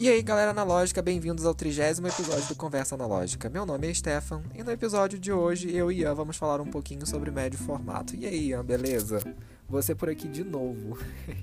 E 0.00 0.08
aí, 0.08 0.22
galera 0.22 0.52
analógica, 0.52 1.02
bem-vindos 1.02 1.44
ao 1.44 1.54
trigésimo 1.54 2.08
episódio 2.08 2.48
do 2.48 2.54
Conversa 2.54 2.94
Analógica. 2.94 3.50
Meu 3.50 3.66
nome 3.66 3.86
é 3.86 3.92
Stefan 3.92 4.40
e 4.54 4.62
no 4.62 4.70
episódio 4.70 5.18
de 5.18 5.30
hoje 5.30 5.76
eu 5.76 5.92
e 5.92 5.98
Ian 5.98 6.14
vamos 6.14 6.38
falar 6.38 6.58
um 6.58 6.66
pouquinho 6.66 7.06
sobre 7.06 7.30
médio 7.30 7.58
formato. 7.58 8.16
E 8.16 8.24
aí, 8.24 8.46
Ian, 8.46 8.64
beleza? 8.64 9.20
Você 9.68 9.94
por 9.94 10.08
aqui 10.08 10.26
de 10.26 10.42
novo. 10.42 10.96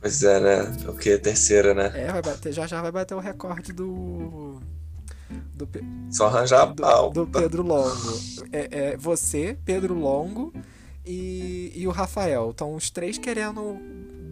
Pois 0.00 0.22
é, 0.22 0.38
né? 0.38 0.76
O 0.86 0.92
que? 0.92 1.16
Terceira, 1.16 1.72
né? 1.72 1.90
É, 1.94 2.12
vai 2.12 2.20
bater, 2.20 2.52
já 2.52 2.66
já 2.66 2.82
vai 2.82 2.92
bater 2.92 3.14
o 3.14 3.18
recorde 3.18 3.72
do. 3.72 4.60
Do, 5.54 5.66
Só 6.10 6.26
arranjar 6.26 6.62
a 6.62 6.66
do, 6.66 7.24
do 7.24 7.26
Pedro 7.26 7.62
Longo. 7.62 8.20
É, 8.52 8.90
é 8.92 8.96
você, 8.98 9.56
Pedro 9.64 9.94
Longo 9.94 10.52
e, 11.04 11.72
e 11.74 11.86
o 11.86 11.90
Rafael. 11.90 12.50
Estão 12.50 12.74
os 12.74 12.90
três 12.90 13.16
querendo 13.16 13.80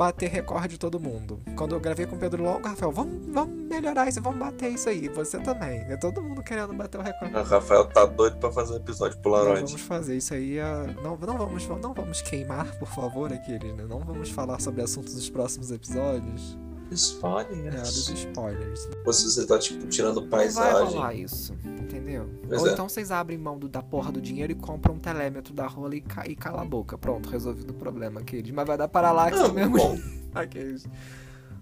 bater 0.03 0.29
recorde 0.31 0.69
de 0.69 0.79
todo 0.79 0.99
mundo. 0.99 1.41
Quando 1.57 1.75
eu 1.75 1.81
gravei 1.81 2.07
com 2.07 2.17
o 2.17 2.19
Pedro 2.19 2.43
Longo, 2.43 2.67
Rafael, 2.67 2.91
vamos, 2.93 3.27
vamos 3.33 3.55
melhorar 3.69 4.09
isso, 4.09 4.21
vamos 4.21 4.39
bater 4.39 4.71
isso 4.73 4.89
aí. 4.89 5.09
Você 5.09 5.39
também. 5.41 5.81
É 5.89 5.97
todo 5.97 6.23
mundo 6.23 6.43
querendo 6.43 6.73
bater 6.75 6.99
o 6.99 7.03
recorde. 7.03 7.35
O 7.35 7.43
Rafael 7.43 7.85
tá 7.87 8.05
doido 8.05 8.37
pra 8.39 8.51
fazer 8.51 8.73
um 8.75 8.77
episódio 8.77 9.17
Não 9.17 9.23
Polaroid. 9.23 9.63
vamos 9.65 9.81
fazer 9.81 10.17
isso 10.17 10.35
aí. 10.35 10.59
ah, 10.61 10.87
Não, 11.03 11.17
não, 11.17 11.39
vamos, 11.39 11.67
não 11.69 11.95
vamos 11.95 12.21
queimar, 12.23 12.67
por 12.79 12.89
favor, 12.89 13.33
aqueles, 13.33 13.75
né? 13.75 13.85
Não 13.89 14.01
vamos 14.01 14.31
falar 14.31 14.61
sobre 14.61 14.83
assuntos 14.83 15.15
dos 15.15 15.31
próximos 15.31 15.71
episódios. 15.71 16.57
É, 16.93 17.71
dos 17.81 18.09
Spoilers. 18.09 18.81
se 19.13 19.25
você 19.31 19.47
tá, 19.47 19.59
tipo, 19.59 19.87
tirando 19.89 20.21
Não 20.21 20.29
vai 20.29 20.41
paisagem. 20.41 20.95
rolar 20.95 21.15
isso, 21.15 21.55
entendeu? 21.81 22.29
Pois 22.49 22.61
Ou 22.63 22.69
é. 22.69 22.73
então 22.73 22.89
vocês 22.89 23.11
abrem 23.11 23.39
mão 23.39 23.59
do- 23.59 23.69
da 23.69 23.83
porra 23.83 24.13
do 24.13 24.21
dinheiro 24.21 24.53
e 24.53 24.55
compram 24.55 24.95
um 24.95 24.99
telêmetro 24.99 25.53
da 25.55 25.67
rola 25.67 25.95
e, 25.97 26.01
ca- 26.01 26.27
e 26.27 26.37
cala 26.37 26.63
a 26.63 26.65
boca. 26.65 26.99
Pronto, 26.99 27.29
resolvido 27.29 27.71
o 27.71 27.75
problema, 27.75 28.21
aqueles. 28.21 28.51
Mas 28.53 28.67
vai 28.67 28.77
dar 28.77 28.89
paralaxe 28.89 29.37
Não, 29.39 29.53
mesmo. 29.53 29.77
bom, 29.77 29.99
Aqueles. 30.35 30.87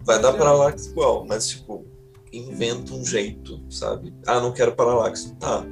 vai 0.04 0.20
dar 0.20 0.32
paralaxe 0.34 0.90
igual, 0.90 1.24
mas, 1.26 1.48
tipo, 1.48 1.84
inventa 2.32 2.92
um 2.94 3.04
jeito, 3.04 3.60
sabe? 3.70 4.12
Ah, 4.26 4.40
não 4.40 4.52
quero 4.52 4.72
paralaxe. 4.74 5.32
Tá. 5.36 5.64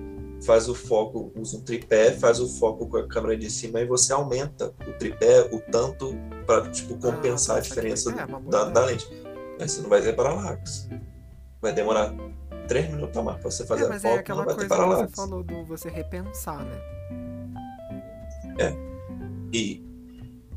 Faz 0.45 0.69
o 0.69 0.75
foco, 0.75 1.33
usa 1.37 1.57
um 1.57 1.61
tripé, 1.63 2.13
faz 2.13 2.39
o 2.39 2.49
foco 2.49 2.87
com 2.87 2.97
a 2.97 3.09
câmera 3.09 3.37
de 3.37 3.51
cima 3.51 3.81
e 3.81 3.87
você 3.87 4.13
aumenta 4.13 4.73
o 4.89 4.93
tripé 4.97 5.49
o 5.53 5.59
tanto 5.61 6.15
pra, 6.47 6.69
tipo, 6.71 6.97
compensar 6.97 7.57
Ah, 7.57 7.59
a 7.59 7.63
diferença 7.63 8.11
é, 8.13 8.27
da, 8.49 8.65
da 8.71 8.85
lente. 8.85 9.05
Mas 9.59 9.73
você 9.73 9.83
não 9.83 9.89
vai 9.89 10.03
ter 10.03 10.15
paralaxe. 10.15 10.89
Vai 11.61 11.73
demorar 11.73 12.15
três 12.69 12.89
minutos 12.91 13.17
a 13.17 13.23
mais 13.23 13.41
pra 13.41 13.51
você 13.51 13.67
fazer 13.67 13.85
É, 13.85 13.87
a 13.87 13.89
mas 13.89 14.03
foto, 14.03 14.15
é 14.15 14.19
aquela 14.19 14.39
não 14.39 14.45
vai 14.45 14.55
coisa 14.55 14.69
ter 14.69 14.75
que 14.75 15.11
você 15.11 15.17
falou 15.17 15.43
do 15.43 15.65
você 15.65 15.89
repensar, 15.89 16.65
né? 16.65 16.81
E, 19.53 19.83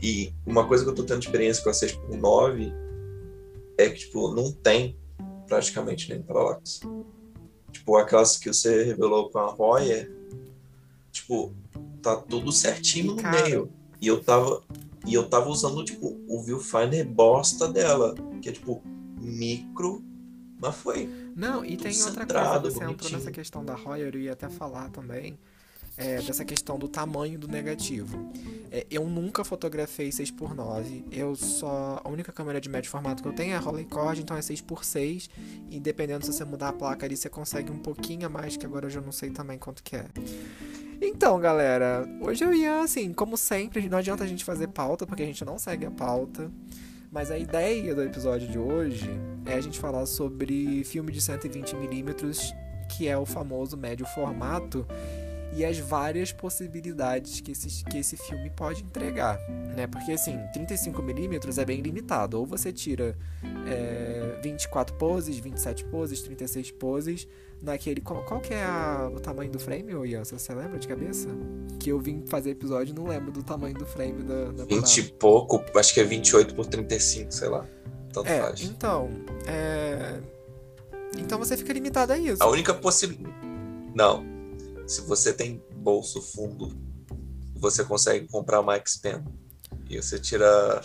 e 0.01 0.33
uma 0.45 0.67
coisa 0.67 0.83
que 0.83 0.89
eu 0.89 0.95
tô 0.95 1.03
tendo 1.03 1.21
experiência 1.21 1.63
com 1.63 1.69
a 1.69 1.73
6x9 1.73 2.73
é 3.77 3.89
que, 3.89 3.99
tipo, 3.99 4.33
não 4.33 4.51
tem 4.51 4.97
praticamente 5.47 6.09
nem 6.09 6.21
paralaxe. 6.21 6.81
Tipo, 7.71 7.95
aquelas 7.97 8.37
que 8.37 8.51
você 8.51 8.83
revelou 8.83 9.29
com 9.29 9.39
a 9.39 9.47
Royer, 9.47 10.11
tipo, 11.11 11.53
tá 12.01 12.15
tudo 12.17 12.51
certinho 12.51 13.15
no 13.15 13.21
Cara. 13.21 13.43
meio. 13.43 13.71
E 14.01 14.07
eu 14.07 14.21
tava. 14.23 14.61
E 15.05 15.13
eu 15.13 15.27
tava 15.27 15.49
usando, 15.49 15.83
tipo, 15.83 16.19
o 16.27 16.41
viewfinder 16.43 17.07
bosta 17.07 17.67
dela. 17.67 18.13
Que 18.41 18.49
é 18.49 18.51
tipo 18.51 18.81
micro, 19.19 20.03
mas 20.59 20.75
foi. 20.75 21.09
Não, 21.35 21.63
e 21.65 21.77
tem 21.77 21.91
outra 22.03 22.25
coisa, 22.25 22.59
você 22.59 22.77
entrou 22.77 22.87
bonitinho. 22.87 23.19
nessa 23.19 23.31
questão 23.31 23.63
da 23.65 23.73
Royer, 23.73 24.13
eu 24.13 24.21
ia 24.21 24.33
até 24.33 24.49
falar 24.49 24.89
também, 24.89 25.37
é, 25.97 26.21
dessa 26.21 26.45
questão 26.45 26.77
do 26.77 26.87
tamanho 26.87 27.37
do 27.37 27.47
negativo. 27.47 28.31
É, 28.71 28.85
eu 28.89 29.05
nunca 29.07 29.43
fotografei 29.43 30.09
6x9, 30.09 31.05
eu 31.11 31.35
só. 31.35 32.01
A 32.03 32.09
única 32.09 32.31
câmera 32.31 32.61
de 32.61 32.69
médio 32.69 32.89
formato 32.89 33.21
que 33.21 33.29
eu 33.29 33.33
tenho 33.33 33.53
é 33.53 33.55
a 33.55 33.59
Rolleicord, 33.59 34.21
então 34.21 34.37
é 34.37 34.39
6x6, 34.39 35.29
e 35.69 35.79
dependendo 35.79 36.25
se 36.25 36.33
você 36.33 36.45
mudar 36.45 36.69
a 36.69 36.73
placa 36.73 37.05
ali, 37.05 37.17
você 37.17 37.29
consegue 37.29 37.71
um 37.71 37.79
pouquinho 37.79 38.25
a 38.27 38.29
mais, 38.29 38.55
que 38.55 38.65
agora 38.65 38.85
eu 38.85 38.89
já 38.89 39.01
não 39.01 39.11
sei 39.11 39.29
também 39.31 39.57
quanto 39.57 39.83
que 39.83 39.95
é. 39.95 40.05
Então, 41.01 41.39
galera, 41.39 42.07
hoje 42.21 42.43
eu 42.43 42.53
ia, 42.53 42.81
assim, 42.81 43.11
como 43.11 43.35
sempre, 43.35 43.89
não 43.89 43.97
adianta 43.97 44.23
a 44.23 44.27
gente 44.27 44.45
fazer 44.45 44.67
pauta, 44.67 45.07
porque 45.07 45.23
a 45.23 45.25
gente 45.25 45.43
não 45.43 45.57
segue 45.57 45.85
a 45.87 45.91
pauta. 45.91 46.51
Mas 47.11 47.29
a 47.29 47.37
ideia 47.37 47.93
do 47.93 48.01
episódio 48.01 48.47
de 48.47 48.57
hoje 48.57 49.09
é 49.45 49.55
a 49.55 49.59
gente 49.59 49.77
falar 49.77 50.05
sobre 50.05 50.81
filme 50.85 51.11
de 51.11 51.19
120mm, 51.19 52.55
que 52.87 53.05
é 53.05 53.17
o 53.17 53.25
famoso 53.25 53.75
médio 53.75 54.05
formato, 54.05 54.87
e 55.53 55.65
as 55.65 55.77
várias 55.79 56.31
possibilidades 56.31 57.41
que 57.41 57.51
esse, 57.51 57.83
que 57.85 57.97
esse 57.97 58.15
filme 58.17 58.49
pode 58.49 58.83
entregar, 58.83 59.37
né? 59.75 59.85
Porque 59.87 60.11
assim, 60.13 60.37
35mm 60.55 61.57
é 61.57 61.65
bem 61.65 61.81
limitado. 61.81 62.39
Ou 62.39 62.45
você 62.45 62.71
tira 62.71 63.17
é, 63.67 64.39
24 64.43 64.95
poses, 64.95 65.37
27 65.37 65.83
poses, 65.85 66.21
36 66.21 66.71
poses 66.71 67.27
naquele. 67.61 67.99
Qual, 68.01 68.23
qual 68.23 68.39
que 68.39 68.53
é 68.53 68.63
a- 68.63 69.11
o 69.13 69.19
tamanho 69.19 69.51
do 69.51 69.59
frame, 69.59 69.93
ô 69.93 70.05
Ian? 70.05 70.23
Você 70.23 70.53
lembra 70.53 70.79
de 70.79 70.87
cabeça? 70.87 71.27
Que 71.79 71.89
eu 71.91 71.99
vim 71.99 72.23
fazer 72.27 72.51
episódio 72.51 72.93
e 72.93 72.95
não 72.95 73.07
lembro 73.07 73.31
do 73.31 73.43
tamanho 73.43 73.73
do 73.75 73.85
frame 73.85 74.23
da, 74.23 74.45
da 74.51 74.63
20 74.65 74.69
parada. 74.69 74.99
e 74.99 75.03
pouco, 75.13 75.63
acho 75.77 75.93
que 75.93 75.99
é 75.99 76.03
28 76.03 76.55
por 76.55 76.65
35, 76.65 77.31
sei 77.31 77.49
lá. 77.49 77.65
Tanto 78.13 78.27
É, 78.29 78.41
faz. 78.41 78.61
então, 78.61 79.09
é... 79.47 80.19
Então 81.17 81.37
você 81.37 81.57
fica 81.57 81.73
limitado 81.73 82.13
a 82.13 82.17
isso. 82.17 82.41
A 82.41 82.47
única 82.47 82.73
possibilidade. 82.73 83.35
Não. 83.93 84.25
Se 84.91 84.99
você 85.03 85.31
tem 85.31 85.63
bolso 85.73 86.21
fundo, 86.21 86.77
você 87.55 87.81
consegue 87.81 88.27
comprar 88.27 88.59
uma 88.59 88.75
X-Pen. 88.75 89.23
E 89.89 89.95
você 90.01 90.19
tira 90.19 90.81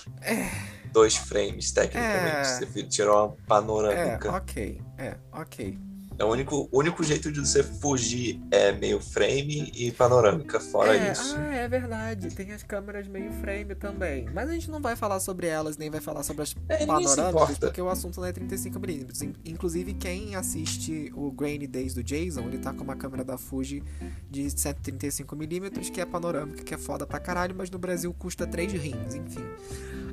dois 0.92 1.16
frames, 1.16 1.72
tecnicamente. 1.72 2.36
É. 2.36 2.44
Você 2.44 2.82
tira 2.84 3.12
uma 3.12 3.32
É, 3.34 3.46
panorâmica. 3.48 4.30
ok, 4.32 4.80
é, 4.96 5.16
ok. 5.32 5.76
É, 6.18 6.24
o 6.24 6.28
único, 6.28 6.68
o 6.72 6.78
único 6.78 7.02
jeito 7.04 7.30
de 7.30 7.40
você 7.40 7.62
fugir 7.62 8.40
é 8.50 8.72
meio 8.72 9.00
frame 9.00 9.70
e 9.74 9.90
panorâmica. 9.92 10.58
Fora 10.58 10.96
é, 10.96 11.12
isso. 11.12 11.36
Ah, 11.38 11.54
é 11.54 11.68
verdade. 11.68 12.34
Tem 12.34 12.52
as 12.52 12.62
câmeras 12.62 13.06
meio 13.06 13.30
frame 13.34 13.74
também. 13.74 14.26
Mas 14.32 14.48
a 14.48 14.52
gente 14.52 14.70
não 14.70 14.80
vai 14.80 14.96
falar 14.96 15.20
sobre 15.20 15.46
elas, 15.46 15.76
nem 15.76 15.90
vai 15.90 16.00
falar 16.00 16.22
sobre 16.22 16.42
as 16.42 16.54
É, 16.68 16.86
panorâmicas, 16.86 17.58
porque 17.58 17.80
o 17.82 17.88
assunto 17.88 18.20
não 18.20 18.26
é 18.26 18.32
35mm. 18.32 19.22
In- 19.22 19.34
Inclusive, 19.44 19.94
quem 19.94 20.34
assiste 20.34 21.12
o 21.14 21.30
Grainy 21.30 21.66
Days 21.66 21.94
do 21.94 22.02
Jason, 22.02 22.42
ele 22.42 22.58
tá 22.58 22.72
com 22.72 22.82
uma 22.84 22.96
câmera 22.96 23.24
da 23.24 23.36
Fuji 23.38 23.82
de 24.30 24.42
135mm, 24.44 25.90
que 25.90 26.00
é 26.00 26.06
panorâmica, 26.06 26.62
que 26.62 26.74
é 26.74 26.78
foda 26.78 27.06
pra 27.06 27.18
caralho, 27.18 27.54
mas 27.56 27.70
no 27.70 27.78
Brasil 27.78 28.12
custa 28.14 28.46
3 28.46 28.72
rins, 28.72 29.14
enfim. 29.14 29.44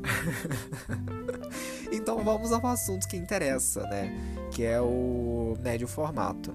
então 1.92 2.24
vamos 2.24 2.52
ao 2.52 2.66
assunto 2.68 3.08
que 3.08 3.16
interessa, 3.16 3.84
né? 3.84 4.12
Que 4.54 4.64
é 4.64 4.80
o 4.82 5.58
médio 5.62 5.88
formato. 5.88 6.54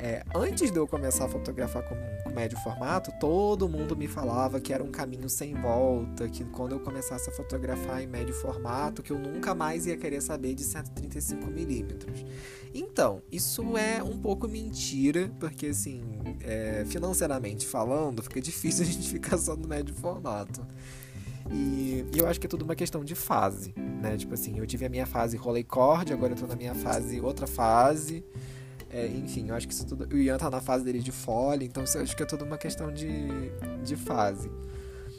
É, 0.00 0.22
antes 0.32 0.70
de 0.70 0.78
eu 0.78 0.86
começar 0.86 1.24
a 1.24 1.28
fotografar 1.28 1.82
com, 1.82 1.96
com 2.22 2.30
médio 2.30 2.56
formato, 2.58 3.10
todo 3.18 3.68
mundo 3.68 3.96
me 3.96 4.06
falava 4.06 4.60
que 4.60 4.72
era 4.72 4.82
um 4.82 4.92
caminho 4.92 5.28
sem 5.28 5.54
volta, 5.54 6.28
que 6.28 6.44
quando 6.44 6.72
eu 6.72 6.80
começasse 6.80 7.28
a 7.28 7.32
fotografar 7.32 8.00
em 8.00 8.06
médio 8.06 8.32
formato, 8.32 9.02
que 9.02 9.10
eu 9.10 9.18
nunca 9.18 9.56
mais 9.56 9.86
ia 9.86 9.96
querer 9.96 10.20
saber 10.20 10.54
de 10.54 10.62
135mm. 10.62 12.24
Então, 12.72 13.22
isso 13.30 13.76
é 13.76 14.00
um 14.00 14.16
pouco 14.16 14.46
mentira, 14.46 15.32
porque 15.40 15.66
assim, 15.66 16.00
é, 16.42 16.84
financeiramente 16.86 17.66
falando, 17.66 18.22
fica 18.22 18.40
difícil 18.40 18.84
a 18.84 18.86
gente 18.86 19.08
ficar 19.10 19.36
só 19.36 19.56
no 19.56 19.66
médio 19.66 19.94
formato. 19.96 20.64
E, 21.50 22.04
e 22.14 22.18
eu 22.18 22.26
acho 22.26 22.38
que 22.38 22.46
é 22.46 22.48
tudo 22.48 22.62
uma 22.62 22.74
questão 22.74 23.02
de 23.04 23.14
fase, 23.14 23.72
né? 23.76 24.16
Tipo 24.16 24.34
assim, 24.34 24.58
eu 24.58 24.66
tive 24.66 24.84
a 24.84 24.88
minha 24.88 25.06
fase 25.06 25.36
Rolleicord, 25.36 26.12
agora 26.12 26.32
eu 26.32 26.36
tô 26.36 26.46
na 26.46 26.56
minha 26.56 26.74
fase, 26.74 27.20
outra 27.20 27.46
fase. 27.46 28.24
É, 28.90 29.06
enfim, 29.06 29.48
eu 29.48 29.54
acho 29.54 29.66
que 29.68 29.74
isso 29.74 29.86
tudo. 29.86 30.08
O 30.14 30.18
Ian 30.18 30.36
tá 30.38 30.50
na 30.50 30.60
fase 30.60 30.84
dele 30.84 31.00
de 31.00 31.12
folha, 31.12 31.64
então 31.64 31.84
eu 31.94 32.02
acho 32.02 32.16
que 32.16 32.22
é 32.22 32.26
tudo 32.26 32.44
uma 32.44 32.56
questão 32.58 32.92
de, 32.92 33.08
de 33.84 33.96
fase. 33.96 34.50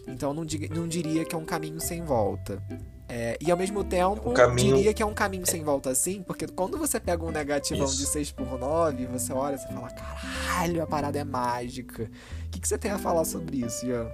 Então 0.08 0.30
eu 0.30 0.34
não, 0.34 0.46
diga- 0.46 0.74
não 0.74 0.88
diria 0.88 1.24
que 1.24 1.36
é 1.36 1.38
um 1.38 1.46
caminho 1.46 1.80
sem 1.80 2.04
volta. 2.04 2.62
É, 3.08 3.38
e 3.42 3.50
ao 3.52 3.58
mesmo 3.58 3.84
tempo, 3.84 4.30
Um 4.30 4.34
caminho- 4.34 4.76
diria 4.78 4.94
que 4.94 5.02
é 5.02 5.06
um 5.06 5.14
caminho 5.16 5.46
sem 5.46 5.64
volta 5.64 5.94
sim, 5.96 6.22
porque 6.22 6.46
quando 6.48 6.78
você 6.78 7.00
pega 7.00 7.24
um 7.26 7.32
negativão 7.32 7.86
Isso. 7.86 7.98
de 7.98 8.06
6x9, 8.06 9.08
você 9.08 9.34
olha 9.34 9.56
e 9.56 9.74
fala: 9.74 9.90
caralho, 9.90 10.82
a 10.84 10.88
parada 10.88 11.18
é 11.20 11.24
mágica. 11.24 12.04
O 12.04 12.50
que, 12.50 12.60
que 12.60 12.68
você 12.68 12.78
tem 12.78 12.92
a 12.92 12.98
falar 13.00 13.26
sobre 13.26 13.66
isso, 13.66 13.86
Ian? 13.86 14.08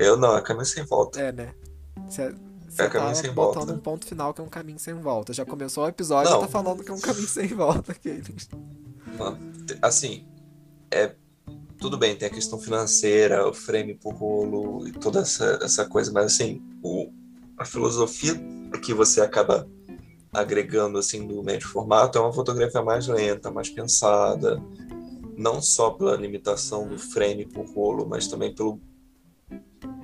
Eu 0.00 0.16
não, 0.16 0.36
é 0.36 0.40
caminho 0.40 0.64
sem 0.64 0.84
volta. 0.84 1.20
É, 1.20 1.30
né? 1.30 1.54
Você, 2.08 2.34
você 2.68 2.82
É 2.82 2.84
tá 2.86 2.90
caminho 2.90 3.14
sem 3.16 3.30
botando 3.32 3.56
volta. 3.66 3.72
um 3.74 3.78
ponto 3.78 4.06
final 4.06 4.32
que 4.32 4.40
é 4.40 4.44
um 4.44 4.48
caminho 4.48 4.78
sem 4.78 4.94
volta. 4.94 5.32
Já 5.32 5.44
começou 5.44 5.84
o 5.84 5.88
episódio 5.88 6.34
e 6.34 6.40
tá 6.40 6.48
falando 6.48 6.82
que 6.82 6.90
é 6.90 6.94
um 6.94 7.00
caminho 7.00 7.28
sem 7.28 7.48
volta. 7.48 7.92
aqui. 7.92 8.22
Assim, 9.82 10.26
é. 10.90 11.14
Tudo 11.78 11.96
bem, 11.96 12.14
tem 12.14 12.28
a 12.28 12.30
questão 12.30 12.58
financeira, 12.58 13.48
o 13.48 13.54
frame 13.54 13.94
por 13.94 14.14
rolo 14.14 14.86
e 14.86 14.92
toda 14.92 15.20
essa, 15.20 15.58
essa 15.62 15.86
coisa, 15.86 16.12
mas 16.12 16.26
assim, 16.26 16.62
o, 16.82 17.10
a 17.56 17.64
filosofia 17.64 18.34
que 18.84 18.92
você 18.92 19.22
acaba 19.22 19.66
agregando 20.30 20.98
assim 20.98 21.26
do 21.26 21.42
médio 21.42 21.66
formato 21.68 22.18
é 22.18 22.20
uma 22.20 22.34
fotografia 22.34 22.82
mais 22.82 23.08
lenta, 23.08 23.50
mais 23.50 23.70
pensada, 23.70 24.62
não 25.38 25.62
só 25.62 25.88
pela 25.90 26.16
limitação 26.16 26.86
do 26.86 26.98
frame 26.98 27.46
por 27.46 27.64
rolo, 27.74 28.06
mas 28.06 28.28
também 28.28 28.54
pelo, 28.54 28.78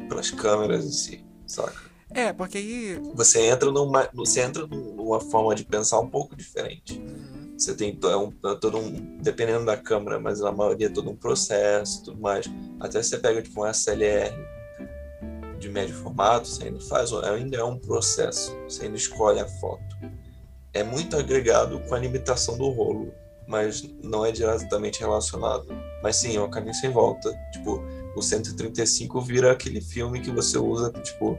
pelas 0.06 0.30
câmeras 0.30 0.84
em 0.84 0.92
si, 0.92 1.24
saca? 1.46 1.86
É, 2.10 2.32
porque 2.32 2.58
aí. 2.58 3.00
Você 3.14 3.40
entra 3.46 3.70
numa, 3.70 4.08
você 4.14 4.40
entra 4.40 4.66
num, 4.66 4.94
num 4.94 5.06
uma 5.06 5.20
forma 5.20 5.54
de 5.54 5.64
pensar 5.64 6.00
um 6.00 6.08
pouco 6.08 6.36
diferente. 6.36 6.98
Uhum. 6.98 7.54
Você 7.56 7.74
tem 7.74 7.98
é 8.02 8.16
um, 8.16 8.32
é 8.44 8.54
todo 8.56 8.78
um, 8.78 9.18
dependendo 9.18 9.64
da 9.64 9.76
câmera, 9.76 10.20
mas 10.20 10.40
na 10.40 10.52
maioria 10.52 10.86
é 10.86 10.90
todo 10.90 11.10
um 11.10 11.16
processo, 11.16 12.04
tudo 12.04 12.20
mais. 12.20 12.46
Até 12.78 13.02
você 13.02 13.18
pega 13.18 13.40
tipo 13.40 13.64
um 13.64 13.66
SLR 13.66 14.34
de 15.58 15.68
médio 15.70 15.94
formato, 15.96 16.46
você 16.46 16.64
ainda 16.64 16.80
faz, 16.80 17.12
ainda 17.12 17.56
é 17.56 17.64
um 17.64 17.78
processo. 17.78 18.54
Você 18.68 18.84
ainda 18.84 18.96
escolhe 18.96 19.40
a 19.40 19.48
foto. 19.48 19.96
É 20.74 20.82
muito 20.82 21.16
agregado 21.16 21.80
com 21.80 21.94
a 21.94 21.98
limitação 21.98 22.58
do 22.58 22.68
rolo, 22.68 23.12
mas 23.48 23.82
não 24.02 24.26
é 24.26 24.30
diretamente 24.30 25.00
relacionado. 25.00 25.66
Mas 26.02 26.16
sim, 26.16 26.36
é 26.36 26.40
um 26.40 26.50
caminho 26.50 26.74
sem 26.74 26.90
volta. 26.90 27.32
Tipo, 27.52 27.82
o 28.16 28.22
135 28.22 29.20
vira 29.20 29.52
aquele 29.52 29.80
filme 29.80 30.20
que 30.20 30.30
você 30.30 30.58
usa, 30.58 30.90
tipo, 30.90 31.38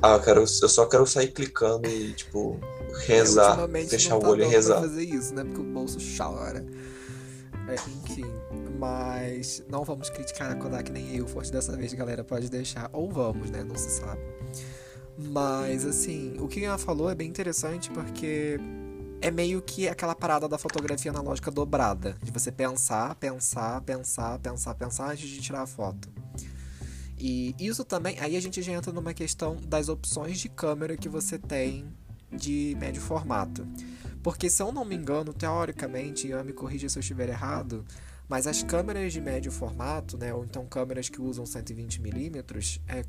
ah, 0.00 0.18
cara, 0.18 0.40
eu 0.40 0.46
só 0.46 0.86
quero 0.86 1.06
sair 1.06 1.28
clicando 1.28 1.86
e, 1.86 2.12
tipo, 2.14 2.58
rezar, 3.06 3.68
fechar 3.88 4.16
o 4.16 4.20
tá 4.20 4.28
olho 4.28 4.44
e 4.44 4.46
rezar. 4.46 4.80
Fazer 4.80 5.04
isso, 5.04 5.34
né? 5.34 5.44
Porque 5.44 5.60
o 5.60 5.64
bolso 5.64 5.98
chora. 6.16 6.64
É, 7.68 7.74
enfim, 7.74 8.24
mas 8.78 9.62
não 9.68 9.84
vamos 9.84 10.08
criticar 10.08 10.52
a 10.52 10.54
Kodak 10.54 10.90
nem 10.90 11.16
eu, 11.16 11.26
forte 11.26 11.52
dessa 11.52 11.76
vez, 11.76 11.92
galera, 11.92 12.24
pode 12.24 12.48
deixar. 12.48 12.88
Ou 12.92 13.10
vamos, 13.10 13.50
né? 13.50 13.62
Não 13.62 13.76
se 13.76 13.90
sabe. 13.90 14.20
Mas, 15.18 15.84
assim, 15.84 16.36
o 16.38 16.48
que 16.48 16.64
ela 16.64 16.78
falou 16.78 17.10
é 17.10 17.14
bem 17.14 17.28
interessante 17.28 17.90
porque 17.90 18.58
é 19.20 19.30
meio 19.30 19.60
que 19.60 19.88
aquela 19.88 20.14
parada 20.14 20.48
da 20.48 20.58
fotografia 20.58 21.10
analógica 21.10 21.50
dobrada. 21.50 22.16
De 22.22 22.30
você 22.30 22.50
pensar, 22.50 23.14
pensar, 23.16 23.80
pensar, 23.82 24.38
pensar, 24.38 24.74
pensar 24.74 25.10
antes 25.10 25.28
de 25.28 25.40
tirar 25.40 25.62
a 25.62 25.66
foto. 25.66 26.08
E 27.18 27.54
isso 27.58 27.84
também, 27.84 28.18
aí 28.18 28.34
a 28.34 28.40
gente 28.40 28.62
já 28.62 28.72
entra 28.72 28.92
numa 28.92 29.12
questão 29.12 29.56
das 29.66 29.90
opções 29.90 30.40
de 30.40 30.48
câmera 30.48 30.96
que 30.96 31.08
você 31.08 31.38
tem 31.38 31.86
de 32.32 32.74
médio 32.80 33.02
formato. 33.02 33.66
Porque 34.22 34.48
se 34.48 34.62
eu 34.62 34.72
não 34.72 34.84
me 34.84 34.94
engano, 34.94 35.32
teoricamente, 35.32 36.28
e 36.28 36.42
me 36.42 36.52
corrija 36.52 36.88
se 36.88 36.98
eu 36.98 37.00
estiver 37.00 37.28
errado, 37.28 37.84
mas 38.30 38.46
as 38.46 38.62
câmeras 38.62 39.12
de 39.12 39.20
médio 39.20 39.50
formato, 39.50 40.16
né, 40.16 40.32
ou 40.32 40.44
então 40.44 40.64
câmeras 40.64 41.08
que 41.08 41.20
usam 41.20 41.44
120mm, 41.44 42.80
é, 42.86 43.04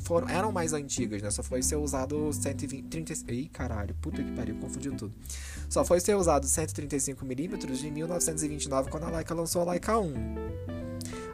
foram, 0.00 0.28
eram 0.28 0.50
mais 0.50 0.72
antigas, 0.72 1.22
né? 1.22 1.30
Só 1.30 1.44
foi 1.44 1.62
ser 1.62 1.76
usado 1.76 2.32
120, 2.32 2.88
30, 2.88 3.32
ih, 3.32 3.48
caralho, 3.48 3.94
puta 3.94 4.20
que 4.20 4.32
pariu, 4.32 4.56
confundi 4.56 4.90
tudo. 4.90 5.14
Só 5.68 5.84
foi 5.84 6.00
ser 6.00 6.14
usado 6.16 6.46
135mm 6.46 7.84
em 7.84 7.90
1929 7.90 8.90
quando 8.90 9.04
a 9.04 9.10
Leica 9.10 9.34
lançou 9.34 9.62
a 9.62 9.72
Leica 9.72 9.98
1. 9.98 10.14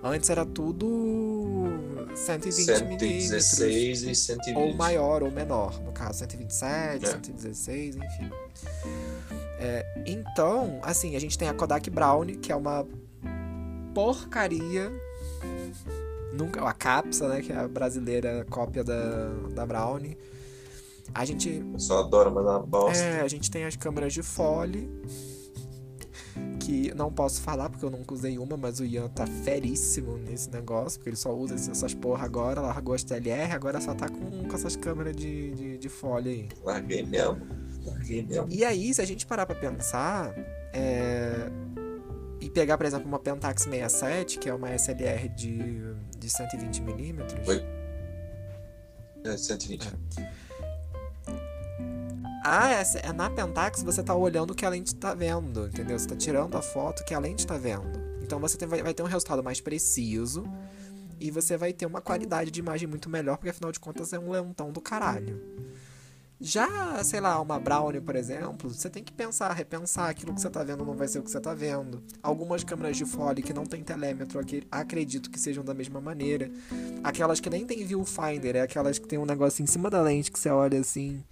Antes 0.02 0.30
era 0.30 0.46
tudo 0.46 1.68
120mm. 2.14 2.90
116 2.98 4.02
e 4.02 4.14
120. 4.14 4.56
Ou 4.56 4.74
maior 4.74 5.22
ou 5.22 5.30
menor. 5.30 5.78
No 5.82 5.92
caso, 5.92 6.20
127, 6.20 7.04
é. 7.04 7.08
116, 7.08 7.96
enfim. 7.96 8.30
É, 9.58 9.84
então, 10.06 10.80
assim, 10.82 11.16
a 11.16 11.20
gente 11.20 11.36
tem 11.36 11.48
a 11.48 11.54
Kodak 11.54 11.90
Brownie, 11.90 12.36
que 12.36 12.50
é 12.50 12.56
uma 12.56 12.86
porcaria. 13.94 14.90
Nunca, 16.32 16.66
a 16.66 16.72
Capsa, 16.72 17.28
né, 17.28 17.42
que 17.42 17.52
é 17.52 17.56
a 17.56 17.68
brasileira 17.68 18.46
cópia 18.48 18.82
da, 18.82 19.28
da 19.54 19.66
Brownie. 19.66 20.16
A 21.14 21.24
gente. 21.24 21.62
Eu 21.72 21.78
só 21.78 22.00
adoro 22.00 22.30
mandar 22.30 22.60
bosta. 22.60 23.02
É, 23.02 23.20
a 23.20 23.28
gente 23.28 23.50
tem 23.50 23.64
as 23.64 23.76
câmeras 23.76 24.12
de 24.12 24.22
fole. 24.22 24.90
Que 26.60 26.94
não 26.94 27.10
posso 27.12 27.40
falar 27.40 27.68
porque 27.68 27.84
eu 27.84 27.90
nunca 27.90 28.14
usei 28.14 28.38
uma, 28.38 28.56
mas 28.56 28.80
o 28.80 28.84
Ian 28.84 29.08
tá 29.08 29.26
feríssimo 29.26 30.16
nesse 30.18 30.48
negócio, 30.50 30.98
porque 30.98 31.10
ele 31.10 31.16
só 31.16 31.34
usa 31.34 31.54
essas 31.54 31.94
porra 31.94 32.24
agora, 32.24 32.60
largou 32.60 32.94
as 32.94 33.02
TLR, 33.02 33.52
agora 33.52 33.80
só 33.80 33.94
tá 33.94 34.08
com, 34.08 34.46
com 34.46 34.54
essas 34.54 34.76
câmeras 34.76 35.16
de, 35.16 35.50
de, 35.52 35.78
de 35.78 35.88
fole 35.88 36.30
aí. 36.30 36.48
Larguei 36.62 37.02
mesmo. 37.02 37.40
Larguei 37.84 38.22
mesmo. 38.22 38.46
E 38.48 38.64
aí, 38.64 38.94
se 38.94 39.00
a 39.00 39.04
gente 39.04 39.26
parar 39.26 39.46
pra 39.46 39.56
pensar, 39.56 40.32
é, 40.72 41.50
e 42.40 42.48
pegar, 42.48 42.78
por 42.78 42.86
exemplo, 42.86 43.06
uma 43.06 43.18
Pentax 43.18 43.62
67, 43.62 44.38
que 44.38 44.48
é 44.48 44.54
uma 44.54 44.70
SLR 44.74 45.28
de, 45.28 45.80
de 46.18 46.28
120mm. 46.28 47.48
Oi? 47.48 47.64
É, 49.24 49.36
120. 49.36 49.86
É. 49.86 50.49
Ah, 52.52 52.72
é, 52.72 53.12
na 53.12 53.30
Pentax 53.30 53.80
você 53.80 54.02
tá 54.02 54.12
olhando 54.12 54.50
o 54.50 54.54
que 54.56 54.66
a 54.66 54.68
lente 54.68 54.92
tá 54.96 55.14
vendo, 55.14 55.68
entendeu? 55.68 55.96
Você 55.96 56.08
tá 56.08 56.16
tirando 56.16 56.56
a 56.56 56.60
foto 56.60 57.04
que 57.04 57.14
a 57.14 57.18
lente 57.20 57.46
tá 57.46 57.56
vendo. 57.56 58.02
Então 58.24 58.40
você 58.40 58.58
tem, 58.58 58.66
vai, 58.66 58.82
vai 58.82 58.92
ter 58.92 59.04
um 59.04 59.06
resultado 59.06 59.40
mais 59.40 59.60
preciso 59.60 60.42
e 61.20 61.30
você 61.30 61.56
vai 61.56 61.72
ter 61.72 61.86
uma 61.86 62.00
qualidade 62.00 62.50
de 62.50 62.58
imagem 62.58 62.88
muito 62.88 63.08
melhor, 63.08 63.36
porque 63.36 63.50
afinal 63.50 63.70
de 63.70 63.78
contas 63.78 64.12
é 64.12 64.18
um 64.18 64.32
lentão 64.32 64.72
do 64.72 64.80
caralho. 64.80 65.40
Já, 66.40 67.04
sei 67.04 67.20
lá, 67.20 67.40
uma 67.40 67.56
Brownie, 67.60 68.00
por 68.00 68.16
exemplo, 68.16 68.68
você 68.68 68.90
tem 68.90 69.04
que 69.04 69.12
pensar, 69.12 69.52
repensar, 69.52 70.08
aquilo 70.08 70.34
que 70.34 70.40
você 70.40 70.48
está 70.48 70.64
vendo 70.64 70.84
não 70.84 70.96
vai 70.96 71.06
ser 71.06 71.20
o 71.20 71.22
que 71.22 71.30
você 71.30 71.38
está 71.38 71.54
vendo. 71.54 72.02
Algumas 72.20 72.64
câmeras 72.64 72.96
de 72.96 73.04
fole 73.04 73.42
que 73.42 73.52
não 73.52 73.64
tem 73.64 73.84
telêmetro, 73.84 74.40
acredito 74.72 75.30
que 75.30 75.38
sejam 75.38 75.62
da 75.62 75.72
mesma 75.72 76.00
maneira. 76.00 76.50
Aquelas 77.04 77.38
que 77.38 77.48
nem 77.48 77.64
tem 77.64 77.86
viewfinder, 77.86 78.56
é 78.56 78.62
aquelas 78.62 78.98
que 78.98 79.06
tem 79.06 79.20
um 79.20 79.24
negócio 79.24 79.62
em 79.62 79.66
cima 79.66 79.88
da 79.88 80.02
lente 80.02 80.32
que 80.32 80.38
você 80.40 80.48
olha 80.48 80.80
assim. 80.80 81.22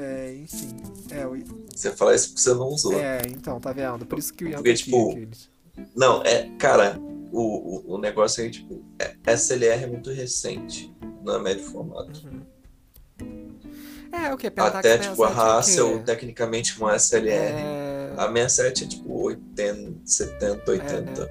É, 0.00 0.34
enfim. 0.36 0.76
É, 1.10 1.24
eu... 1.24 1.36
Você 1.74 1.90
fala 1.90 2.14
isso 2.14 2.28
porque 2.28 2.40
você 2.40 2.54
não 2.54 2.68
usou. 2.68 2.94
É, 2.94 3.20
então, 3.26 3.58
tá 3.60 3.72
vendo? 3.72 4.06
Por 4.06 4.18
isso 4.18 4.32
que 4.32 4.44
o 4.44 4.48
Ian 4.48 4.56
Porque, 4.56 4.74
tipo, 4.74 5.10
aqueles. 5.10 5.50
Não, 5.94 6.22
é, 6.22 6.48
cara, 6.56 6.98
o, 7.32 7.92
o, 7.92 7.94
o 7.94 7.98
negócio 7.98 8.42
aí, 8.42 8.50
tipo, 8.50 8.84
é, 8.98 9.16
SLR 9.32 9.84
é 9.84 9.86
muito 9.86 10.10
recente, 10.10 10.94
não 11.24 11.34
é 11.34 11.38
médio 11.40 11.64
formato. 11.64 12.24
Uhum. 12.26 12.42
É, 14.12 14.32
o 14.32 14.36
que? 14.36 14.46
Até, 14.56 14.98
tipo, 14.98 15.22
a 15.24 15.58
Hassel, 15.58 16.02
tecnicamente, 16.02 16.76
com 16.76 16.86
a 16.86 16.94
SLR. 16.96 17.32
É... 17.32 18.14
A 18.16 18.26
67 18.26 18.84
é, 18.84 18.88
tipo, 18.88 19.22
80, 19.22 20.00
70, 20.04 20.70
80. 20.70 20.90
É, 20.94 21.00
né? 21.02 21.28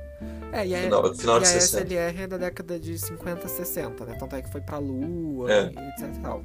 é 0.54 0.68
e 0.68 0.76
a, 0.76 0.82
final, 0.84 1.16
final 1.16 1.42
e 1.42 1.44
a 1.44 1.58
SLR 1.58 2.22
é 2.22 2.28
da 2.28 2.38
década 2.38 2.80
de 2.80 2.98
50, 2.98 3.48
60, 3.48 4.06
né? 4.06 4.16
Tanto 4.20 4.36
é 4.36 4.42
que 4.42 4.52
foi 4.52 4.62
pra 4.62 4.78
Lua 4.78 5.52
é. 5.52 5.64
e 5.64 5.90
etc 5.90 6.16
e 6.16 6.22
tal. 6.22 6.44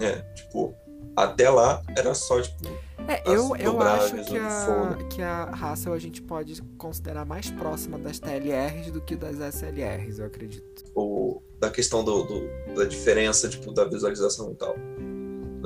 É, 0.00 0.16
tipo, 0.34 0.74
até 1.16 1.48
lá 1.50 1.82
era 1.96 2.14
só, 2.14 2.40
tipo... 2.40 2.68
É, 3.08 3.22
eu, 3.24 3.56
eu 3.56 3.80
acho 3.80 4.16
que 4.24 4.36
a, 4.36 4.98
que 5.08 5.22
a 5.22 5.44
Hassel 5.44 5.92
a 5.92 5.98
gente 5.98 6.20
pode 6.20 6.60
considerar 6.76 7.24
mais 7.24 7.48
próxima 7.50 7.98
das 7.98 8.18
TLRs 8.18 8.90
do 8.90 9.00
que 9.00 9.14
das 9.14 9.38
SLRs, 9.38 10.18
eu 10.18 10.26
acredito. 10.26 10.84
O, 10.94 11.40
da 11.60 11.70
questão 11.70 12.02
do, 12.02 12.24
do, 12.24 12.74
da 12.74 12.84
diferença, 12.84 13.48
tipo, 13.48 13.72
da 13.72 13.84
visualização 13.84 14.50
e 14.50 14.54
tal 14.56 14.76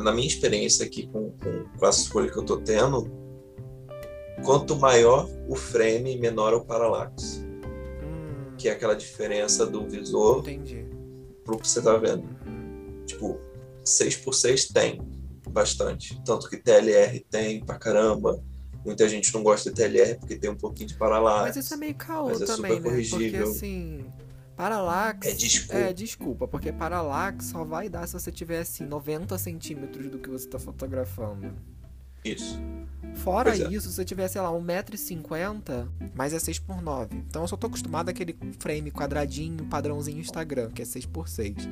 na 0.03 0.13
minha 0.13 0.27
experiência 0.27 0.85
aqui 0.85 1.07
com, 1.07 1.31
com, 1.33 1.65
com 1.79 1.87
a 1.87 1.91
escolha 1.91 2.31
que 2.31 2.37
eu 2.37 2.45
tô 2.45 2.59
tendo, 2.59 3.11
quanto 4.45 4.77
maior 4.77 5.29
o 5.49 5.55
frame, 5.55 6.19
menor 6.19 6.55
o 6.55 6.65
parallax. 6.65 7.45
Hum. 8.03 8.55
Que 8.57 8.69
é 8.69 8.73
aquela 8.73 8.95
diferença 8.95 9.67
do 9.67 9.87
visor 9.87 10.41
Entendi. 10.41 10.87
pro 11.45 11.59
que 11.59 11.69
você 11.69 11.83
tá 11.83 11.97
vendo. 11.97 12.25
Uhum. 12.47 13.03
Tipo, 13.07 13.41
6x6 13.85 14.73
tem 14.73 15.01
bastante. 15.49 16.21
Tanto 16.25 16.49
que 16.51 16.57
TLR 16.57 17.25
tem 17.31 17.65
pra 17.65 17.79
caramba. 17.79 18.43
Muita 18.85 19.09
gente 19.09 19.33
não 19.33 19.43
gosta 19.43 19.71
de 19.71 19.77
TLR 19.77 20.19
porque 20.19 20.37
tem 20.37 20.51
um 20.51 20.57
pouquinho 20.57 20.89
de 20.89 20.95
parallax. 20.97 21.57
Mas 21.57 21.65
isso 21.65 21.75
é 21.75 21.77
meio 21.77 21.95
caô 21.95 22.31
é 22.31 22.39
também, 22.45 22.81
né? 22.81 22.91
Porque 23.09 23.37
assim 23.37 24.05
Parallax. 24.61 25.27
É 25.27 25.33
desculpa. 25.33 25.75
É 25.75 25.93
desculpa, 25.95 26.47
porque 26.47 26.71
parallax 26.71 27.47
só 27.47 27.65
vai 27.65 27.89
dar 27.89 28.07
se 28.07 28.13
você 28.13 28.31
tiver 28.31 28.61
assim 28.61 28.85
90 28.85 29.39
centímetros 29.39 30.11
do 30.11 30.19
que 30.19 30.29
você 30.29 30.45
está 30.45 30.59
fotografando. 30.59 31.51
Isso. 32.23 32.61
Fora 33.15 33.57
é. 33.57 33.73
isso, 33.73 33.89
se 33.89 33.95
você 33.95 34.05
tiver, 34.05 34.29
sei 34.29 34.43
lá, 34.43 34.51
1,50m, 34.51 35.89
mais 36.15 36.35
é 36.35 36.37
6x9. 36.37 37.09
Então 37.27 37.41
eu 37.41 37.49
só 37.49 37.57
tô 37.57 37.69
acostumado 37.69 38.11
àquele 38.11 38.37
frame 38.59 38.91
quadradinho, 38.91 39.65
padrãozinho 39.65 40.19
Instagram, 40.19 40.71
que 40.73 40.83
é 40.83 40.85
6x6. 40.85 41.67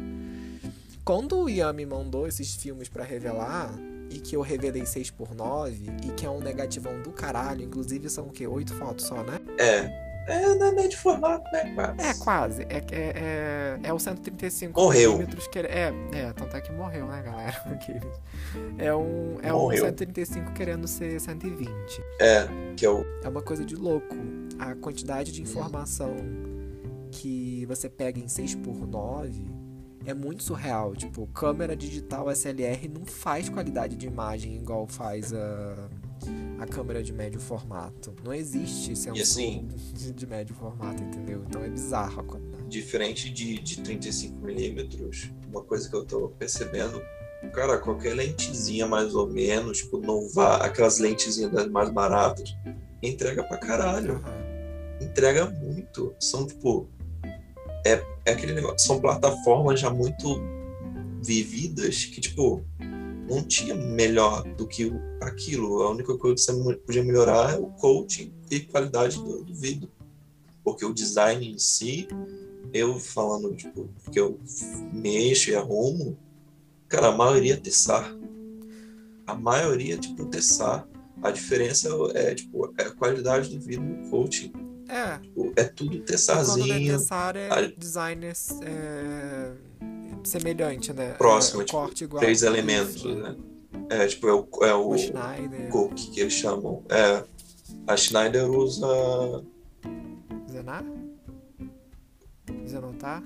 Quando 1.09 1.39
o 1.39 1.49
Ian 1.49 1.73
me 1.73 1.87
mandou 1.87 2.29
esses 2.29 2.55
filmes 2.55 2.87
para 2.87 3.03
revelar, 3.03 3.75
e 4.11 4.21
que 4.21 4.37
eu 4.37 4.43
revelei 4.43 4.83
6x9, 4.83 6.05
e 6.05 6.11
que 6.11 6.27
é 6.27 6.29
um 6.29 6.39
negativão 6.39 7.01
do 7.01 7.11
caralho, 7.13 7.65
inclusive 7.65 8.11
são 8.11 8.27
o 8.27 8.31
quê? 8.31 8.47
8 8.47 8.75
fotos 8.75 9.07
só, 9.07 9.23
né? 9.23 9.41
É. 9.57 10.07
É, 10.31 10.55
não 10.55 10.67
é 10.67 10.73
médio 10.73 10.99
formato, 10.99 11.51
né? 11.51 11.73
Quase. 11.75 12.01
É, 12.03 12.15
quase. 12.23 12.63
É, 12.65 12.77
é, 12.93 12.93
é, 12.93 13.81
é 13.85 13.93
o 13.95 13.99
135 13.99 14.79
morreu. 14.79 15.13
milímetros 15.13 15.47
que 15.47 15.59
é, 15.61 15.91
é, 16.13 16.33
tanto 16.35 16.55
é 16.55 16.61
que 16.61 16.71
morreu, 16.73 17.07
né, 17.07 17.23
galera? 17.23 17.57
É 18.77 18.95
um, 18.95 19.39
é 19.43 19.55
um 19.55 19.71
135 19.71 20.53
querendo 20.53 20.87
ser 20.87 21.19
120. 21.19 21.71
É, 22.21 22.47
que 22.77 22.85
é 22.85 22.91
o... 22.91 23.03
É 23.25 23.29
uma 23.31 23.41
coisa 23.41 23.65
de 23.65 23.77
louco. 23.77 24.15
A 24.59 24.75
quantidade 24.75 25.33
de 25.33 25.41
informação 25.41 26.15
que 27.11 27.65
você 27.65 27.89
pega 27.89 28.21
em 28.21 28.29
6 28.29 28.57
por 28.57 28.87
9 28.87 29.58
é 30.11 30.15
muito 30.15 30.43
surreal. 30.43 30.95
Tipo, 30.95 31.27
câmera 31.29 31.77
digital 31.77 32.31
SLR 32.31 32.89
não 32.89 33.05
faz 33.05 33.49
qualidade 33.49 33.97
de 33.97 34.07
imagem 34.07 34.57
igual 34.57 34.87
faz 34.87 35.33
a 35.33 35.89
a 36.59 36.67
câmera 36.67 37.03
de 37.03 37.13
médio 37.13 37.41
formato. 37.41 38.15
Não 38.25 38.35
existe 38.35 38.97
sensor 38.97 39.23
assim, 39.23 39.69
de, 39.95 40.13
de, 40.13 40.27
médio 40.27 40.55
formato, 40.57 41.01
entendeu? 41.03 41.45
Então 41.47 41.63
é 41.63 41.69
bizarro 41.69 42.21
a 42.21 42.25
qualidade. 42.25 42.65
Diferente 42.65 43.31
de, 43.31 43.61
de 43.61 43.77
35mm, 43.77 45.33
uma 45.49 45.63
coisa 45.63 45.89
que 45.89 45.95
eu 45.95 46.05
tô 46.05 46.29
percebendo 46.31 47.01
cara, 47.53 47.79
qualquer 47.79 48.15
lentezinha 48.15 48.87
mais 48.87 49.15
ou 49.15 49.29
menos, 49.29 49.79
tipo, 49.79 49.99
não 49.99 50.29
vá, 50.29 50.57
aquelas 50.57 50.99
lentezinhas 50.99 51.53
das 51.53 51.69
mais 51.69 51.91
baratas, 51.91 52.57
entrega 53.03 53.45
pra 53.45 53.59
caralho. 53.59 54.23
Entrega 55.01 55.47
muito. 55.47 56.15
São, 56.19 56.47
tipo, 56.47 56.89
é, 57.85 58.05
é 58.25 58.33
aquele 58.33 58.53
negócio, 58.53 58.87
são 58.87 59.01
plataformas 59.01 59.81
já 59.81 59.91
muito 59.91 60.41
vividas 61.23 62.05
que, 62.05 62.21
tipo, 62.21 62.65
não 63.29 63.43
tinha 63.43 63.75
melhor 63.75 64.43
do 64.55 64.67
que 64.67 64.93
aquilo. 65.21 65.83
A 65.83 65.91
única 65.91 66.17
coisa 66.17 66.35
que 66.35 66.41
você 66.41 66.75
podia 66.77 67.05
melhorar 67.05 67.55
é 67.55 67.59
o 67.59 67.67
coaching 67.67 68.33
e 68.51 68.61
qualidade 68.61 69.17
do, 69.17 69.45
do 69.45 69.55
vídeo. 69.55 69.91
Porque 70.65 70.85
o 70.85 70.95
design 70.95 71.51
em 71.51 71.59
si, 71.59 72.09
eu 72.73 72.99
falando, 72.99 73.55
tipo, 73.55 73.89
que 74.11 74.19
eu 74.19 74.39
mexo 74.93 75.51
e 75.51 75.55
arrumo, 75.55 76.19
cara, 76.89 77.09
a 77.09 77.17
maioria 77.17 77.55
é 77.55 77.57
Tessar. 77.57 78.15
A 79.27 79.35
maioria 79.35 79.95
é, 79.95 79.99
tipo, 79.99 80.25
Tessar. 80.27 80.89
A 81.21 81.33
diferença 81.33 81.89
é, 82.15 82.35
tipo, 82.35 82.73
é 82.79 82.85
a 82.85 82.91
qualidade 82.93 83.55
do 83.55 83.61
vídeo 83.61 83.83
no 83.83 84.09
coaching. 84.09 84.53
É, 84.89 85.19
Tipo, 85.19 85.53
É 85.57 85.65
tudo 85.65 86.01
Tessarzinho. 86.01 86.67
necessário 86.93 87.41
é 87.41 87.51
a- 87.51 87.61
designer 87.77 88.33
é, 88.63 89.53
semelhante, 90.25 90.93
né? 90.93 91.13
Próximo, 91.19 91.63
é, 91.63 91.65
tipo, 91.67 91.93
igual. 92.05 92.21
três 92.23 92.43
elementos, 92.43 93.05
né? 93.05 93.37
É, 93.91 94.07
tipo, 94.07 94.27
é 94.29 94.33
o, 94.33 94.49
é 94.65 94.75
o 94.75 94.89
O 94.91 94.99
Schneider, 94.99 95.69
Cook 95.71 95.95
que 95.95 96.21
eles 96.21 96.33
chamam. 96.33 96.83
É, 96.89 97.23
a 97.87 97.97
Schneider 97.97 98.51
usa. 98.51 98.87
Zenar? 100.51 100.85
Zenotar? 102.67 103.23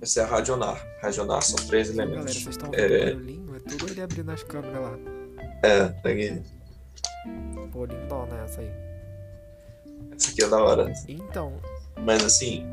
Essa 0.00 0.20
é 0.20 0.24
a 0.24 0.26
Radionar. 0.26 0.86
Radionar 1.02 1.42
são 1.42 1.56
três 1.66 1.90
Galera, 1.90 2.10
elementos. 2.12 2.34
vocês 2.42 2.48
estão 2.56 2.70
É. 2.74 2.86
vendo 2.88 3.02
o 3.02 3.14
barulhinho? 3.14 3.56
É 3.56 3.58
tudo 3.60 3.88
ele 3.90 4.00
abrindo 4.02 4.30
as 4.30 4.42
câmeras 4.42 4.80
lá. 4.82 4.98
É, 5.66 5.88
tá 5.88 6.10
aqui. 6.10 6.40
Pô, 7.72 7.84
lindona 7.84 8.44
essa 8.44 8.60
aí. 8.60 8.70
Essa 10.16 10.30
aqui 10.30 10.44
é 10.44 10.48
da 10.48 10.62
hora. 10.62 10.92
Então, 11.08 11.52
Mas 12.04 12.24
assim, 12.24 12.64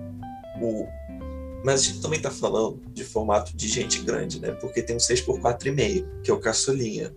o. 0.61 0.87
Mas 1.65 1.81
a 1.81 1.83
gente 1.85 2.01
também 2.01 2.21
tá 2.21 2.29
falando 2.29 2.79
de 2.93 3.03
formato 3.03 3.55
de 3.55 3.67
gente 3.67 4.01
grande, 4.01 4.39
né? 4.39 4.51
Porque 4.51 4.83
tem 4.83 4.95
o 4.95 4.99
6x4,5, 4.99 6.21
que 6.21 6.29
é 6.29 6.33
o 6.33 6.39
caçulinha. 6.39 7.11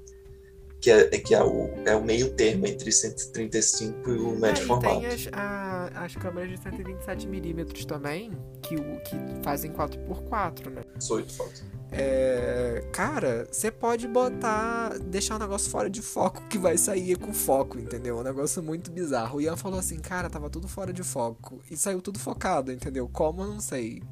Que 0.87 0.93
é, 0.93 1.01
é 1.17 1.19
que 1.19 1.35
é, 1.35 1.43
o, 1.43 1.69
é 1.85 1.97
o 1.97 2.05
meio 2.05 2.33
termo 2.35 2.65
entre 2.65 2.93
135 2.93 4.09
e 4.09 4.13
o 4.21 4.37
é, 4.37 4.39
médio 4.39 4.63
e 4.63 4.67
formato. 4.69 5.01
tem 5.01 5.07
as, 5.07 5.29
a- 5.33 5.91
as 5.97 6.15
câmeras 6.15 6.49
de 6.49 6.59
127mm 6.59 7.85
também, 7.87 8.31
que, 8.63 8.77
o- 8.77 9.01
que 9.01 9.17
fazem 9.43 9.73
4x4, 9.73 10.71
né? 10.71 10.83
18 10.97 11.33
fotos. 11.35 11.65
É, 11.91 12.85
cara, 12.93 13.49
você 13.51 13.69
pode 13.69 14.07
botar, 14.07 14.97
deixar 14.99 15.35
o 15.35 15.39
negócio 15.41 15.69
fora 15.69 15.91
de 15.91 16.01
foco 16.01 16.41
que 16.49 16.57
vai 16.57 16.79
sair 16.79 17.19
com 17.19 17.33
foco, 17.33 17.81
entendeu? 17.81 18.19
É 18.19 18.21
um 18.21 18.23
negócio 18.23 18.63
muito 18.63 18.93
bizarro. 18.93 19.39
O 19.39 19.41
Ian 19.41 19.57
falou 19.57 19.81
assim, 19.81 19.99
cara, 19.99 20.31
tava 20.31 20.49
tudo 20.49 20.69
fora 20.69 20.93
de 20.93 21.03
foco 21.03 21.61
e 21.69 21.77
saiu 21.77 22.01
tudo 22.01 22.21
focado, 22.21 22.71
entendeu? 22.71 23.09
Como 23.13 23.43
eu 23.43 23.49
não 23.49 23.59
sei. 23.61 24.05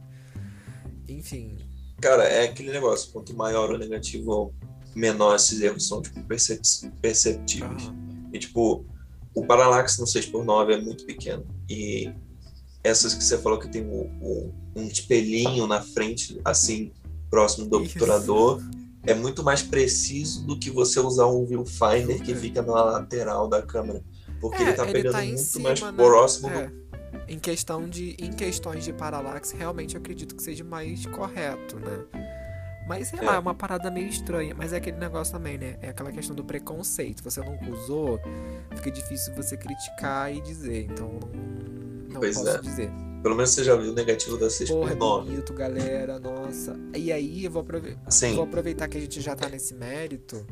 Enfim, 1.09 1.57
Cara, 2.01 2.25
é 2.25 2.47
aquele 2.47 2.73
negócio, 2.73 3.13
quanto 3.13 3.33
maior 3.37 3.71
o 3.71 3.79
negativo, 3.79 4.53
menor 4.95 5.37
esses 5.37 5.61
erros 5.61 5.87
são 5.87 6.01
tipo, 6.03 6.23
percep- 6.25 6.63
perceptíveis. 7.01 7.91
E 8.33 8.39
tipo, 8.39 8.85
o 9.35 9.47
paralaxe 9.47 10.01
no 10.01 10.07
6x9 10.07 10.73
é 10.75 10.81
muito 10.81 11.05
pequeno. 11.05 11.45
E 11.69 12.13
essas 12.83 13.15
que 13.15 13.25
você 13.25 13.39
falou 13.39 13.59
que 13.59 13.69
tem 13.69 13.83
o- 13.83 14.11
o- 14.21 14.53
um 14.77 14.85
espelhinho 14.87 15.67
na 15.67 15.81
frente, 15.81 16.41
assim, 16.45 16.93
próximo 17.31 17.67
do 17.67 17.79
obturador, 17.79 18.61
é 19.07 19.15
muito 19.15 19.43
mais 19.43 19.63
preciso 19.63 20.47
do 20.47 20.59
que 20.59 20.71
você 20.71 20.99
usar 21.01 21.27
um 21.27 21.45
viewfinder 21.45 22.23
que 22.23 22.35
fica 22.35 22.63
na 22.63 22.73
lateral 22.85 23.49
da 23.49 23.61
câmera. 23.63 24.03
Porque 24.41 24.63
É, 24.63 24.67
ele 24.69 24.73
tá 24.75 24.85
ele 24.85 24.93
pegando 24.93 25.13
tá 25.13 25.23
muito 25.23 25.39
cima, 25.41 25.69
mais 25.71 25.81
né? 25.81 25.93
próximo 25.93 26.49
do 26.51 26.55
É. 26.59 26.73
Em 27.29 27.39
questão 27.39 27.89
de, 27.89 28.17
em 28.19 28.33
questões 28.33 28.85
de 28.85 28.93
paralaxe, 28.93 29.57
realmente 29.57 29.95
eu 29.95 30.01
acredito 30.01 30.35
que 30.35 30.43
seja 30.43 30.63
mais 30.65 31.07
correto, 31.07 31.77
né? 31.77 32.05
Mas 32.87 33.09
sei 33.09 33.19
É. 33.19 33.23
lá, 33.23 33.35
é 33.37 33.39
uma 33.39 33.55
parada 33.55 33.91
meio 33.91 34.09
estranha. 34.09 34.55
Mas 34.55 34.73
é 34.73 34.77
aquele 34.77 34.99
negócio 34.99 35.33
também, 35.33 35.57
né? 35.59 35.77
É 35.81 35.89
aquela 35.89 36.13
questão 36.13 36.35
do 36.37 36.45
preconceito. 36.45 37.23
Você 37.25 37.41
nunca 37.41 37.71
usou, 37.71 38.21
fica 38.77 38.91
difícil 38.91 39.35
você 39.35 39.57
criticar 39.57 40.35
e 40.35 40.41
dizer. 40.41 40.85
Então, 40.91 41.09
não, 41.09 42.09
não 42.15 42.21
Pois 42.21 42.37
posso 42.37 42.49
é. 42.49 42.61
dizer. 42.61 42.91
Pelo 43.23 43.35
menos 43.37 43.51
você 43.51 43.65
já 43.65 43.75
viu 43.75 43.91
o 43.91 43.95
negativo 43.95 44.33
da 44.37 44.49
Porra, 44.69 44.93
é 44.93 44.95
6x9. 44.97 45.25
bonito, 45.25 45.55
galera. 45.55 46.19
Nossa. 46.19 46.77
E 46.95 47.11
aí, 47.11 47.45
eu 47.47 47.51
vou, 47.51 47.63
aprove- 47.63 47.97
Sim. 48.11 48.35
vou 48.35 48.45
aproveitar 48.45 48.87
que 48.87 48.99
a 48.99 49.01
gente 49.01 49.19
já 49.21 49.35
tá 49.35 49.49
nesse 49.49 49.75
mérito. 49.75 50.47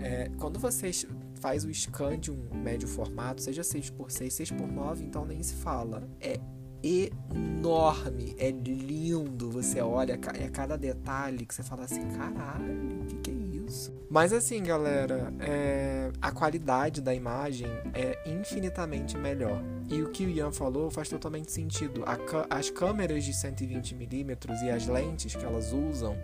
É, 0.00 0.30
quando 0.38 0.60
você 0.60 0.92
faz 1.40 1.64
o 1.64 1.74
scan 1.74 2.16
de 2.18 2.30
um 2.30 2.38
médio 2.54 2.86
formato, 2.86 3.42
seja 3.42 3.62
6x6, 3.62 4.30
6x9, 4.30 5.00
então 5.02 5.24
nem 5.24 5.42
se 5.42 5.54
fala. 5.54 6.08
É 6.20 6.38
enorme, 6.82 8.34
é 8.38 8.50
lindo. 8.50 9.50
Você 9.50 9.80
olha, 9.80 10.18
é 10.34 10.48
cada 10.48 10.76
detalhe 10.76 11.44
que 11.44 11.54
você 11.54 11.62
fala 11.62 11.84
assim, 11.84 12.08
caralho, 12.10 13.02
o 13.02 13.06
que, 13.06 13.16
que 13.16 13.30
é 13.30 13.34
isso? 13.66 13.92
Mas 14.10 14.32
assim, 14.32 14.62
galera, 14.62 15.32
é, 15.40 16.10
a 16.20 16.30
qualidade 16.30 17.00
da 17.00 17.14
imagem 17.14 17.66
é 17.92 18.18
infinitamente 18.26 19.16
melhor. 19.16 19.62
E 19.88 20.02
o 20.02 20.10
que 20.10 20.24
o 20.24 20.30
Ian 20.30 20.50
falou 20.50 20.90
faz 20.90 21.08
totalmente 21.08 21.52
sentido. 21.52 22.04
As 22.48 22.70
câmeras 22.70 23.24
de 23.24 23.32
120mm 23.32 24.62
e 24.62 24.70
as 24.70 24.86
lentes 24.86 25.34
que 25.34 25.44
elas 25.44 25.72
usam 25.72 26.16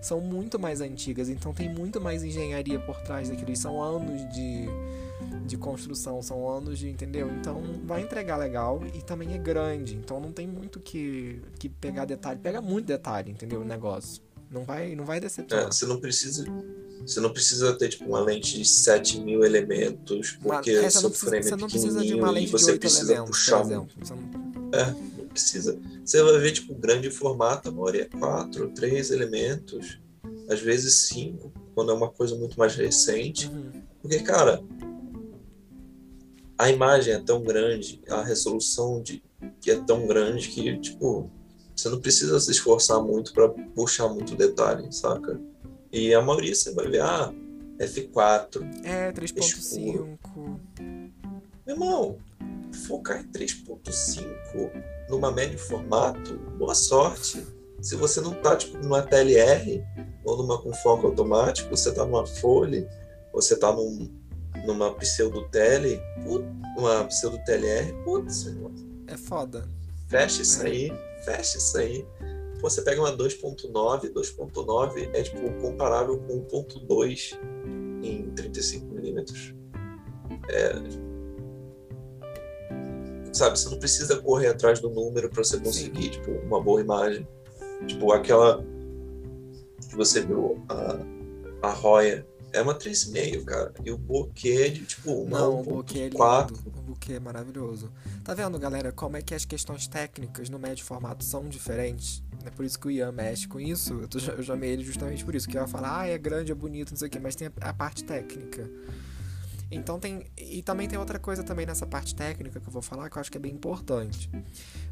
são 0.00 0.20
muito 0.20 0.58
mais 0.58 0.80
antigas, 0.80 1.28
então 1.28 1.52
tem 1.52 1.68
muito 1.68 2.00
mais 2.00 2.22
engenharia 2.22 2.78
por 2.78 3.00
trás 3.02 3.28
daquilo. 3.28 3.50
E 3.50 3.56
são 3.56 3.82
anos 3.82 4.26
de, 4.32 4.66
de 5.44 5.56
construção, 5.56 6.22
são 6.22 6.48
anos 6.48 6.78
de. 6.78 6.88
Entendeu? 6.88 7.28
Então 7.30 7.62
vai 7.84 8.02
entregar 8.02 8.36
legal 8.36 8.80
e 8.94 9.02
também 9.02 9.34
é 9.34 9.38
grande, 9.38 9.94
então 9.94 10.20
não 10.20 10.32
tem 10.32 10.46
muito 10.46 10.80
que, 10.80 11.40
que 11.58 11.68
pegar 11.68 12.04
detalhe. 12.04 12.38
Pega 12.42 12.60
muito 12.60 12.86
detalhe, 12.86 13.30
entendeu? 13.32 13.60
O 13.60 13.64
negócio. 13.64 14.22
Não 14.48 14.64
vai, 14.64 14.94
não 14.94 15.04
vai 15.04 15.16
É, 15.18 15.20
decepcionar. 15.20 15.66
você 15.72 15.84
não 15.86 15.98
precisa. 16.00 16.44
Você 17.04 17.20
não 17.20 17.32
precisa 17.32 17.76
ter 17.76 17.88
tipo, 17.88 18.04
uma 18.04 18.20
lente 18.20 18.56
de 18.56 18.64
7 18.64 19.20
mil 19.20 19.44
elementos, 19.44 20.38
porque 20.40 20.70
é, 20.70 20.88
você 20.88 20.98
seu 21.00 21.10
precisa, 21.10 21.30
frame 21.30 21.42
você 21.44 21.54
é 21.54 21.56
não 21.56 21.68
precisa 21.68 22.00
de 22.04 22.14
uma 22.14 22.28
e 22.28 22.32
lente 22.34 22.46
de 22.46 22.52
você 22.52 22.70
8 22.72 22.80
precisa 22.80 23.12
elementos, 23.12 23.30
puxar 23.30 23.58
por 23.58 23.66
exemplo. 23.66 23.88
Você 24.00 24.14
não- 24.14 24.22
Não 25.18 25.26
precisa. 25.28 25.78
Você 26.04 26.22
vai 26.22 26.38
ver, 26.38 26.52
tipo, 26.52 26.74
grande 26.74 27.10
formato, 27.10 27.68
a 27.68 27.72
maioria 27.72 28.02
é 28.12 28.18
quatro, 28.18 28.68
três 28.70 29.10
elementos, 29.10 29.98
às 30.48 30.60
vezes 30.60 31.08
cinco, 31.08 31.52
quando 31.74 31.90
é 31.90 31.94
uma 31.94 32.08
coisa 32.10 32.34
muito 32.36 32.58
mais 32.58 32.74
recente. 32.76 33.48
Uhum. 33.48 33.82
Porque, 34.00 34.20
cara, 34.20 34.62
a 36.58 36.70
imagem 36.70 37.14
é 37.14 37.18
tão 37.18 37.42
grande, 37.42 38.02
a 38.08 38.22
resolução 38.22 39.02
de, 39.02 39.22
que 39.60 39.70
é 39.70 39.76
tão 39.76 40.06
grande 40.06 40.48
que, 40.48 40.78
tipo, 40.78 41.30
você 41.74 41.88
não 41.88 42.00
precisa 42.00 42.40
se 42.40 42.50
esforçar 42.50 43.02
muito 43.02 43.32
para 43.32 43.48
puxar 43.48 44.08
muito 44.08 44.34
detalhe, 44.34 44.90
saca? 44.90 45.38
E 45.92 46.14
a 46.14 46.22
maioria 46.22 46.54
você 46.54 46.72
vai 46.72 46.88
ver, 46.88 47.02
ah, 47.02 47.32
F4. 47.78 48.84
É, 48.84 49.12
3.5. 49.12 50.18
Meu 51.66 51.74
irmão, 51.74 52.16
focar 52.86 53.20
em 53.20 53.28
3.5 53.30 54.70
numa 55.10 55.30
médio 55.30 55.58
formato, 55.58 56.36
boa 56.56 56.74
sorte. 56.74 57.46
Se 57.82 57.94
você 57.94 58.20
não 58.20 58.32
tá 58.34 58.56
tipo 58.56 58.78
numa 58.78 59.02
TLR 59.02 59.84
ou 60.24 60.36
numa 60.38 60.60
com 60.60 60.72
foco 60.72 61.06
automático, 61.06 61.70
você 61.76 61.92
tá 61.92 62.04
numa 62.04 62.26
Foley, 62.26 62.86
você 63.32 63.56
tá 63.56 63.70
num, 63.72 64.10
numa 64.64 64.94
pseudo 64.94 65.48
tele, 65.48 66.00
put- 66.24 66.44
uma 66.78 67.04
pseudo 67.04 67.38
TLR, 67.44 67.92
putz, 68.04 68.46
É 69.06 69.16
foda. 69.16 69.68
fecha 70.08 70.42
isso 70.42 70.62
aí, 70.64 70.92
fecha 71.24 71.58
isso 71.58 71.76
aí. 71.78 72.06
Pô, 72.60 72.70
Você 72.70 72.82
pega 72.82 73.00
uma 73.00 73.12
2.9, 73.16 74.12
2.9 74.12 75.10
é 75.14 75.22
tipo 75.22 75.52
comparável 75.60 76.18
com 76.20 76.42
1.2 76.46 77.38
em 78.02 78.30
35mm. 78.34 79.54
É... 80.48 80.72
Sabe, 83.32 83.58
você 83.58 83.68
não 83.68 83.78
precisa 83.78 84.16
correr 84.22 84.46
atrás 84.48 84.80
do 84.80 84.88
número 84.88 85.28
para 85.28 85.44
você 85.44 85.58
conseguir 85.60 86.08
tipo, 86.10 86.30
uma 86.30 86.60
boa 86.62 86.80
imagem. 86.80 87.28
Tipo, 87.86 88.12
aquela 88.12 88.64
que 89.90 89.94
você 89.94 90.22
viu, 90.22 90.64
a, 90.70 91.68
a 91.68 91.70
Roya, 91.72 92.26
é 92.56 92.62
uma 92.62 92.74
3,5, 92.74 93.44
cara. 93.44 93.74
E 93.84 93.90
o 93.90 94.00
é 94.44 94.68
de 94.68 94.86
tipo 94.86 95.12
uma 95.12 95.38
Não, 95.38 95.60
o 95.60 95.62
buquê 95.62 95.98
é 95.98 96.04
lindo. 96.04 96.16
1.4. 96.16 96.66
O 96.66 96.82
buquê 96.82 97.12
é 97.12 97.20
maravilhoso. 97.20 97.92
Tá 98.24 98.32
vendo, 98.32 98.58
galera, 98.58 98.90
como 98.90 99.16
é 99.16 99.22
que 99.22 99.34
as 99.34 99.44
questões 99.44 99.86
técnicas 99.86 100.48
no 100.48 100.58
médio 100.58 100.84
formato 100.84 101.22
são 101.22 101.48
diferentes? 101.48 102.22
É 102.46 102.50
por 102.50 102.64
isso 102.64 102.78
que 102.78 102.88
o 102.88 102.90
Ian 102.90 103.12
mexe 103.12 103.46
com 103.46 103.60
isso. 103.60 103.92
Eu, 104.00 104.08
tô, 104.08 104.18
eu 104.18 104.42
chamei 104.42 104.70
ele 104.70 104.82
justamente 104.82 105.22
por 105.22 105.34
isso. 105.34 105.46
Que 105.46 105.58
ela 105.58 105.66
fala, 105.66 106.00
ah, 106.00 106.06
é 106.06 106.16
grande, 106.16 106.50
é 106.50 106.54
bonito, 106.54 106.90
não 106.90 106.96
sei 106.96 107.08
o 107.08 107.10
quê, 107.10 107.18
mas 107.18 107.36
tem 107.36 107.48
a, 107.48 107.68
a 107.68 107.74
parte 107.74 108.04
técnica. 108.04 108.70
Então 109.70 109.98
tem. 109.98 110.26
E 110.38 110.62
também 110.62 110.88
tem 110.88 110.98
outra 110.98 111.18
coisa 111.18 111.42
também 111.42 111.66
nessa 111.66 111.86
parte 111.86 112.14
técnica 112.14 112.60
que 112.60 112.66
eu 112.68 112.72
vou 112.72 112.82
falar 112.82 113.10
que 113.10 113.18
eu 113.18 113.20
acho 113.20 113.30
que 113.30 113.36
é 113.36 113.40
bem 113.40 113.52
importante. 113.52 114.30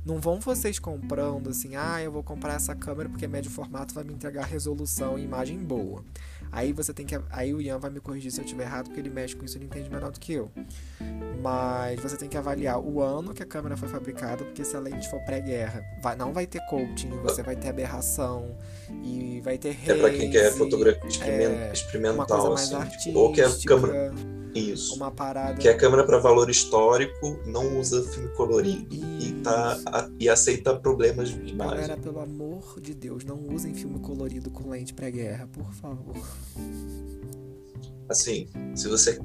Não 0.05 0.21
vão 0.21 0.41
vocês 0.41 0.79
comprando 0.79 1.49
assim, 1.49 1.77
ah, 1.77 2.03
eu 2.03 2.11
vou 2.11 2.23
comprar 2.23 2.55
essa 2.55 2.75
câmera 2.75 3.09
porque 3.09 3.27
médio 3.27 3.51
formato 3.51 3.95
vai 3.95 4.05
me 4.05 4.13
entregar 4.13 4.45
resolução 4.45 5.19
e 5.19 5.23
imagem 5.23 5.59
boa. 5.59 6.05
Aí 6.55 6.73
você 6.73 6.95
tem 6.95 7.05
que. 7.05 7.21
Aí 7.31 7.53
o 7.53 7.61
Ian 7.61 7.79
vai 7.79 7.91
me 7.91 7.99
corrigir 7.99 8.31
se 8.31 8.41
eu 8.41 8.45
estiver 8.45 8.63
errado, 8.63 8.87
porque 8.87 9.01
ele 9.01 9.11
mexe 9.11 9.35
com 9.35 9.45
isso 9.45 9.57
e 9.57 9.59
ele 9.59 9.67
entende 9.67 9.91
melhor 9.91 10.13
do 10.13 10.21
que 10.21 10.35
eu. 10.35 10.51
Mas 11.43 12.01
você 12.01 12.17
tem 12.17 12.29
que 12.29 12.37
avaliar 12.37 12.79
o 12.79 13.03
ano 13.03 13.35
que 13.35 13.43
a 13.43 13.47
câmera 13.47 13.77
foi 13.77 13.89
fabricada, 13.89 14.45
porque 14.45 14.65
se 14.65 14.77
a 14.77 14.81
lente 14.81 15.11
for 15.11 15.21
pré-guerra, 15.25 15.85
vai, 16.01 16.15
não 16.15 16.33
vai 16.33 16.47
ter 16.47 16.61
coating, 16.71 17.11
você 17.23 17.43
vai 17.43 17.57
ter 17.57 17.69
aberração 17.69 18.57
e 19.03 19.41
vai 19.43 19.59
ter 19.59 19.71
haze, 19.71 19.91
É 19.91 19.95
pra 19.97 20.11
quem 20.11 20.31
quer 20.31 20.53
fotografia 20.53 21.09
experimental, 21.09 21.59
é, 21.59 21.73
experimental 21.73 22.39
uma 22.39 22.49
coisa 22.55 22.79
assim, 22.79 22.99
tipo, 22.99 23.19
ou 23.19 23.33
que 23.33 23.41
a 23.41 23.51
câmera 23.67 24.15
isso. 24.55 24.95
Uma 24.95 25.11
parada. 25.11 25.59
Que 25.59 25.69
a 25.69 25.77
câmera 25.77 26.05
para 26.05 26.19
valor 26.19 26.49
histórico 26.49 27.41
não 27.47 27.79
usa 27.79 28.03
filme 28.05 28.29
colorido 28.31 28.95
e, 28.95 29.33
tá, 29.43 29.79
a, 29.87 30.09
e 30.19 30.29
aceita 30.29 30.77
problemas 30.77 31.31
de 31.31 31.51
imagem. 31.51 31.75
Galera, 31.75 31.97
pelo 31.97 32.21
amor 32.21 32.81
de 32.81 32.95
Deus, 32.95 33.25
não 33.25 33.39
usem 33.49 33.75
filme 33.75 33.99
colorido 33.99 34.51
com 34.51 34.71
lente 34.71 34.95
pré-guerra, 34.95 35.49
por 35.53 35.73
favor. 35.75 36.17
Assim, 38.09 38.49
se 38.75 38.89
você 38.89 39.21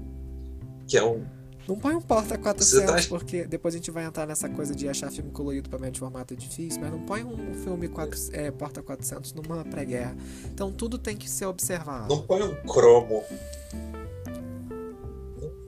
quer 0.88 1.04
um. 1.04 1.24
Não 1.68 1.78
põe 1.78 1.94
um 1.94 2.02
porta 2.02 2.36
400, 2.38 3.06
tá... 3.06 3.10
porque 3.10 3.46
depois 3.46 3.76
a 3.76 3.78
gente 3.78 3.92
vai 3.92 4.04
entrar 4.04 4.26
nessa 4.26 4.50
coisa 4.50 4.74
de 4.74 4.90
achar 4.90 5.12
filme 5.12 5.30
colorido 5.30 5.70
para 5.70 5.78
médio 5.78 6.00
formato 6.00 6.34
é 6.34 6.38
difícil, 6.38 6.82
mas 6.82 6.92
não 6.92 7.02
põe 7.02 7.24
um 7.24 7.54
filme 7.54 7.88
4, 7.88 8.20
é, 8.34 8.50
porta 8.50 8.82
400 8.82 9.34
numa 9.34 9.64
pré-guerra. 9.64 10.18
Então 10.52 10.72
tudo 10.72 10.98
tem 10.98 11.16
que 11.16 11.30
ser 11.30 11.46
observado. 11.46 12.08
Não 12.08 12.24
põe 12.24 12.42
um 12.42 12.56
cromo 12.64 13.24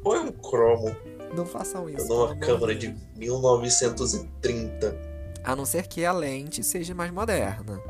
Põe 0.04 0.20
um 0.20 0.32
cromo. 0.32 0.96
Não 1.36 1.46
façam 1.46 1.90
isso. 1.90 2.08
Numa 2.08 2.36
câmera 2.36 2.76
de 2.76 2.96
1930. 3.16 4.98
A 5.44 5.56
não 5.56 5.66
ser 5.66 5.88
que 5.88 6.04
a 6.04 6.12
lente 6.12 6.64
seja 6.64 6.94
mais 6.94 7.12
moderna. 7.12 7.82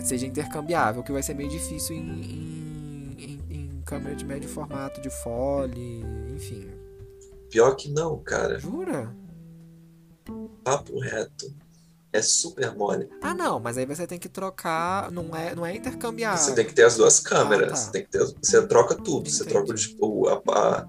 Seja 0.00 0.26
intercambiável, 0.26 1.02
que 1.02 1.12
vai 1.12 1.22
ser 1.22 1.34
meio 1.34 1.48
difícil 1.48 1.96
em, 1.96 2.00
em, 2.00 3.16
em, 3.18 3.40
em 3.50 3.82
câmera 3.84 4.14
de 4.14 4.24
médio 4.24 4.48
formato, 4.48 5.00
de 5.00 5.10
fole, 5.10 6.02
enfim. 6.34 6.68
Pior 7.50 7.74
que 7.76 7.88
não, 7.90 8.18
cara. 8.18 8.58
Jura? 8.58 9.14
Papo 10.64 10.98
reto 10.98 11.54
é 12.14 12.22
super 12.22 12.72
mole. 12.76 13.08
Ah, 13.20 13.34
não, 13.34 13.58
mas 13.58 13.76
aí 13.76 13.84
você 13.84 14.06
tem 14.06 14.20
que 14.20 14.28
trocar, 14.28 15.10
não 15.10 15.34
é, 15.34 15.52
não 15.52 15.66
é 15.66 15.74
intercambiável. 15.74 16.38
Você 16.38 16.54
tem 16.54 16.64
que 16.64 16.72
ter 16.72 16.84
as 16.84 16.96
duas 16.96 17.18
câmeras, 17.18 17.66
ah, 17.66 17.70
tá. 17.70 17.76
você 17.76 17.90
tem 17.90 18.02
que 18.04 18.08
ter, 18.08 18.24
você 18.40 18.66
troca 18.68 18.94
tudo, 18.94 19.28
Entendi. 19.28 19.32
você 19.32 19.44
troca 19.44 19.74
o, 20.00 20.28
a, 20.28 20.40
a, 20.52 20.88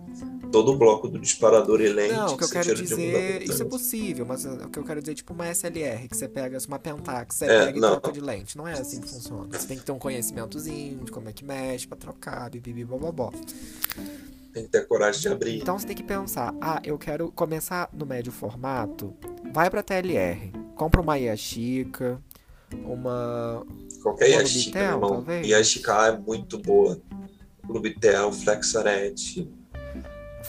todo 0.56 0.72
o 0.72 0.78
bloco 0.78 1.08
do 1.08 1.20
disparador 1.20 1.82
e 1.82 1.90
lente. 1.90 2.14
Não, 2.14 2.34
o 2.34 2.38
que 2.38 2.44
eu 2.44 2.50
quero 2.50 2.76
dizer, 2.76 3.44
isso 3.44 3.62
é 3.62 3.66
possível, 3.66 4.26
mas 4.26 4.46
o 4.46 4.70
que 4.70 4.80
eu 4.80 4.84
quero 4.84 5.02
dizer 5.02 5.12
é 5.12 5.16
tipo 5.16 5.34
uma 5.34 5.48
SLR, 5.50 6.08
que 6.08 6.16
você 6.16 6.28
pega 6.28 6.58
uma 6.68 6.80
Pentax, 6.80 7.36
você 7.36 7.46
é, 7.46 7.66
pega 7.66 7.80
não. 7.80 7.90
e 7.90 7.92
troca 7.92 8.12
de 8.12 8.22
lente, 8.22 8.58
não 8.58 8.68
é 8.68 8.74
assim 8.74 9.02
que 9.02 9.08
funciona. 9.08 9.48
Você 9.52 9.68
tem 9.68 9.78
que 9.78 9.84
ter 9.84 9.92
um 9.92 10.00
conhecimentozinho 10.00 11.04
de 11.04 11.12
como 11.12 11.30
é 11.30 11.34
que 11.34 11.44
mexe 11.44 11.88
pra 11.88 11.98
trocar, 11.98 12.50
bibibi, 12.50 12.86
bobobó. 12.86 13.32
Tem 14.54 14.64
que 14.64 14.70
ter 14.70 14.88
coragem 14.88 15.22
de 15.22 15.28
abrir. 15.28 15.62
Então 15.62 15.78
você 15.78 15.86
tem 15.86 15.96
que 15.96 16.04
pensar, 16.04 16.54
ah, 16.62 16.82
eu 16.84 16.98
quero 16.98 17.32
começar 17.32 17.90
no 17.92 18.06
médio 18.06 18.32
formato, 18.32 19.14
vai 19.54 19.70
pra 19.70 19.84
TLR 19.84 20.66
compra 20.76 21.02
uma 21.02 21.16
Yashica, 21.16 22.22
uma. 22.84 23.66
Qualquer 24.04 24.30
Yashica, 24.30 24.80
irmão. 24.80 25.26
Yashica 25.44 26.08
é 26.08 26.18
muito 26.18 26.60
boa. 26.60 27.02
Clubitel, 27.66 28.32
Flexaret. 28.32 29.50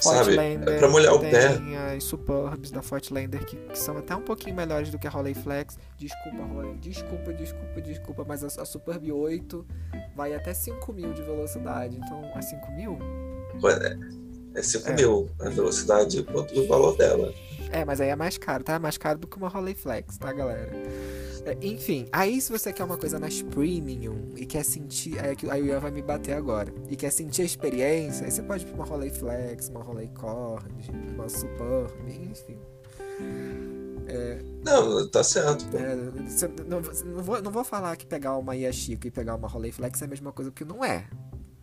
Sabe? 0.00 0.37
É 0.37 0.79
pra 0.79 0.88
molhar 0.88 1.15
o 1.15 1.21
pé. 1.21 1.55
Tem 1.55 1.76
as 1.76 2.05
Superbs 2.05 2.71
da 2.71 2.83
Fortlander 2.83 3.45
que, 3.45 3.57
que, 3.57 3.79
são 3.79 3.97
até 3.97 4.15
um 4.15 4.23
pouquinho 4.23 4.55
melhores 4.55 4.91
do 4.91 4.99
que 4.99 5.07
a 5.07 5.11
Rolleiflex. 5.11 5.79
Desculpa, 5.99 6.45
Rolei. 6.45 6.75
Desculpa, 6.75 7.33
desculpa, 7.33 7.81
desculpa. 7.81 8.25
Mas 8.26 8.45
a, 8.45 8.63
a 8.63 8.65
Superb 8.65 9.11
8 9.11 9.67
vai 10.15 10.35
até 10.35 10.52
5 10.52 10.93
mil 10.93 11.13
de 11.13 11.23
velocidade. 11.23 11.97
Então, 11.97 12.30
a 12.35 12.43
5 12.43 12.73
mil? 12.73 12.99
É, 13.65 14.59
é 14.59 14.63
5 14.63 14.89
é. 14.89 14.93
mil 14.95 15.30
a 15.41 15.49
velocidade 15.49 16.23
quanto 16.23 16.59
o 16.59 16.67
valor 16.67 16.97
dela. 16.97 17.32
É, 17.71 17.85
mas 17.85 18.00
aí 18.00 18.09
é 18.09 18.17
mais 18.17 18.39
caro, 18.39 18.63
tá? 18.63 18.75
É 18.75 18.78
mais 18.78 18.97
caro 18.97 19.19
do 19.19 19.26
que 19.26 19.37
uma 19.37 19.49
Rolleiflex, 19.49 20.19
tá, 20.19 20.32
galera? 20.32 20.71
É, 21.47 21.56
enfim, 21.63 22.09
aí 22.11 22.41
se 22.41 22.50
você 22.50 22.73
quer 22.73 22.82
uma 22.82 22.99
coisa 22.99 23.21
mais 23.21 23.41
premium 23.41 24.32
e 24.37 24.45
quer 24.45 24.65
sentir. 24.65 25.17
Aí, 25.21 25.37
aí 25.49 25.63
o 25.63 25.67
Ian 25.67 25.78
vai 25.78 25.93
me 25.93 26.02
bater 26.02 26.32
agora. 26.32 26.75
E 26.91 26.97
quer 26.97 27.13
sentir 27.13 27.43
a 27.43 27.45
experiência, 27.45 28.26
aí 28.26 28.32
você 28.32 28.43
pode 28.43 28.65
ir 28.65 28.67
pra 28.67 28.75
uma 28.75 28.85
Rolleiflex, 28.85 29.69
uma 29.69 29.80
Rolleicord, 29.80 30.67
uma 31.15 31.28
Superb, 31.28 31.95
enfim. 32.09 32.59
É, 34.09 34.39
não, 34.65 35.09
tá 35.09 35.23
certo. 35.23 35.65
É, 35.76 35.95
não, 36.65 36.80
não, 36.80 37.23
vou, 37.23 37.41
não 37.41 37.52
vou 37.52 37.63
falar 37.63 37.97
que 37.97 38.06
pegar 38.06 38.37
uma 38.37 38.56
Yashica 38.56 39.06
e 39.06 39.11
pegar 39.11 39.37
uma 39.37 39.47
Rolleiflex 39.47 40.02
é 40.02 40.04
a 40.04 40.09
mesma 40.09 40.32
coisa, 40.32 40.50
porque 40.50 40.65
não 40.65 40.85
é 40.85 41.06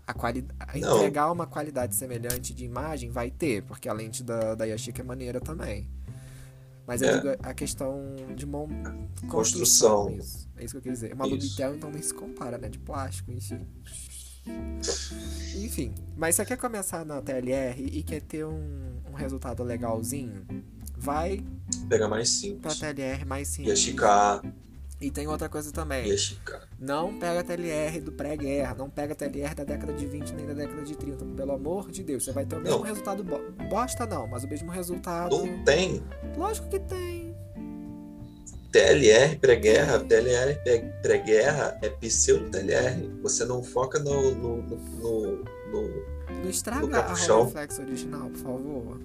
a 0.05 0.13
qualidade 0.13 0.53
entregar 0.75 1.31
uma 1.31 1.47
qualidade 1.47 1.95
semelhante 1.95 2.53
de 2.53 2.65
imagem 2.65 3.09
vai 3.09 3.31
ter, 3.31 3.63
porque 3.63 3.87
a 3.87 3.93
lente 3.93 4.23
da, 4.23 4.55
da 4.55 4.65
Yashica 4.65 5.01
é 5.01 5.05
maneira 5.05 5.39
também. 5.39 5.89
Mas 6.85 7.01
é. 7.01 7.09
eu 7.09 7.15
digo 7.15 7.27
a 7.41 7.53
questão 7.53 8.15
de 8.35 8.45
uma 8.45 8.67
construção. 9.27 9.29
construção. 9.29 10.09
Isso. 10.17 10.49
É 10.57 10.65
isso 10.65 10.73
que 10.73 10.77
eu 10.77 10.81
queria 10.81 10.93
dizer. 10.93 11.13
Uma 11.13 11.25
Lubitel, 11.25 11.75
então 11.75 11.89
nem 11.89 12.01
se 12.01 12.13
compara, 12.13 12.57
né? 12.57 12.69
De 12.69 12.79
plástico, 12.79 13.31
enfim. 13.31 13.65
Enfim, 15.55 15.95
mas 16.17 16.35
você 16.35 16.43
quer 16.43 16.57
começar 16.57 17.05
na 17.05 17.21
TLR 17.21 17.81
e 17.81 18.03
quer 18.03 18.21
ter 18.21 18.45
um, 18.45 19.01
um 19.09 19.13
resultado 19.13 19.63
legalzinho, 19.63 20.45
vai. 20.97 21.41
Pegar 21.87 22.09
mais 22.09 22.29
simples. 22.29 22.77
Pra 22.77 22.93
TLR 22.93 23.25
mais 23.25 23.47
simples. 23.47 23.79
Yashica 23.79 24.41
e 25.03 25.11
tem 25.11 25.27
outra 25.27 25.49
coisa 25.49 25.71
também. 25.71 26.15
Não 26.79 27.19
pega 27.19 27.43
TLR 27.43 27.99
do 27.99 28.11
pré-guerra, 28.11 28.73
não 28.73 28.89
pega 28.89 29.13
TLR 29.13 29.53
da 29.53 29.65
década 29.65 29.91
de 29.91 30.05
20 30.05 30.31
nem 30.31 30.45
da 30.45 30.53
década 30.53 30.81
de 30.81 30.95
30. 30.95 31.25
Pelo 31.25 31.51
amor 31.51 31.91
de 31.91 32.03
Deus, 32.03 32.23
você 32.23 32.31
vai 32.31 32.45
ter 32.45 32.55
o 32.55 32.61
mesmo 32.61 32.79
não. 32.79 32.85
resultado. 32.85 33.23
Bo 33.23 33.39
bosta 33.69 34.05
não, 34.05 34.27
mas 34.27 34.45
o 34.45 34.47
mesmo 34.47 34.71
resultado. 34.71 35.37
Não 35.37 35.63
tem. 35.65 36.01
Lógico 36.37 36.69
que 36.69 36.79
tem. 36.79 37.35
TLR 38.71 39.35
pré-guerra, 39.35 39.99
TLR 39.99 40.59
pré-guerra 41.01 41.77
é 41.81 41.89
pseudo-TLR. 41.89 43.19
Você 43.21 43.45
não 43.45 43.61
foca 43.61 43.99
no. 43.99 44.31
no, 44.31 44.61
no, 44.63 44.77
no, 44.77 45.43
no 45.71 46.13
não 46.43 46.49
estraga 46.49 46.97
a 46.97 47.13
Rolleiflex 47.13 47.79
original, 47.79 48.29
por 48.29 48.39
favor. 48.39 48.99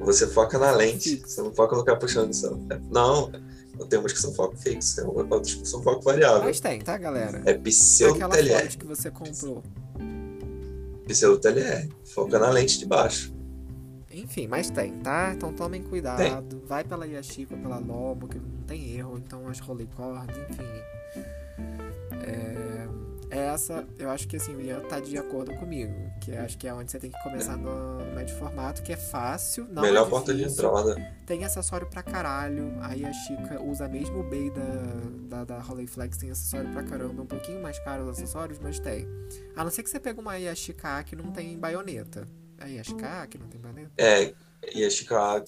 Você 0.00 0.26
foca 0.26 0.58
na 0.58 0.70
lente, 0.70 1.22
você 1.24 1.40
não 1.42 1.54
foca 1.54 1.76
no 1.76 1.84
capuchão 1.84 2.32
céu. 2.32 2.58
Não, 2.90 3.30
tem 3.84 3.98
umas 3.98 4.12
que 4.12 4.18
são 4.18 4.32
foco 4.32 4.56
fixo, 4.56 4.96
tem 4.96 5.04
outras 5.04 5.54
que 5.54 5.68
são 5.68 5.82
foco 5.82 6.02
variável. 6.02 6.44
Mas 6.44 6.60
tem, 6.60 6.80
tá, 6.80 6.96
galera? 6.96 7.42
É 7.44 7.54
pseudo 7.54 8.18
TLR. 8.18 8.54
Aquela 8.54 8.68
que 8.68 8.86
você 8.86 9.10
comprou. 9.10 9.62
Pseudo 11.06 11.38
TLR. 11.38 11.88
Foca 12.04 12.38
na 12.38 12.50
lente 12.50 12.78
de 12.78 12.86
baixo. 12.86 13.34
Enfim, 14.10 14.46
mas 14.46 14.70
tem, 14.70 14.92
tá? 15.00 15.34
Então 15.34 15.52
tomem 15.52 15.82
cuidado. 15.82 16.16
Tem. 16.16 16.60
Vai 16.66 16.84
pela 16.84 17.06
Yashica, 17.06 17.54
pela 17.56 17.78
Lobo, 17.78 18.26
que 18.28 18.38
não 18.38 18.62
tem 18.66 18.96
erro. 18.96 19.18
Então 19.18 19.46
as 19.46 19.60
Rolleicord, 19.60 20.32
enfim. 20.48 20.64
É 22.26 22.65
essa, 23.30 23.86
eu 23.98 24.10
acho 24.10 24.28
que 24.28 24.36
assim, 24.36 24.54
o 24.54 24.60
Ian 24.60 24.80
tá 24.80 25.00
de 25.00 25.18
acordo 25.18 25.54
comigo. 25.56 25.92
Que 26.20 26.32
acho 26.36 26.56
que 26.56 26.66
é 26.68 26.74
onde 26.74 26.90
você 26.90 26.98
tem 26.98 27.10
que 27.10 27.22
começar 27.22 27.56
no, 27.56 27.98
no 27.98 28.14
médio 28.14 28.36
formato, 28.36 28.82
que 28.82 28.92
é 28.92 28.96
fácil. 28.96 29.66
Não 29.70 29.82
Melhor 29.82 30.06
é 30.06 30.10
porta 30.10 30.34
de 30.34 30.44
entrada. 30.44 30.94
Tem 31.26 31.44
acessório 31.44 31.86
pra 31.88 32.02
caralho. 32.02 32.76
Aí 32.80 33.04
a 33.04 33.12
Chica 33.12 33.60
usa 33.62 33.88
mesmo 33.88 34.20
o 34.20 34.22
Bay 34.22 34.50
da, 34.50 35.38
da, 35.38 35.44
da 35.44 35.58
Rolleiflex, 35.60 36.16
tem 36.16 36.30
acessório 36.30 36.70
pra 36.70 36.82
caramba. 36.82 37.22
Um 37.22 37.26
pouquinho 37.26 37.60
mais 37.60 37.78
caro 37.80 38.04
os 38.04 38.10
acessórios, 38.10 38.58
mas 38.58 38.78
tem. 38.78 39.06
A 39.56 39.64
não 39.64 39.70
ser 39.70 39.82
que 39.82 39.90
você 39.90 39.98
pegue 39.98 40.20
uma 40.20 40.36
Yashica 40.36 41.02
que 41.04 41.16
não 41.16 41.32
tem 41.32 41.58
baioneta. 41.58 42.26
A 42.58 42.66
Yashica 42.66 43.26
que 43.28 43.38
não 43.38 43.48
tem 43.48 43.60
baioneta? 43.60 43.90
É, 43.98 44.32
Yashica 44.74 45.44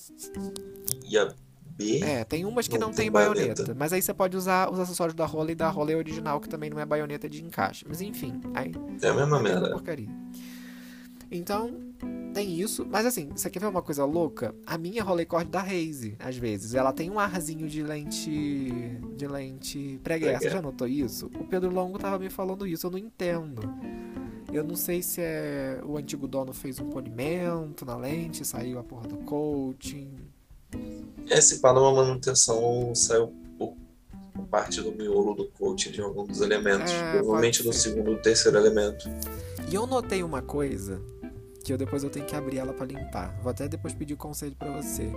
e 1.04 1.16
a 1.16 1.34
B. 1.78 2.00
É, 2.02 2.24
tem 2.24 2.44
umas 2.44 2.66
que 2.66 2.76
não, 2.76 2.88
não 2.88 2.94
tem, 2.94 3.04
tem 3.04 3.10
baioneta. 3.12 3.54
baioneta. 3.54 3.74
Mas 3.78 3.92
aí 3.92 4.02
você 4.02 4.12
pode 4.12 4.36
usar 4.36 4.70
os 4.70 4.80
acessórios 4.80 5.14
da 5.14 5.24
Rola 5.24 5.52
e 5.52 5.54
da 5.54 5.68
Rola 5.68 5.96
original, 5.96 6.40
que 6.40 6.48
também 6.48 6.68
não 6.68 6.80
é 6.80 6.84
baioneta 6.84 7.28
de 7.28 7.42
encaixe. 7.42 7.84
Mas 7.88 8.00
enfim, 8.00 8.40
aí. 8.52 8.72
É 9.00 9.08
a 9.08 9.14
mesma 9.14 9.40
merda. 9.40 9.70
Porcaria. 9.70 10.08
Então, 11.30 11.72
tem 12.34 12.58
isso. 12.60 12.86
Mas 12.90 13.06
assim, 13.06 13.28
você 13.28 13.48
quer 13.48 13.60
ver 13.60 13.66
uma 13.66 13.82
coisa 13.82 14.04
louca? 14.04 14.54
A 14.66 14.76
minha 14.76 15.02
Rolleicord 15.04 15.48
da 15.48 15.60
Raze, 15.60 16.16
às 16.18 16.36
vezes, 16.36 16.74
ela 16.74 16.92
tem 16.92 17.10
um 17.10 17.18
arzinho 17.18 17.68
de 17.68 17.82
lente. 17.82 18.98
de 19.16 19.28
lente 19.28 20.00
preguiça. 20.02 20.40
Você 20.40 20.50
já 20.50 20.62
notou 20.62 20.88
isso? 20.88 21.26
O 21.38 21.44
Pedro 21.44 21.72
Longo 21.72 21.98
tava 21.98 22.18
me 22.18 22.30
falando 22.30 22.66
isso, 22.66 22.86
eu 22.86 22.90
não 22.90 22.98
entendo. 22.98 23.62
Eu 24.52 24.64
não 24.64 24.74
sei 24.74 25.02
se 25.02 25.20
é 25.20 25.80
o 25.84 25.96
antigo 25.98 26.26
dono 26.26 26.54
fez 26.54 26.80
um 26.80 26.88
polimento 26.88 27.84
na 27.84 27.96
lente, 27.96 28.44
saiu 28.44 28.78
a 28.78 28.82
porra 28.82 29.06
do 29.06 29.18
coaching. 29.18 30.10
Esse 31.30 31.58
para 31.58 31.78
uma 31.78 31.92
manutenção 31.92 32.94
saiu 32.94 33.34
por 33.58 33.76
parte 34.50 34.80
do 34.80 34.92
miolo 34.92 35.34
do 35.34 35.46
coach 35.50 35.90
de 35.90 36.00
algum 36.00 36.24
dos 36.24 36.40
elementos, 36.40 36.92
é, 36.92 37.12
provavelmente 37.12 37.64
no 37.64 37.72
segundo 37.72 38.12
ou 38.12 38.16
terceiro 38.16 38.56
elemento. 38.56 39.08
E 39.70 39.74
eu 39.74 39.86
notei 39.86 40.22
uma 40.22 40.40
coisa 40.40 41.00
que 41.62 41.72
eu 41.72 41.76
depois 41.76 42.02
eu 42.02 42.10
tenho 42.10 42.24
que 42.24 42.34
abrir 42.34 42.58
ela 42.58 42.72
para 42.72 42.86
limpar. 42.86 43.38
Vou 43.42 43.50
até 43.50 43.68
depois 43.68 43.92
pedir 43.92 44.16
conselho 44.16 44.56
para 44.56 44.70
você. 44.70 45.10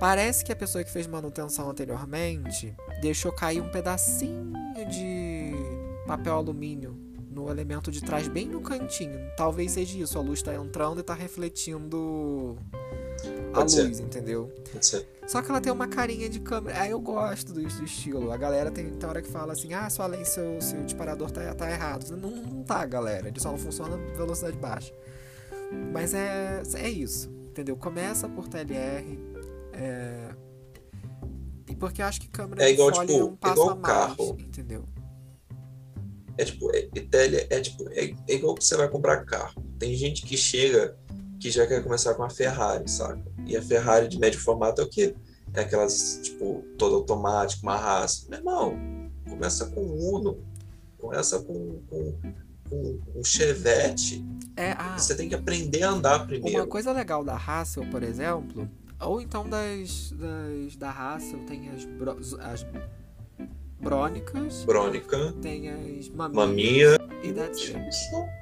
Parece 0.00 0.44
que 0.44 0.50
a 0.50 0.56
pessoa 0.56 0.82
que 0.82 0.90
fez 0.90 1.06
manutenção 1.06 1.70
anteriormente 1.70 2.74
deixou 3.00 3.30
cair 3.30 3.60
um 3.60 3.70
pedacinho 3.70 4.52
de 4.90 5.52
papel 6.06 6.34
alumínio 6.34 6.96
no 7.30 7.48
elemento 7.48 7.90
de 7.92 8.00
trás, 8.00 8.26
bem 8.26 8.48
no 8.48 8.60
cantinho. 8.60 9.20
Talvez 9.36 9.72
seja 9.72 9.98
isso, 9.98 10.18
a 10.18 10.22
luz 10.22 10.40
está 10.40 10.54
entrando 10.54 10.98
e 10.98 11.00
está 11.02 11.14
refletindo 11.14 12.58
a 13.52 13.54
Pode 13.54 13.72
ser. 13.72 13.82
luz, 13.84 14.00
entendeu? 14.00 14.52
Pode 14.72 14.86
ser. 14.86 15.06
Só 15.26 15.40
que 15.42 15.50
ela 15.50 15.60
tem 15.60 15.72
uma 15.72 15.86
carinha 15.86 16.28
de 16.28 16.40
câmera. 16.40 16.80
Aí 16.80 16.90
eu 16.90 17.00
gosto 17.00 17.52
do, 17.52 17.62
do 17.62 17.84
estilo. 17.84 18.32
A 18.32 18.36
galera 18.36 18.70
tem, 18.70 18.90
tem 18.90 19.08
hora 19.08 19.22
que 19.22 19.28
fala 19.28 19.52
assim: 19.52 19.72
ah, 19.74 19.88
sua 19.88 20.06
lente, 20.06 20.28
seu, 20.28 20.60
seu 20.60 20.82
disparador 20.82 21.30
tá, 21.30 21.54
tá 21.54 21.70
errado. 21.70 22.16
Não, 22.16 22.30
não 22.30 22.62
tá, 22.62 22.84
galera. 22.86 23.28
Ele 23.28 23.38
só 23.40 23.50
não 23.50 23.58
funciona 23.58 23.96
velocidade 24.16 24.56
baixa. 24.56 24.92
Mas 25.92 26.14
é, 26.14 26.62
é 26.74 26.88
isso, 26.88 27.30
entendeu? 27.48 27.76
Começa 27.76 28.28
por 28.28 28.48
TLR. 28.48 29.18
É... 29.72 30.30
E 31.68 31.76
porque 31.76 32.02
eu 32.02 32.06
acho 32.06 32.20
que 32.20 32.28
câmera 32.28 32.64
É 32.64 32.70
igual, 32.72 32.92
folha 32.92 33.06
tipo, 33.06 33.20
é 33.20 33.24
um 33.24 33.36
passo 33.36 33.54
igual 33.54 33.70
a 33.70 33.74
mais, 33.76 33.94
carro. 33.94 34.36
entendeu? 34.40 34.84
É 36.36 36.44
tipo, 36.44 36.74
é, 36.74 36.88
Itália 36.94 37.46
é 37.50 37.60
tipo, 37.60 37.88
é, 37.90 38.14
é 38.28 38.34
igual 38.34 38.54
que 38.54 38.64
você 38.64 38.76
vai 38.76 38.88
comprar 38.88 39.24
carro. 39.24 39.62
Tem 39.78 39.94
gente 39.94 40.22
que 40.22 40.36
chega 40.36 40.96
que 41.40 41.50
já 41.50 41.66
quer 41.66 41.82
começar 41.82 42.14
com 42.14 42.22
a 42.22 42.28
Ferrari, 42.28 42.88
saca? 42.88 43.22
E 43.46 43.56
a 43.56 43.62
Ferrari 43.62 44.06
de 44.06 44.18
médio 44.18 44.38
formato 44.38 44.82
é 44.82 44.84
o 44.84 44.88
quê? 44.88 45.14
É 45.54 45.62
aquelas, 45.62 46.20
tipo, 46.22 46.62
todo 46.76 46.94
automático, 46.94 47.62
uma 47.62 47.76
raça. 47.76 48.26
Meu 48.28 48.38
irmão, 48.38 48.78
começa 49.28 49.66
com 49.66 49.80
Uno, 49.80 50.38
começa 50.98 51.40
com, 51.40 51.80
com, 51.88 52.18
com, 52.68 53.24
Chevette. 53.24 54.24
É, 54.54 54.72
ah, 54.72 54.96
Você 54.98 55.16
tem 55.16 55.28
que 55.28 55.34
aprender 55.34 55.82
a 55.82 55.90
andar 55.90 56.18
uma 56.18 56.26
primeiro. 56.26 56.66
coisa 56.66 56.92
legal 56.92 57.24
da 57.24 57.36
Hassel, 57.36 57.86
por 57.90 58.02
exemplo, 58.02 58.68
ou 59.00 59.20
então 59.20 59.48
das, 59.48 60.12
das 60.12 60.76
da 60.76 60.90
Hassel 60.90 61.40
tem 61.46 61.70
as, 61.70 62.34
as 62.34 62.66
brônicas, 63.80 64.64
Brônica, 64.64 65.32
tem 65.40 65.68
as 65.70 66.08
maminhas, 66.10 66.98
Mamia. 66.98 66.98
e 67.22 67.32
that's 67.32 67.72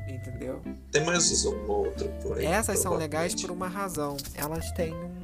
entendeu? 0.08 0.60
Tem 0.90 1.04
mais 1.04 1.44
um 1.44 1.66
outro 1.70 2.08
por 2.22 2.38
aí. 2.38 2.46
Essas 2.46 2.78
são 2.80 2.94
legais 2.94 3.34
por 3.34 3.50
uma 3.50 3.68
razão. 3.68 4.16
Elas 4.34 4.70
têm 4.72 4.92
um. 4.94 5.18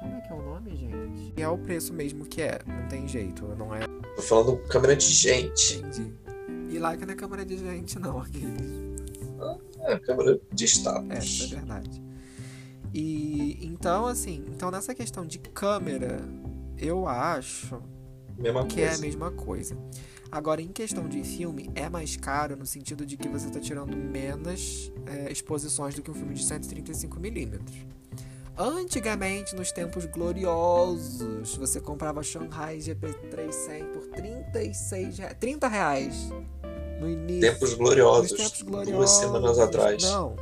Como 0.00 0.16
é 0.16 0.20
que 0.20 0.32
é 0.32 0.34
o 0.34 0.42
nome, 0.42 0.76
gente? 0.76 1.32
E 1.36 1.42
é 1.42 1.48
o 1.48 1.58
preço 1.58 1.92
mesmo 1.92 2.24
que 2.24 2.42
é. 2.42 2.58
Não 2.66 2.88
tem 2.88 3.06
jeito. 3.08 3.44
Não 3.58 3.74
é. 3.74 3.80
Tô 4.16 4.22
falando 4.22 4.56
câmera 4.68 4.94
de 4.94 5.06
gente. 5.06 5.78
Entendi. 5.78 6.12
E 6.70 6.78
lá 6.78 6.96
que 6.96 7.04
não 7.04 7.12
é 7.12 7.16
câmera 7.16 7.44
de 7.44 7.56
gente, 7.58 7.98
não. 7.98 8.18
Aqueles. 8.20 8.92
É 9.80 9.98
câmera 9.98 10.40
de 10.52 10.64
É, 10.64 10.66
isso 10.66 10.88
é 10.88 10.92
status. 11.18 11.50
verdade. 11.50 12.02
E 12.94 13.58
então, 13.66 14.06
assim, 14.06 14.44
então 14.48 14.70
nessa 14.70 14.94
questão 14.94 15.26
de 15.26 15.38
câmera, 15.38 16.20
eu 16.78 17.08
acho 17.08 17.82
Mesma 18.38 18.66
que 18.66 18.80
é 18.80 18.84
a 18.86 18.88
coisa. 18.88 19.02
mesma 19.02 19.30
coisa. 19.30 19.76
Agora, 20.30 20.62
em 20.62 20.68
questão 20.68 21.08
de 21.08 21.22
filme, 21.22 21.70
é 21.74 21.88
mais 21.90 22.16
caro 22.16 22.56
no 22.56 22.64
sentido 22.64 23.04
de 23.04 23.16
que 23.16 23.28
você 23.28 23.48
está 23.48 23.60
tirando 23.60 23.94
menos 23.96 24.90
é, 25.06 25.30
exposições 25.30 25.94
do 25.94 26.02
que 26.02 26.10
um 26.10 26.14
filme 26.14 26.34
de 26.34 26.42
135mm. 26.44 27.60
Antigamente, 28.56 29.54
nos 29.56 29.72
tempos 29.72 30.04
gloriosos, 30.06 31.56
você 31.56 31.80
comprava 31.80 32.22
Shanghai 32.22 32.78
GP300 32.78 33.84
por 33.92 34.06
36 34.08 35.18
rea- 35.18 35.34
30 35.34 35.68
reais 35.68 36.14
no 37.00 37.08
início. 37.08 37.40
Tempos 37.52 37.74
gloriosos. 37.74 38.32
tempos 38.32 38.62
gloriosos. 38.62 38.94
Duas 38.96 39.10
semanas 39.10 39.58
atrás. 39.58 40.02
Não. 40.02 40.36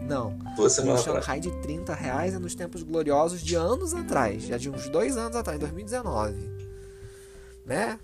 Não. 0.00 0.36
Duas 0.56 0.72
semanas 0.72 1.00
atrás. 1.06 1.24
Shanghai 1.24 1.40
de 1.40 1.50
30 1.62 1.94
reais 1.94 2.34
é 2.34 2.38
nos 2.38 2.54
tempos 2.56 2.82
gloriosos 2.82 3.40
de 3.42 3.54
anos 3.54 3.94
atrás, 3.94 4.42
já 4.42 4.56
de 4.58 4.68
uns 4.68 4.88
dois 4.88 5.16
anos 5.16 5.36
atrás, 5.36 5.58
2019. 5.60 6.59
Né? 7.70 8.00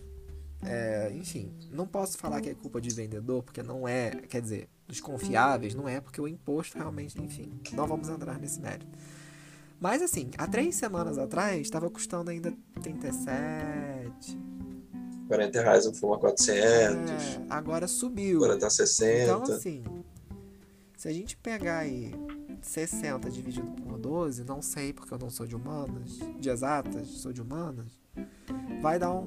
É, 0.62 1.10
enfim, 1.12 1.52
não 1.72 1.88
posso 1.88 2.16
falar 2.16 2.40
que 2.40 2.48
é 2.48 2.54
culpa 2.54 2.80
de 2.80 2.88
vendedor, 2.90 3.42
porque 3.42 3.64
não 3.64 3.86
é, 3.86 4.10
quer 4.28 4.40
dizer, 4.40 4.68
dos 4.86 5.00
confiáveis, 5.00 5.74
não 5.74 5.88
é, 5.88 6.00
porque 6.00 6.20
o 6.20 6.28
imposto 6.28 6.78
realmente, 6.78 7.20
enfim, 7.20 7.52
não 7.72 7.84
vamos 7.84 8.08
entrar 8.08 8.38
nesse 8.38 8.60
mérito. 8.60 8.86
Mas 9.80 10.00
assim, 10.02 10.30
há 10.38 10.46
três 10.46 10.76
semanas 10.76 11.18
atrás 11.18 11.62
estava 11.62 11.90
custando 11.90 12.30
ainda 12.30 12.54
37. 12.80 14.38
40 15.26 15.60
reais 15.60 15.84
um 15.84 15.92
Fuma 15.92 16.16
400. 16.16 16.54
É, 16.62 17.46
agora 17.50 17.88
subiu. 17.88 18.44
Agora 18.44 18.56
tá 18.56 18.70
60. 18.70 19.22
Então, 19.24 19.42
assim, 19.42 19.82
se 20.96 21.08
a 21.08 21.12
gente 21.12 21.36
pegar 21.36 21.78
aí 21.78 22.14
60 22.62 23.28
dividido 23.30 23.68
por 23.82 23.98
12, 23.98 24.44
não 24.44 24.62
sei 24.62 24.92
porque 24.92 25.12
eu 25.12 25.18
não 25.18 25.28
sou 25.28 25.44
de 25.44 25.56
humanas, 25.56 26.20
de 26.38 26.48
exatas, 26.48 27.08
sou 27.08 27.32
de 27.32 27.42
humanas, 27.42 28.05
vai 28.80 28.98
dar 28.98 29.12
um, 29.12 29.26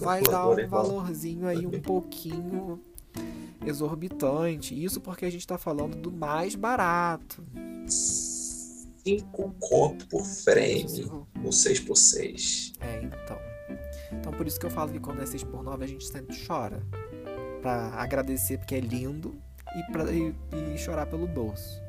vai 0.00 0.22
dar 0.22 0.48
um 0.48 0.68
valorzinho 0.68 1.46
aí 1.46 1.66
um 1.66 1.78
pouquinho 1.82 2.80
exorbitante. 3.64 4.74
Isso 4.82 5.00
porque 5.00 5.24
a 5.24 5.30
gente 5.30 5.46
tá 5.46 5.58
falando 5.58 5.96
do 5.96 6.12
mais 6.12 6.54
barato. 6.54 7.44
5 7.86 9.54
conto 9.60 10.06
por 10.08 10.24
frame 10.24 11.04
no 11.36 11.50
6x6. 11.50 12.72
É, 12.80 13.02
então. 13.02 13.38
Então 14.12 14.32
por 14.32 14.46
isso 14.46 14.58
que 14.58 14.66
eu 14.66 14.70
falo 14.70 14.92
que 14.92 15.00
quando 15.00 15.22
é 15.22 15.26
6 15.26 15.44
por 15.44 15.62
9 15.62 15.84
a 15.84 15.88
gente 15.88 16.06
sempre 16.06 16.36
chora. 16.46 16.82
Pra 17.62 17.94
agradecer 17.94 18.58
porque 18.58 18.74
é 18.74 18.80
lindo 18.80 19.34
e, 19.76 19.92
pra, 19.92 20.04
e, 20.12 20.34
e 20.74 20.78
chorar 20.78 21.06
pelo 21.06 21.26
bolso. 21.26 21.80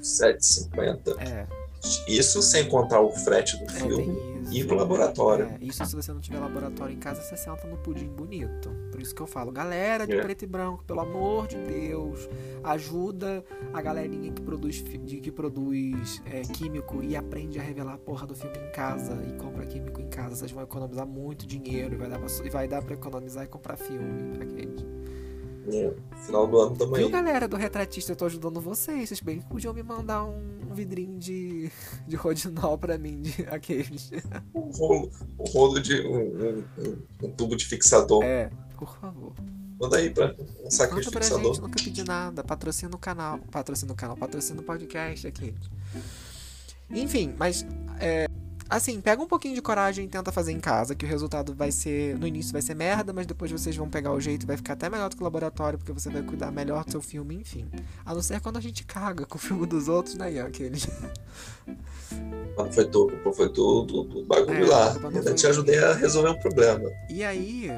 7,50. 0.00 1.20
É, 1.20 1.46
Isso 2.06 2.42
sem 2.42 2.68
contar 2.68 3.00
o 3.00 3.10
frete 3.10 3.56
do 3.56 3.64
é 3.64 3.68
filme 3.68 4.18
isso. 4.42 4.52
e 4.54 4.62
no 4.64 4.74
laboratório. 4.74 5.46
É, 5.46 5.58
isso 5.64 5.84
se 5.86 5.96
você 5.96 6.12
não 6.12 6.20
tiver 6.20 6.38
laboratório 6.38 6.94
em 6.94 6.98
casa, 6.98 7.22
você 7.22 7.36
senta 7.36 7.66
no 7.66 7.76
pudim 7.78 8.06
bonito. 8.08 8.70
Por 8.90 9.00
isso 9.00 9.14
que 9.14 9.20
eu 9.22 9.26
falo, 9.26 9.50
galera 9.50 10.06
de 10.06 10.12
É. 10.14 10.20
preto 10.22 10.42
e 10.42 10.46
branco, 10.46 10.84
pelo 10.84 11.00
amor 11.00 11.46
de 11.46 11.56
Deus, 11.56 12.28
ajuda 12.62 13.42
a 13.72 13.80
galerinha 13.80 14.30
que 14.32 14.42
produz, 14.42 14.80
que 14.82 15.30
produz 15.32 16.20
é, 16.26 16.42
químico 16.42 17.02
e 17.02 17.16
aprende 17.16 17.58
a 17.58 17.62
revelar 17.62 17.94
a 17.94 17.98
porra 17.98 18.26
do 18.26 18.34
filme 18.34 18.56
em 18.58 18.72
casa 18.72 19.16
e 19.26 19.32
compra 19.38 19.64
químico 19.64 20.00
em 20.00 20.08
casa. 20.08 20.36
Vocês 20.36 20.50
vão 20.52 20.62
economizar 20.62 21.06
muito 21.06 21.46
dinheiro 21.46 21.94
e 21.94 21.96
vai 21.96 22.08
dar 22.10 22.18
pra, 22.18 22.28
vai 22.50 22.68
dar 22.68 22.82
pra 22.82 22.94
economizar 22.94 23.44
e 23.44 23.46
comprar 23.48 23.76
filme. 23.76 24.36
Aqueles. 24.40 24.84
É, 25.72 25.94
Final 26.26 26.46
do 26.46 26.60
ano 26.60 26.76
também. 26.76 27.00
Viu, 27.00 27.10
galera 27.10 27.46
do 27.48 27.56
retratista? 27.56 28.12
Eu 28.12 28.16
tô 28.16 28.26
ajudando 28.26 28.60
vocês. 28.60 29.08
Vocês 29.08 29.20
bem 29.20 29.40
que 29.40 29.46
podiam 29.46 29.72
me 29.72 29.82
mandar 29.82 30.24
um, 30.24 30.58
vidrinho 30.72 31.18
de, 31.18 31.70
de 32.06 32.16
rodinol 32.16 32.76
pra 32.78 32.98
mim, 32.98 33.22
de 33.22 33.42
aqueles. 33.50 34.10
Um 34.54 34.70
rolo, 34.70 35.10
um 35.38 35.44
rolo 35.50 35.80
de. 35.80 36.00
Um, 36.06 36.62
um- 36.78 37.02
um- 37.26 37.30
tubo 37.32 37.56
de 37.56 37.64
fixador. 37.66 38.22
É, 38.24 38.50
por 38.76 38.96
favor. 38.98 39.32
Manda 39.80 39.96
aí 39.96 40.10
pra 40.10 40.34
um 40.64 40.70
saquinho 40.70 41.00
de 41.00 41.10
pra 41.10 41.22
fixador. 41.22 41.54
gente, 41.54 41.62
nunca 41.62 41.82
pedi 41.82 42.04
nada. 42.04 42.44
Patrocina 42.44 42.94
o 42.94 42.98
canal. 42.98 43.38
Patrocina 43.50 43.92
o 43.92 43.96
canal, 43.96 44.16
patrocina 44.16 44.60
o 44.60 44.64
podcast 44.64 45.26
aqui. 45.26 45.54
Enfim, 46.90 47.34
mas. 47.38 47.64
é, 48.00 48.26
assim, 48.70 49.00
pega 49.00 49.20
um 49.20 49.26
pouquinho 49.26 49.54
de 49.54 49.60
coragem 49.60 50.04
e 50.04 50.08
tenta 50.08 50.30
fazer 50.30 50.52
em 50.52 50.60
casa, 50.60 50.94
que 50.94 51.04
o 51.04 51.08
resultado 51.08 51.52
vai 51.54 51.72
ser. 51.72 52.16
No 52.18 52.26
início 52.26 52.52
vai 52.52 52.62
ser 52.62 52.74
merda, 52.74 53.12
mas 53.12 53.26
depois 53.26 53.50
vocês 53.50 53.76
vão 53.76 53.88
pegar 53.88 54.12
o 54.12 54.20
jeito 54.20 54.44
e 54.44 54.46
vai 54.46 54.56
ficar 54.56 54.74
até 54.74 54.88
melhor 54.88 55.08
do 55.10 55.16
que 55.16 55.22
o 55.22 55.24
laboratório, 55.24 55.78
porque 55.78 55.92
você 55.92 56.08
vai 56.08 56.22
cuidar 56.22 56.50
melhor 56.50 56.84
do 56.84 56.92
seu 56.92 57.02
filme, 57.02 57.34
enfim. 57.34 57.68
A 58.04 58.14
não 58.14 58.22
ser 58.22 58.40
quando 58.40 58.56
a 58.56 58.60
gente 58.60 58.84
caga 58.84 59.26
com 59.26 59.36
o 59.36 59.40
filme 59.40 59.66
dos 59.66 59.88
outros, 59.88 60.14
né, 60.14 60.32
Ian? 60.32 60.46
Aqueles. 60.46 60.86
Foi 62.72 62.84
tu, 62.88 63.06
culpa 63.06 63.32
foi 63.32 63.48
tu 63.48 63.82
do, 63.84 64.02
do 64.04 64.24
bagulho 64.24 64.64
É, 64.64 64.68
lá. 64.68 64.94
Eu 65.24 65.34
te 65.34 65.46
ajudei 65.46 65.78
a 65.78 65.94
resolver 65.94 66.30
um 66.30 66.38
problema. 66.38 66.90
E 67.08 67.24
aí, 67.24 67.70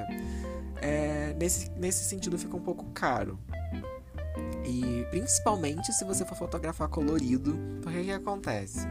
é, 0.81 1.35
nesse, 1.39 1.71
nesse 1.77 2.05
sentido 2.05 2.39
fica 2.39 2.57
um 2.57 2.61
pouco 2.63 2.85
caro. 2.93 3.39
E 4.65 5.07
principalmente 5.11 5.93
se 5.93 6.05
você 6.05 6.25
for 6.25 6.37
fotografar 6.37 6.89
colorido, 6.89 7.59
porque 7.83 8.01
o 8.01 8.05
que 8.05 8.13
acontece? 8.13 8.87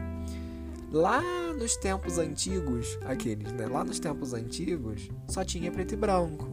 Lá 0.92 1.22
nos 1.54 1.74
tempos 1.74 2.18
antigos, 2.18 2.98
aqueles, 3.06 3.50
né? 3.52 3.66
Lá 3.66 3.82
nos 3.82 3.98
tempos 3.98 4.34
antigos, 4.34 5.08
só 5.26 5.42
tinha 5.42 5.72
preto 5.72 5.94
e 5.94 5.96
branco. 5.96 6.46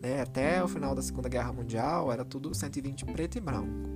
Né? 0.00 0.20
Até 0.20 0.62
o 0.62 0.68
final 0.68 0.94
da 0.94 1.02
Segunda 1.02 1.28
Guerra 1.28 1.52
Mundial 1.52 2.12
era 2.12 2.24
tudo 2.24 2.54
120 2.54 3.04
preto 3.06 3.38
e 3.38 3.40
branco. 3.40 3.90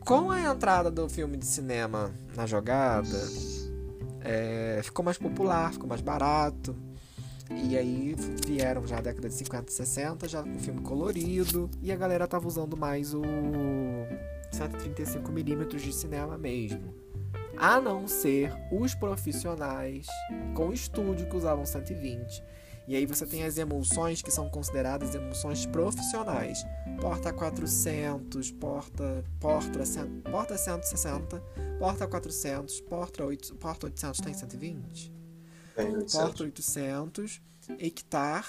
Com 0.00 0.30
a 0.30 0.38
entrada 0.38 0.90
do 0.90 1.08
filme 1.08 1.38
de 1.38 1.46
cinema 1.46 2.14
na 2.36 2.44
jogada, 2.44 3.18
é, 4.20 4.80
ficou 4.82 5.02
mais 5.02 5.16
popular, 5.16 5.72
ficou 5.72 5.88
mais 5.88 6.02
barato. 6.02 6.76
E 7.50 7.74
aí 7.74 8.14
vieram 8.46 8.86
já 8.86 8.98
a 8.98 9.00
década 9.00 9.30
de 9.30 9.34
50 9.34 9.70
e 9.70 9.74
60, 9.74 10.28
já 10.28 10.42
com 10.42 10.58
filme 10.58 10.82
colorido, 10.82 11.70
e 11.80 11.90
a 11.90 11.96
galera 11.96 12.26
tava 12.26 12.46
usando 12.46 12.76
mais 12.76 13.14
o 13.14 13.22
135mm 14.52 15.76
de 15.76 15.90
cinema 15.90 16.36
mesmo. 16.36 17.03
A 17.56 17.80
não 17.80 18.06
ser 18.06 18.52
os 18.70 18.94
profissionais 18.94 20.06
com 20.54 20.72
estúdio 20.72 21.28
que 21.28 21.36
usavam 21.36 21.64
120. 21.64 22.42
E 22.86 22.94
aí 22.94 23.06
você 23.06 23.24
tem 23.24 23.44
as 23.44 23.56
emulsões 23.56 24.20
que 24.20 24.30
são 24.30 24.48
consideradas 24.50 25.14
emulsões 25.14 25.64
profissionais. 25.64 26.64
Porta 27.00 27.32
400, 27.32 28.50
porta 28.52 29.24
porta, 29.40 29.78
porta 30.30 30.58
160, 30.58 31.42
porta 31.78 32.06
400, 32.06 32.80
porta 32.82 33.24
8, 33.24 33.54
porta 33.56 33.86
800 33.86 34.20
tem 34.20 34.34
120? 34.34 35.12
Tem 35.74 35.86
800. 35.86 36.14
Porta 36.14 36.42
800, 36.44 37.42
Hectar 37.78 38.46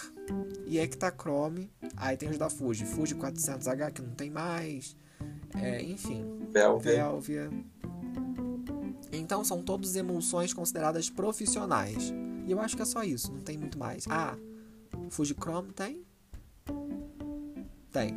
e 0.66 0.80
Hectachrome. 0.80 1.72
Aí 1.96 2.18
tem 2.18 2.30
os 2.30 2.38
da 2.38 2.50
Fuji, 2.50 2.86
Fuji 2.86 3.16
400H 3.16 3.92
que 3.94 4.02
não 4.02 4.16
tem 4.16 4.30
mais. 4.30 4.98
É, 5.56 5.82
enfim, 5.82 6.26
Velvet. 6.52 6.96
Velvia. 6.96 7.50
Então 9.12 9.44
são 9.44 9.62
todos 9.62 9.96
emulsões 9.96 10.54
consideradas 10.54 11.10
profissionais. 11.10 12.14
E 12.46 12.52
eu 12.52 12.60
acho 12.60 12.76
que 12.76 12.82
é 12.82 12.86
só 12.86 13.04
isso, 13.04 13.32
não 13.32 13.42
tem 13.42 13.58
muito 13.58 13.78
mais. 13.80 14.06
Ah, 14.10 14.36
Fujichrome 15.10 15.72
tem? 15.74 16.04
Tem. 17.92 18.14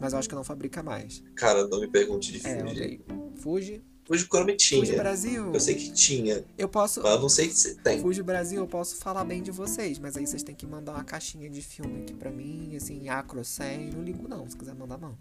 Mas 0.00 0.12
eu 0.12 0.18
acho 0.18 0.28
que 0.28 0.34
não 0.34 0.42
fabrica 0.44 0.82
mais. 0.82 1.22
Cara, 1.34 1.66
não 1.68 1.80
me 1.80 1.86
pergunte 1.88 2.32
de 2.32 2.46
É, 2.46 2.60
Fuji. 2.60 3.00
Fuji. 3.36 3.82
Fuji 4.04 4.24
Chrome 4.26 4.52
Fuji 4.54 4.82
tinha. 4.82 4.96
Brasil. 4.96 5.52
Eu 5.54 5.60
sei 5.60 5.76
que 5.76 5.92
tinha, 5.92 6.44
Eu 6.58 6.68
posso. 6.68 7.00
mas 7.02 7.12
eu 7.12 7.20
não 7.20 7.28
sei 7.28 7.50
se 7.50 7.76
tem. 7.76 8.00
Fuji 8.00 8.20
Brasil, 8.22 8.58
eu 8.58 8.66
posso 8.66 8.96
falar 8.96 9.24
bem 9.24 9.40
de 9.42 9.52
vocês, 9.52 9.96
mas 9.98 10.16
aí 10.16 10.26
vocês 10.26 10.42
têm 10.42 10.56
que 10.56 10.66
mandar 10.66 10.92
uma 10.94 11.04
caixinha 11.04 11.48
de 11.48 11.62
filme 11.62 12.02
aqui 12.02 12.12
pra 12.14 12.28
mim, 12.30 12.74
assim, 12.74 13.08
Acro 13.08 13.44
100. 13.44 13.90
Não 13.92 14.02
ligo 14.02 14.26
não, 14.28 14.48
se 14.50 14.56
quiser 14.56 14.74
mandar 14.74 14.98
não. 14.98 15.16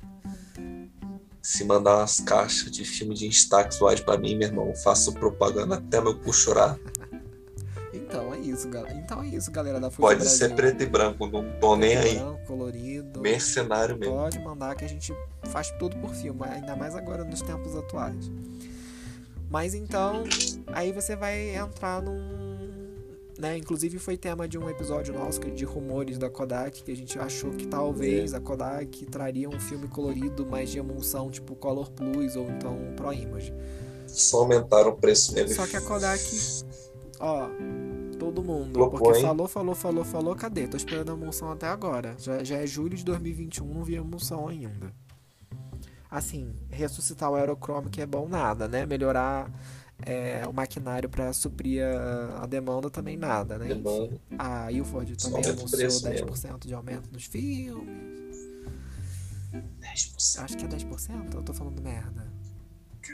Se 1.41 1.63
mandar 1.63 1.97
umas 1.97 2.19
caixas 2.19 2.71
de 2.71 2.85
filme 2.85 3.15
de 3.15 3.27
Instax 3.27 3.81
Wide 3.81 4.03
pra 4.03 4.17
mim, 4.17 4.35
meu 4.35 4.47
irmão, 4.47 4.75
faço 4.75 5.11
propaganda 5.13 5.75
até 5.75 5.99
meu 5.99 6.17
cu 6.19 6.31
chorar. 6.31 6.77
Então 7.93 8.33
é 8.33 8.39
isso, 8.39 8.69
galera. 8.69 8.93
Então 8.93 9.23
é 9.23 9.27
isso, 9.27 9.51
galera 9.51 9.79
da 9.79 9.89
Fuji 9.89 10.01
Pode 10.01 10.19
Brasil. 10.19 10.37
ser 10.37 10.55
preto 10.55 10.83
e 10.83 10.85
branco, 10.85 11.27
não 11.27 11.49
tô 11.59 11.75
nem 11.75 11.97
aí. 11.97 12.15
Branco, 12.15 12.45
colorido. 12.45 13.21
Mercenário 13.21 13.97
mesmo. 13.97 14.15
Pode 14.15 14.39
mandar 14.39 14.75
que 14.75 14.85
a 14.85 14.87
gente 14.87 15.13
faz 15.43 15.71
tudo 15.79 15.97
por 15.97 16.13
filme, 16.13 16.41
ainda 16.43 16.75
mais 16.75 16.95
agora 16.95 17.23
nos 17.23 17.41
tempos 17.41 17.75
atuais. 17.75 18.29
Mas 19.49 19.73
então, 19.73 20.23
aí 20.67 20.91
você 20.93 21.15
vai 21.15 21.55
entrar 21.55 22.01
num. 22.01 22.50
Né? 23.41 23.57
Inclusive 23.57 23.97
foi 23.97 24.15
tema 24.17 24.47
de 24.47 24.55
um 24.55 24.69
episódio 24.69 25.15
nosso 25.15 25.39
que- 25.41 25.49
de 25.49 25.65
rumores 25.65 26.19
da 26.19 26.29
Kodak, 26.29 26.83
que 26.83 26.91
a 26.91 26.95
gente 26.95 27.17
achou 27.17 27.49
que 27.49 27.65
talvez 27.65 28.35
a 28.35 28.39
Kodak 28.39 29.03
traria 29.07 29.49
um 29.49 29.59
filme 29.59 29.87
colorido, 29.87 30.45
mas 30.45 30.69
de 30.69 30.77
emulsão, 30.77 31.31
tipo 31.31 31.55
Color 31.55 31.89
Plus 31.89 32.35
ou 32.35 32.47
então 32.51 32.77
Pro 32.95 33.11
Image. 33.11 33.51
Só 34.05 34.41
aumentaram 34.41 34.91
o 34.91 34.95
preço 34.95 35.33
mesmo. 35.33 35.55
Só 35.55 35.65
que 35.65 35.75
a 35.75 35.81
Kodak, 35.81 36.23
ó, 37.19 37.49
todo 38.19 38.43
mundo, 38.43 38.75
Flopou, 38.75 38.99
porque 38.99 39.17
hein? 39.17 39.25
falou, 39.25 39.47
falou, 39.47 39.73
falou, 39.73 40.05
falou, 40.05 40.35
cadê? 40.35 40.67
Tô 40.67 40.77
esperando 40.77 41.09
a 41.11 41.15
emulsão 41.15 41.49
até 41.51 41.65
agora. 41.65 42.13
Já, 42.19 42.43
já 42.43 42.57
é 42.57 42.67
julho 42.67 42.95
de 42.95 43.03
2021, 43.03 43.65
não 43.73 43.83
vi 43.83 43.95
a 43.95 44.01
emulsão 44.01 44.47
ainda. 44.47 44.93
Assim, 46.11 46.53
ressuscitar 46.69 47.31
o 47.31 47.35
aerochrome 47.35 47.89
que 47.89 48.01
é 48.01 48.05
bom 48.05 48.27
nada, 48.27 48.67
né? 48.67 48.85
Melhorar 48.85 49.49
é, 50.05 50.43
o 50.47 50.53
maquinário 50.53 51.09
para 51.09 51.31
suprir 51.33 51.83
a, 51.83 52.43
a 52.43 52.45
demanda 52.45 52.89
também 52.89 53.17
nada, 53.17 53.57
né? 53.57 53.67
Demanda. 53.67 54.19
A 54.37 54.71
Ilford 54.71 55.15
também 55.17 55.45
anunciou 55.45 55.69
preço 55.69 56.03
10% 56.05 56.67
de 56.67 56.73
aumento 56.73 57.09
nos 57.11 57.25
filmes. 57.25 58.37
10%. 59.53 60.43
Acho 60.43 60.57
que 60.57 60.65
é 60.65 60.67
10%, 60.67 61.33
eu 61.33 61.43
tô 61.43 61.53
falando 61.53 61.81
merda. 61.81 62.31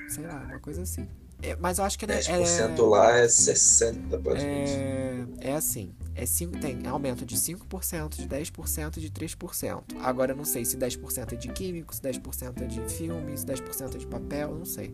Sei 0.09 0.25
lá, 0.25 0.43
uma 0.47 0.59
coisa 0.59 0.83
assim. 0.83 1.07
É, 1.41 1.55
mas 1.59 1.77
eu 1.77 1.85
acho 1.85 1.99
que 1.99 2.05
é, 2.05 2.07
10% 2.07 2.79
é, 2.79 2.81
lá 2.81 3.11
é 3.17 3.25
60% 3.27 4.21
praticamente. 4.21 4.71
É, 4.71 5.25
é 5.41 5.53
assim, 5.53 5.91
é 6.15 6.25
cinco, 6.25 6.57
tem 6.59 6.85
aumento 6.87 7.23
de 7.25 7.35
5%, 7.37 8.15
de 8.15 8.27
10% 8.27 8.97
e 8.97 8.99
de 8.99 9.09
3%. 9.11 9.83
Agora 10.01 10.31
eu 10.31 10.35
não 10.35 10.43
sei 10.45 10.65
se 10.65 10.75
10% 10.77 11.33
é 11.33 11.35
de 11.35 11.47
químico, 11.49 11.93
se 11.93 12.01
10% 12.01 12.61
é 12.61 12.65
de 12.65 12.81
filme, 12.93 13.37
se 13.37 13.45
10% 13.45 13.95
é 13.95 13.97
de 13.99 14.07
papel, 14.07 14.55
não 14.55 14.65
sei. 14.65 14.93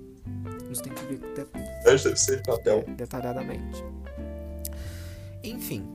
Isso 0.70 0.84
tem 0.84 0.94
que 0.94 1.04
ver 1.06 1.18
de- 1.18 1.48
Mas 1.86 2.04
deve 2.04 2.18
ser 2.18 2.38
de 2.38 2.44
papel. 2.44 2.84
detalhadamente. 2.98 3.84
Enfim, 5.44 5.86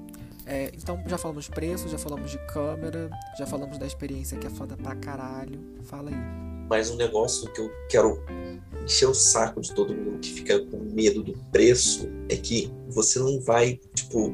é, 0.46 0.70
então 0.74 1.02
já 1.06 1.18
falamos 1.18 1.44
de 1.44 1.50
preço, 1.50 1.88
já 1.88 1.98
falamos 1.98 2.30
de 2.30 2.38
câmera, 2.46 3.10
já 3.38 3.46
falamos 3.46 3.76
da 3.78 3.86
experiência 3.86 4.38
que 4.38 4.46
é 4.46 4.50
foda 4.50 4.76
pra 4.76 4.94
caralho. 4.96 5.60
Fala 5.84 6.10
aí. 6.10 6.57
Mas 6.68 6.90
um 6.90 6.96
negócio 6.96 7.50
que 7.52 7.60
eu 7.60 7.70
quero 7.88 8.22
encher 8.84 9.08
o 9.08 9.14
saco 9.14 9.60
de 9.60 9.74
todo 9.74 9.94
mundo 9.94 10.18
que 10.18 10.32
fica 10.32 10.58
com 10.66 10.78
medo 10.78 11.22
do 11.22 11.34
preço 11.50 12.08
é 12.28 12.36
que 12.36 12.72
você 12.88 13.18
não 13.18 13.40
vai, 13.40 13.80
tipo, 13.94 14.32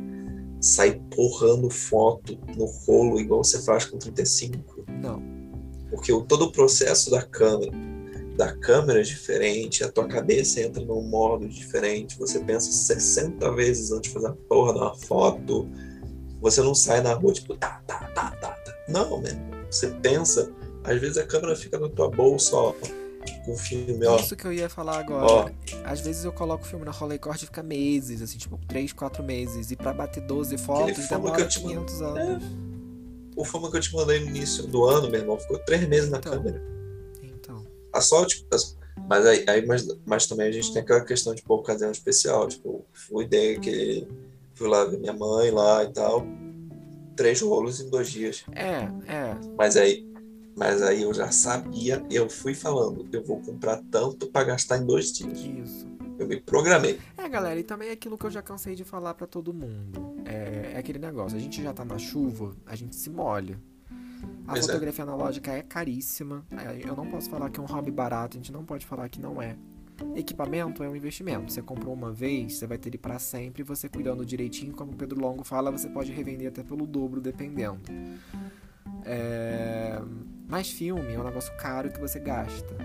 sair 0.60 1.00
porrando 1.14 1.68
foto 1.68 2.38
no 2.56 2.64
rolo 2.64 3.20
igual 3.20 3.44
você 3.44 3.60
faz 3.62 3.84
com 3.84 3.98
35. 3.98 4.84
Não. 5.02 5.22
Porque 5.90 6.12
o, 6.12 6.22
todo 6.22 6.46
o 6.46 6.52
processo 6.52 7.10
da 7.10 7.22
câmera, 7.22 7.72
da 8.36 8.56
câmera 8.56 9.00
é 9.00 9.02
diferente, 9.02 9.84
a 9.84 9.92
tua 9.92 10.08
cabeça 10.08 10.60
entra 10.60 10.84
num 10.84 11.02
modo 11.02 11.46
diferente, 11.48 12.18
você 12.18 12.40
pensa 12.40 12.72
60 12.72 13.52
vezes 13.52 13.92
antes 13.92 14.10
de 14.10 14.14
fazer 14.14 14.28
a 14.28 14.32
porra 14.48 14.72
de 14.72 14.78
uma 14.78 14.94
foto, 14.94 15.68
você 16.40 16.62
não 16.62 16.74
sai 16.74 17.00
na 17.00 17.14
rua 17.14 17.32
tipo, 17.32 17.56
tá, 17.56 17.82
tá, 17.86 18.10
tá, 18.14 18.30
tá, 18.32 18.50
tá. 18.50 18.74
Não, 18.88 19.22
mano. 19.22 19.54
Você 19.70 19.88
pensa, 19.88 20.52
às 20.84 21.00
vezes 21.00 21.18
a 21.18 21.26
câmera 21.26 21.56
fica 21.56 21.78
na 21.78 21.88
tua 21.88 22.08
bolsa, 22.10 22.54
ó, 22.56 22.72
com 23.44 23.52
o 23.52 23.56
filme, 23.56 24.06
ó. 24.06 24.16
Isso 24.16 24.36
que 24.36 24.44
eu 24.46 24.52
ia 24.52 24.68
falar 24.68 24.98
agora. 24.98 25.26
Ó. 25.26 25.50
Às 25.84 26.00
vezes 26.00 26.24
eu 26.24 26.32
coloco 26.32 26.64
o 26.64 26.66
filme 26.66 26.84
na 26.84 26.90
Rollercord 26.90 27.42
e 27.42 27.46
fica 27.46 27.62
meses, 27.62 28.20
assim, 28.22 28.38
tipo, 28.38 28.58
3, 28.68 28.92
4 28.92 29.22
meses. 29.22 29.70
E 29.70 29.76
pra 29.76 29.92
bater 29.92 30.22
12 30.26 30.56
fotos 30.58 31.08
demora 31.08 31.40
eu 31.40 31.48
te 31.48 31.58
mando- 31.62 31.74
500 31.86 32.02
anos. 32.02 32.44
O 33.36 33.44
filme 33.44 33.70
que 33.70 33.76
eu 33.76 33.80
te 33.80 33.94
mandei 33.94 34.20
no 34.20 34.26
início 34.28 34.66
do 34.66 34.84
ano, 34.84 35.10
meu 35.10 35.20
irmão, 35.20 35.38
ficou 35.38 35.58
três 35.60 35.86
meses 35.88 36.10
na 36.10 36.18
Então. 36.18 36.32
câmera. 36.32 36.62
Então. 37.22 37.66
A 37.92 38.00
só, 38.00 38.24
tipo, 38.24 38.46
as- 38.54 38.76
mas 39.08 39.26
aí, 39.26 39.44
aí 39.48 39.66
mas, 39.66 39.88
mas 40.06 40.26
também 40.26 40.46
a 40.48 40.52
gente 40.52 40.72
tem 40.72 40.82
aquela 40.82 41.00
questão 41.04 41.34
de 41.34 41.42
pô, 41.42 41.56
ocasião 41.56 41.90
especial. 41.90 42.46
Tipo, 42.46 42.84
fui 42.92 43.24
ideia 43.24 43.58
que 43.58 44.06
fui 44.54 44.68
lá 44.68 44.84
ver 44.84 44.98
minha 44.98 45.12
mãe 45.12 45.50
lá 45.50 45.82
e 45.82 45.88
tal. 45.92 46.24
Três 47.16 47.40
rolos 47.40 47.80
em 47.80 47.88
dois 47.90 48.10
dias. 48.10 48.44
É, 48.54 48.88
é. 49.12 49.36
Mas 49.58 49.76
aí, 49.76 50.06
mas 50.56 50.82
aí 50.82 51.02
eu 51.02 51.12
já 51.14 51.30
sabia, 51.30 52.04
eu 52.10 52.28
fui 52.28 52.54
falando, 52.54 53.06
eu 53.12 53.22
vou 53.24 53.40
comprar 53.40 53.80
tanto 53.90 54.26
pra 54.28 54.44
gastar 54.44 54.78
em 54.78 54.86
dois 54.86 55.12
dias. 55.12 55.38
Isso. 55.40 55.86
Eu 56.18 56.28
me 56.28 56.40
programei. 56.40 57.00
É, 57.18 57.28
galera, 57.28 57.58
e 57.58 57.64
também 57.64 57.88
é 57.88 57.92
aquilo 57.92 58.16
que 58.16 58.24
eu 58.24 58.30
já 58.30 58.40
cansei 58.40 58.74
de 58.76 58.84
falar 58.84 59.14
pra 59.14 59.26
todo 59.26 59.52
mundo. 59.52 60.14
É, 60.24 60.72
é 60.74 60.78
aquele 60.78 60.98
negócio, 60.98 61.36
a 61.36 61.40
gente 61.40 61.60
já 61.62 61.72
tá 61.72 61.84
na 61.84 61.98
chuva, 61.98 62.54
a 62.66 62.76
gente 62.76 62.94
se 62.94 63.10
molha. 63.10 63.60
A 64.46 64.52
Pois 64.52 64.64
é. 64.64 64.66
fotografia 64.68 65.02
analógica 65.04 65.50
é 65.52 65.62
caríssima. 65.62 66.46
é, 66.52 66.88
Eu 66.88 66.94
não 66.94 67.06
posso 67.10 67.28
falar 67.28 67.50
que 67.50 67.58
é 67.58 67.62
um 67.62 67.66
hobby 67.66 67.90
barato, 67.90 68.36
a 68.36 68.38
gente 68.38 68.52
não 68.52 68.64
pode 68.64 68.86
falar 68.86 69.08
que 69.08 69.20
não 69.20 69.42
é. 69.42 69.56
Equipamento 70.14 70.82
é 70.82 70.88
um 70.88 70.96
investimento. 70.96 71.52
Você 71.52 71.62
comprou 71.62 71.92
uma 71.94 72.12
vez, 72.12 72.54
você 72.56 72.66
vai 72.66 72.76
ter 72.78 72.88
ele 72.90 72.98
pra 72.98 73.18
sempre. 73.18 73.62
Você 73.62 73.88
cuidando 73.88 74.24
direitinho, 74.26 74.72
como 74.72 74.92
o 74.92 74.96
Pedro 74.96 75.20
Longo 75.20 75.44
fala, 75.44 75.70
você 75.70 75.88
pode 75.88 76.10
revender 76.12 76.48
até 76.48 76.62
pelo 76.62 76.86
dobro, 76.86 77.20
dependendo. 77.20 77.80
É... 79.04 79.98
Mas 80.48 80.70
filme 80.70 81.14
é 81.14 81.18
um 81.18 81.24
negócio 81.24 81.54
caro 81.56 81.90
que 81.90 81.98
você 82.00 82.18
gasta. 82.18 82.76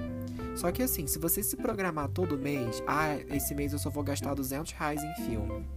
Só 0.55 0.71
que 0.71 0.83
assim, 0.83 1.07
se 1.07 1.19
você 1.19 1.43
se 1.43 1.55
programar 1.55 2.09
todo 2.09 2.37
mês, 2.37 2.81
ah, 2.87 3.17
esse 3.29 3.53
mês 3.53 3.73
eu 3.73 3.79
só 3.79 3.89
vou 3.89 4.03
gastar 4.03 4.33
200 4.33 4.71
reais 4.73 5.01
em 5.03 5.25
filme. 5.25 5.67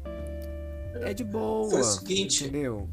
É 1.02 1.12
de 1.12 1.24
boa. 1.24 1.70
Foi 1.70 1.80
o 1.80 1.84
seguinte, 1.84 2.44
Entendeu? 2.44 2.88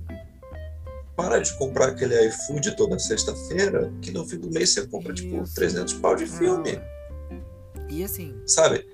para 1.19 1.39
de 1.39 1.53
comprar 1.57 1.89
aquele 1.89 2.15
iFood 2.27 2.77
toda 2.77 2.97
sexta-feira, 2.97 3.91
que 4.01 4.09
no 4.09 4.25
fim 4.25 4.37
do 4.37 4.49
mês 4.49 4.69
você 4.69 4.87
compra, 4.87 5.13
tipo, 5.13 5.43
Isso. 5.43 5.53
300 5.53 5.95
pau 5.95 6.15
de 6.15 6.25
filme. 6.25 6.77
Ah. 6.77 7.87
E 7.89 8.05
assim, 8.05 8.39
Sabe? 8.45 8.87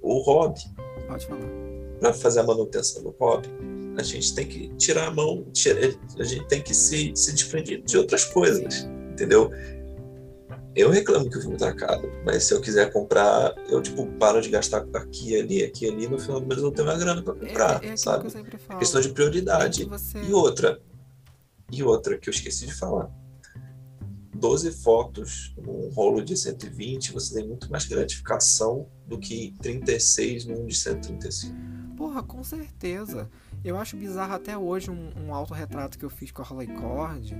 O 0.00 0.22
hobby, 0.22 0.60
pode 1.06 1.26
falar. 1.26 1.40
para 2.00 2.14
fazer 2.14 2.40
a 2.40 2.44
manutenção 2.44 3.02
do 3.02 3.10
hobby, 3.10 3.48
a 4.00 4.02
gente 4.02 4.34
tem 4.34 4.46
que 4.46 4.68
tirar 4.76 5.08
a 5.08 5.10
mão, 5.10 5.46
a 6.18 6.24
gente 6.24 6.46
tem 6.48 6.62
que 6.62 6.74
se, 6.74 7.12
se 7.14 7.32
desprender 7.32 7.82
de 7.82 7.96
outras 7.98 8.24
coisas, 8.24 8.84
entendeu? 9.12 9.50
Eu 10.74 10.88
reclamo 10.90 11.28
que 11.28 11.36
o 11.36 11.40
filme 11.40 11.56
tá 11.56 11.74
caro, 11.74 12.08
mas 12.24 12.44
se 12.44 12.54
eu 12.54 12.60
quiser 12.60 12.92
comprar, 12.92 13.54
eu 13.68 13.82
tipo 13.82 14.06
paro 14.18 14.40
de 14.40 14.48
gastar 14.48 14.86
aqui, 14.94 15.38
ali, 15.38 15.64
aqui, 15.64 15.88
ali, 15.88 16.06
no 16.06 16.18
final 16.18 16.40
do 16.40 16.46
mês 16.46 16.58
eu 16.60 16.66
não 16.66 16.72
tenho 16.72 16.86
mais 16.86 16.98
grana 16.98 17.22
para 17.22 17.34
É, 17.34 17.38
comprar, 17.48 17.72
é 17.72 17.76
aquilo 17.76 17.98
sabe? 17.98 18.30
que 18.44 18.58
falo. 18.58 18.78
Questão 18.78 19.00
de 19.00 19.08
prioridade. 19.10 19.82
É 19.82 19.84
que 19.84 19.90
você... 19.90 20.18
E 20.22 20.32
outra, 20.32 20.80
e 21.72 21.82
outra 21.82 22.16
que 22.16 22.28
eu 22.28 22.32
esqueci 22.32 22.66
de 22.66 22.74
falar. 22.74 23.10
12 24.34 24.70
fotos 24.72 25.54
num 25.60 25.90
rolo 25.90 26.24
de 26.24 26.36
120, 26.36 27.12
você 27.12 27.34
tem 27.34 27.46
muito 27.48 27.70
mais 27.70 27.84
gratificação 27.84 28.86
do 29.06 29.18
que 29.18 29.52
36 29.60 30.46
num 30.46 30.66
de 30.66 30.74
135. 30.74 31.54
Porra, 31.96 32.22
com 32.22 32.42
certeza. 32.42 33.28
Eu 33.62 33.76
acho 33.76 33.96
bizarro 33.96 34.32
até 34.32 34.56
hoje 34.56 34.90
um, 34.90 35.12
um 35.26 35.34
autorretrato 35.34 35.98
que 35.98 36.04
eu 36.04 36.10
fiz 36.10 36.30
com 36.30 36.40
a 36.40 36.44
Rolleicord. 36.44 37.36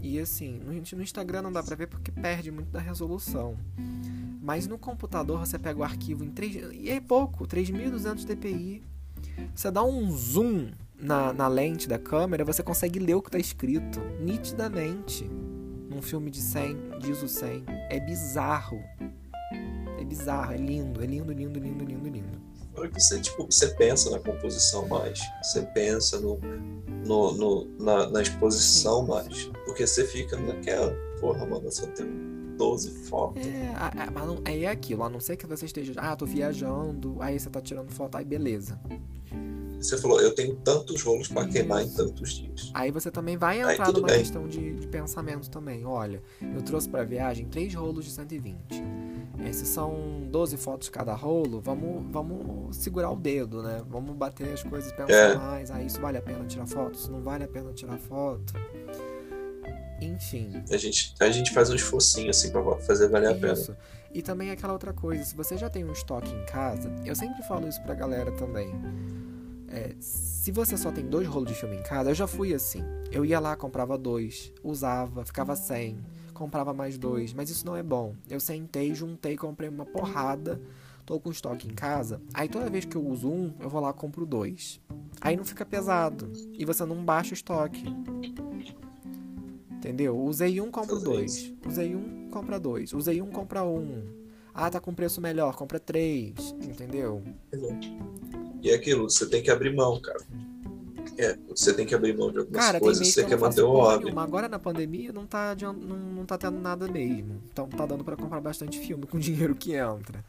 E 0.00 0.18
assim, 0.18 0.60
no, 0.60 1.02
Instagram 1.02 1.42
não 1.42 1.52
dá 1.52 1.62
pra 1.62 1.74
ver 1.74 1.86
porque 1.86 2.12
perde 2.12 2.50
muito 2.50 2.70
da 2.70 2.80
resolução. 2.80 3.56
Mas 4.42 4.66
no 4.66 4.78
computador 4.78 5.38
você 5.38 5.58
pega 5.58 5.80
o 5.80 5.84
arquivo 5.84 6.22
em 6.22 6.30
3. 6.30 6.72
E 6.72 6.90
é 6.90 7.00
pouco, 7.00 7.46
3200 7.46 8.24
dpi. 8.24 8.82
Você 9.54 9.70
dá 9.70 9.82
um 9.82 10.10
zoom 10.10 10.70
na, 11.00 11.32
na 11.32 11.48
lente 11.48 11.88
da 11.88 11.98
câmera, 11.98 12.44
você 12.44 12.62
consegue 12.62 12.98
ler 12.98 13.14
o 13.14 13.22
que 13.22 13.30
tá 13.30 13.38
escrito 13.38 14.00
nitidamente. 14.20 15.24
Num 15.88 16.02
filme 16.02 16.30
de 16.30 16.40
100, 16.42 16.98
de 17.00 17.10
ISO 17.10 17.26
100. 17.26 17.64
É 17.88 17.98
bizarro. 17.98 18.78
É 19.98 20.04
bizarro, 20.04 20.52
é 20.52 20.56
lindo, 20.56 21.02
é 21.02 21.06
lindo, 21.06 21.32
lindo, 21.32 21.58
lindo, 21.58 21.84
lindo, 21.84 22.08
lindo. 22.08 22.47
Porque 22.78 23.00
você, 23.00 23.20
tipo, 23.20 23.46
você 23.46 23.68
pensa 23.68 24.10
na 24.10 24.18
composição 24.18 24.86
mais, 24.88 25.20
você 25.42 25.62
pensa 25.62 26.20
no, 26.20 26.38
no, 27.06 27.32
no 27.32 27.64
na, 27.78 28.08
na, 28.10 28.22
exposição 28.22 29.02
Sim. 29.02 29.08
mais. 29.08 29.44
Porque 29.64 29.86
você 29.86 30.04
fica 30.04 30.36
naquela, 30.36 30.94
porra, 31.20 31.44
mano, 31.46 31.70
só 31.70 31.86
tenho 31.88 32.28
12 32.56 32.90
fotos. 33.08 33.46
É, 33.46 34.10
mas 34.12 34.26
não, 34.26 34.42
é 34.44 34.66
aquilo, 34.66 35.04
a 35.04 35.08
não 35.08 35.20
ser 35.20 35.36
que 35.36 35.46
você 35.46 35.66
esteja, 35.66 35.92
ah, 35.96 36.16
tô 36.16 36.26
viajando, 36.26 37.16
aí 37.20 37.38
você 37.38 37.48
tá 37.48 37.60
tirando 37.60 37.90
foto, 37.90 38.16
aí 38.16 38.24
beleza. 38.24 38.78
Você 39.80 39.96
falou, 39.96 40.20
eu 40.20 40.34
tenho 40.34 40.56
tantos 40.56 41.02
rolos 41.02 41.28
para 41.28 41.46
queimar 41.46 41.84
em 41.84 41.88
tantos 41.88 42.32
dias. 42.32 42.70
Aí 42.74 42.90
você 42.90 43.12
também 43.12 43.36
vai 43.36 43.60
entrar 43.60 43.86
aí, 43.86 43.92
numa 43.92 44.08
bem. 44.08 44.18
questão 44.18 44.48
de, 44.48 44.74
de, 44.74 44.88
pensamento 44.88 45.48
também. 45.48 45.86
Olha, 45.86 46.20
eu 46.42 46.60
trouxe 46.62 46.88
para 46.88 47.04
viagem 47.04 47.46
três 47.46 47.72
rolos 47.74 48.04
de 48.04 48.10
120. 48.10 48.56
Esses 49.44 49.68
são 49.68 50.22
12 50.30 50.56
fotos 50.56 50.88
cada 50.88 51.14
rolo, 51.14 51.60
vamos, 51.60 52.10
vamos 52.10 52.76
segurar 52.76 53.10
o 53.10 53.16
dedo, 53.16 53.62
né? 53.62 53.82
Vamos 53.88 54.16
bater 54.16 54.52
as 54.52 54.62
coisas 54.62 54.90
pensar 54.92 55.12
é. 55.12 55.34
mais. 55.36 55.70
Ah, 55.70 55.82
isso 55.82 56.00
vale 56.00 56.18
a 56.18 56.22
pena 56.22 56.44
tirar 56.44 56.66
foto? 56.66 56.94
Isso 56.94 57.10
não 57.10 57.22
vale 57.22 57.44
a 57.44 57.48
pena 57.48 57.72
tirar 57.72 57.98
foto? 57.98 58.54
Enfim. 60.00 60.62
A 60.70 60.76
gente, 60.76 61.14
a 61.20 61.30
gente 61.30 61.52
faz 61.52 61.70
um 61.70 61.74
esforcinho 61.74 62.30
assim 62.30 62.50
pra 62.50 62.62
fazer 62.78 63.08
valer 63.08 63.36
isso. 63.36 63.72
a 63.72 63.74
pena. 63.74 63.78
E 64.12 64.22
também 64.22 64.50
aquela 64.50 64.72
outra 64.72 64.92
coisa, 64.92 65.22
se 65.24 65.36
você 65.36 65.56
já 65.56 65.68
tem 65.68 65.84
um 65.84 65.92
estoque 65.92 66.32
em 66.32 66.44
casa, 66.46 66.90
eu 67.04 67.14
sempre 67.14 67.42
falo 67.42 67.68
isso 67.68 67.80
pra 67.82 67.94
galera 67.94 68.32
também 68.32 68.72
é, 69.70 69.94
se 70.00 70.50
você 70.50 70.76
só 70.76 70.90
tem 70.90 71.06
dois 71.06 71.28
rolos 71.28 71.50
de 71.50 71.54
filme 71.54 71.76
em 71.76 71.82
casa, 71.82 72.10
eu 72.10 72.14
já 72.14 72.26
fui 72.26 72.54
assim. 72.54 72.82
Eu 73.12 73.24
ia 73.24 73.38
lá, 73.38 73.54
comprava 73.54 73.98
dois, 73.98 74.52
usava, 74.62 75.24
ficava 75.24 75.54
sem, 75.54 75.98
comprava 76.38 76.72
mais 76.72 76.96
dois, 76.96 77.34
mas 77.34 77.50
isso 77.50 77.66
não 77.66 77.76
é 77.76 77.82
bom. 77.82 78.14
Eu 78.30 78.40
sentei, 78.40 78.94
juntei, 78.94 79.36
comprei 79.36 79.68
uma 79.68 79.84
porrada, 79.84 80.60
tô 81.04 81.18
com 81.18 81.30
estoque 81.30 81.66
em 81.66 81.74
casa. 81.74 82.22
Aí 82.32 82.48
toda 82.48 82.70
vez 82.70 82.84
que 82.84 82.96
eu 82.96 83.04
uso 83.04 83.28
um, 83.28 83.52
eu 83.60 83.68
vou 83.68 83.80
lá 83.80 83.92
compro 83.92 84.24
dois. 84.24 84.80
Aí 85.20 85.36
não 85.36 85.44
fica 85.44 85.66
pesado 85.66 86.30
e 86.52 86.64
você 86.64 86.84
não 86.84 87.04
baixa 87.04 87.32
o 87.32 87.34
estoque. 87.34 87.84
Entendeu? 89.70 90.18
Usei 90.18 90.60
um, 90.60 90.70
compro 90.70 90.98
dois. 90.98 91.52
Usei 91.66 91.94
um, 91.94 92.28
compra 92.30 92.58
dois. 92.58 92.92
Usei 92.92 93.20
um, 93.20 93.30
compra 93.30 93.64
um. 93.64 94.02
Ah, 94.54 94.70
tá 94.70 94.80
com 94.80 94.94
preço 94.94 95.20
melhor, 95.20 95.54
compra 95.56 95.78
três. 95.78 96.54
Entendeu? 96.62 97.22
E 98.62 98.70
é 98.70 98.74
aquilo, 98.74 99.08
você 99.08 99.28
tem 99.28 99.42
que 99.42 99.50
abrir 99.50 99.74
mão, 99.74 100.00
cara. 100.00 100.20
É, 101.18 101.36
você 101.48 101.72
tem 101.72 101.84
que 101.84 101.92
abrir 101.96 102.16
mão 102.16 102.30
de 102.30 102.38
algumas 102.38 102.64
cara, 102.64 102.78
coisas, 102.78 103.08
você 103.08 103.24
quer 103.24 103.36
manter 103.36 103.62
o 103.62 103.72
hobby. 103.72 104.12
Agora 104.16 104.48
na 104.48 104.58
pandemia 104.58 105.12
não 105.12 105.26
tá, 105.26 105.56
não, 105.60 105.72
não 105.72 106.24
tá 106.24 106.38
tendo 106.38 106.60
nada 106.60 106.86
mesmo. 106.86 107.42
Então 107.52 107.68
tá 107.68 107.84
dando 107.84 108.04
para 108.04 108.16
comprar 108.16 108.40
bastante 108.40 108.78
filme 108.78 109.04
com 109.04 109.16
o 109.16 109.20
dinheiro 109.20 109.56
que 109.56 109.74
entra. 109.74 110.24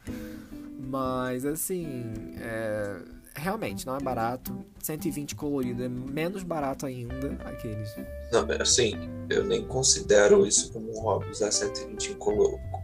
Mas 0.79 1.45
assim, 1.45 2.33
é, 2.37 2.97
realmente 3.35 3.85
não 3.85 3.95
é 3.95 3.99
barato. 3.99 4.65
120 4.81 5.35
colorido 5.35 5.83
é 5.83 5.89
menos 5.89 6.41
barato 6.41 6.87
ainda 6.87 7.37
aqueles. 7.45 7.95
Não, 8.31 8.47
assim, 8.59 8.95
eu 9.29 9.43
nem 9.43 9.63
considero 9.63 10.43
isso 10.45 10.73
como 10.73 10.91
um 10.91 11.01
hobby 11.01 11.29
usar 11.29 11.51
120 11.51 12.17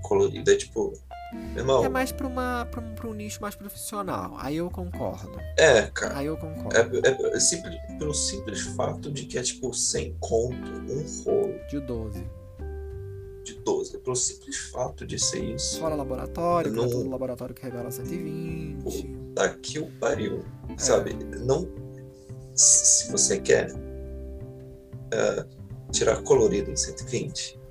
colorido. 0.04 0.52
É 0.52 0.56
tipo, 0.56 0.94
Irmão, 1.56 1.86
é 1.86 1.90
mais 1.90 2.12
pra, 2.12 2.28
uma, 2.28 2.68
pra, 2.70 2.82
um, 2.82 2.96
pra 2.96 3.08
um 3.08 3.14
nicho 3.14 3.42
mais 3.42 3.56
profissional. 3.56 4.36
Aí 4.38 4.58
eu 4.58 4.70
concordo. 4.70 5.40
É, 5.58 5.84
cara. 5.94 6.18
Aí 6.18 6.26
eu 6.26 6.36
concordo. 6.36 6.78
É, 6.78 7.10
é, 7.10 7.36
é 7.36 7.40
simples, 7.40 7.76
pelo 7.98 8.14
simples 8.14 8.62
fato 8.76 9.10
de 9.10 9.26
que 9.26 9.38
é 9.38 9.42
tipo 9.42 9.74
100 9.74 10.18
conto 10.20 10.72
um 10.72 11.24
rolo. 11.24 11.56
De 11.70 11.80
12. 11.80 12.28
De 13.44 13.54
12. 13.60 13.98
Pelo 14.00 14.16
simples 14.16 14.58
fato 14.72 15.06
de 15.06 15.18
ser 15.18 15.44
isso. 15.44 15.80
Fora 15.80 15.96
laboratório, 15.96 16.72
não... 16.74 16.90
todo 16.90 17.10
laboratório 17.10 17.56
que 17.56 17.64
revela 17.64 17.90
120. 17.90 19.08
Daqui 19.34 19.80
o 19.80 19.90
pariu. 20.00 20.44
É. 20.70 20.78
Sabe? 20.78 21.14
Não. 21.14 21.68
Se 22.54 23.12
você 23.12 23.40
quer 23.40 23.72
uh, 23.72 25.46
tirar 25.92 26.22
colorido 26.24 26.70
em 26.70 26.76
120 26.76 27.65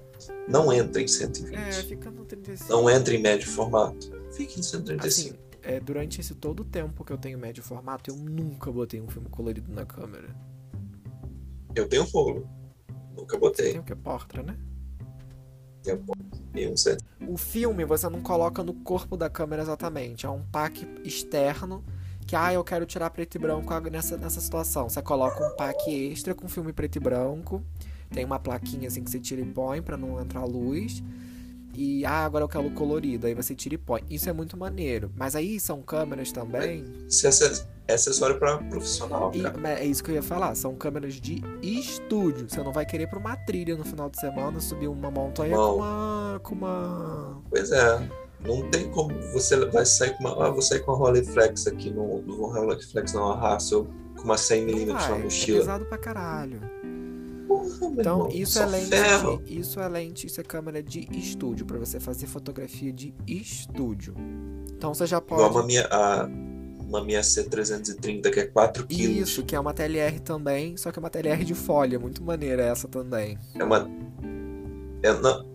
não 0.48 0.72
entra 0.72 1.00
em 1.00 1.08
120. 1.08 1.54
É, 1.54 1.72
fica 1.72 2.10
no 2.10 2.24
35. 2.24 2.70
Não 2.70 2.88
entra 2.88 3.14
em 3.14 3.18
médio 3.18 3.50
formato. 3.50 4.12
Fica 4.32 4.58
em 4.58 4.62
135. 4.62 5.06
Assim, 5.06 5.38
é, 5.62 5.80
durante 5.80 6.20
esse 6.20 6.34
todo 6.34 6.60
o 6.60 6.64
tempo 6.64 7.04
que 7.04 7.12
eu 7.12 7.18
tenho 7.18 7.38
médio 7.38 7.62
formato, 7.62 8.10
eu 8.10 8.16
nunca 8.16 8.70
botei 8.70 9.00
um 9.00 9.08
filme 9.08 9.28
colorido 9.28 9.72
na 9.72 9.84
câmera. 9.86 10.28
Eu 11.74 11.88
tenho 11.88 12.04
rolo. 12.04 12.48
Nunca 13.16 13.38
botei. 13.38 13.66
Você 13.66 13.72
tem 13.72 13.80
o 13.80 13.84
que? 13.84 13.94
Portra, 13.94 14.42
né? 14.42 14.56
Tem 16.52 16.72
um 16.72 16.76
certo. 16.76 17.04
O 17.28 17.36
filme 17.36 17.84
você 17.84 18.08
não 18.08 18.22
coloca 18.22 18.62
no 18.62 18.72
corpo 18.72 19.16
da 19.16 19.28
câmera 19.28 19.62
exatamente. 19.62 20.24
É 20.24 20.30
um 20.30 20.42
pack 20.42 20.86
externo 21.04 21.84
que, 22.26 22.34
ah, 22.34 22.52
eu 22.52 22.64
quero 22.64 22.86
tirar 22.86 23.10
preto 23.10 23.34
e 23.34 23.38
branco 23.38 23.78
nessa, 23.90 24.16
nessa 24.16 24.40
situação. 24.40 24.88
Você 24.88 25.02
coloca 25.02 25.46
um 25.46 25.56
pack 25.56 25.90
extra 26.10 26.34
com 26.34 26.48
filme 26.48 26.72
preto 26.72 26.96
e 26.96 27.00
branco 27.00 27.62
tem 28.10 28.24
uma 28.24 28.38
plaquinha 28.38 28.88
assim 28.88 29.02
que 29.02 29.10
você 29.10 29.18
tira 29.18 29.40
e 29.40 29.44
põe 29.44 29.82
para 29.82 29.96
não 29.96 30.20
entrar 30.20 30.44
luz. 30.44 31.02
E 31.76 32.04
ah, 32.04 32.24
agora 32.24 32.44
eu 32.44 32.48
quero 32.48 32.70
colorido, 32.70 33.26
aí 33.26 33.34
você 33.34 33.54
tira 33.54 33.74
e 33.74 33.78
põe. 33.78 34.02
Isso 34.08 34.28
é 34.30 34.32
muito 34.32 34.56
maneiro. 34.56 35.10
Mas 35.16 35.34
aí 35.34 35.58
são 35.58 35.82
câmeras 35.82 36.30
também. 36.30 36.84
Isso 37.08 37.26
é 37.26 37.92
acessório 37.94 38.38
para 38.38 38.58
profissional. 38.58 39.32
E, 39.34 39.44
é 39.66 39.84
isso 39.84 40.02
que 40.02 40.10
eu 40.10 40.14
ia 40.14 40.22
falar. 40.22 40.54
São 40.54 40.74
câmeras 40.76 41.14
de 41.14 41.42
estúdio. 41.60 42.48
Você 42.48 42.62
não 42.62 42.72
vai 42.72 42.86
querer 42.86 43.08
para 43.08 43.18
uma 43.18 43.36
trilha 43.36 43.76
no 43.76 43.84
final 43.84 44.08
de 44.08 44.20
semana 44.20 44.60
subir 44.60 44.88
uma 44.88 45.10
montanha 45.10 45.56
com 45.56 45.76
uma, 45.76 46.40
com 46.42 46.54
uma. 46.54 47.42
Pois 47.50 47.72
é. 47.72 48.08
Não 48.46 48.68
tem 48.70 48.90
como 48.90 49.18
você 49.32 49.64
vai 49.66 49.84
sair 49.86 50.16
com 50.16 50.24
uma. 50.24 50.46
Ah, 50.46 50.50
vou 50.50 50.62
sair 50.62 50.80
com 50.80 50.92
a 50.92 50.94
Rolleiflex 50.94 51.66
aqui 51.66 51.90
no. 51.90 52.22
Não 52.22 52.36
vou 52.36 52.52
Rolleiflex, 52.52 53.14
não, 53.14 53.32
a 53.32 53.54
Hassel 53.54 53.88
com 54.16 54.22
uma 54.22 54.36
100mm 54.36 54.86
na 54.86 55.18
mochila. 55.18 55.58
É 55.58 55.60
pesado 55.60 55.84
pra 55.86 55.98
caralho. 55.98 56.60
Então, 57.82 58.28
isso 58.30 58.58
é 58.58 58.66
lente, 58.66 58.94
isso 59.46 59.80
é 59.80 59.88
lente, 59.88 60.26
isso 60.26 60.40
é 60.40 60.44
câmera 60.44 60.82
de 60.82 61.08
estúdio, 61.12 61.66
para 61.66 61.78
você 61.78 62.00
fazer 62.00 62.26
fotografia 62.26 62.92
de 62.92 63.14
estúdio. 63.26 64.14
Então 64.76 64.92
você 64.92 65.06
já 65.06 65.20
pode. 65.20 65.40
Igual 65.40 65.52
uma 65.52 65.66
minha, 65.66 65.86
a, 65.90 66.28
uma 66.80 67.04
minha 67.04 67.20
C330, 67.20 68.30
que 68.30 68.40
é 68.40 68.46
4 68.46 68.86
kg. 68.86 68.94
Isso, 68.94 69.42
que 69.44 69.54
é 69.56 69.60
uma 69.60 69.72
TLR 69.72 70.20
também, 70.20 70.76
só 70.76 70.90
que 70.92 70.98
é 70.98 71.00
uma 71.00 71.10
TLR 71.10 71.44
de 71.44 71.54
folha, 71.54 71.98
muito 71.98 72.22
maneira 72.22 72.62
essa 72.62 72.86
também. 72.88 73.38
É 73.54 73.64
uma. 73.64 73.90
É, 75.02 75.12
não, 75.12 75.54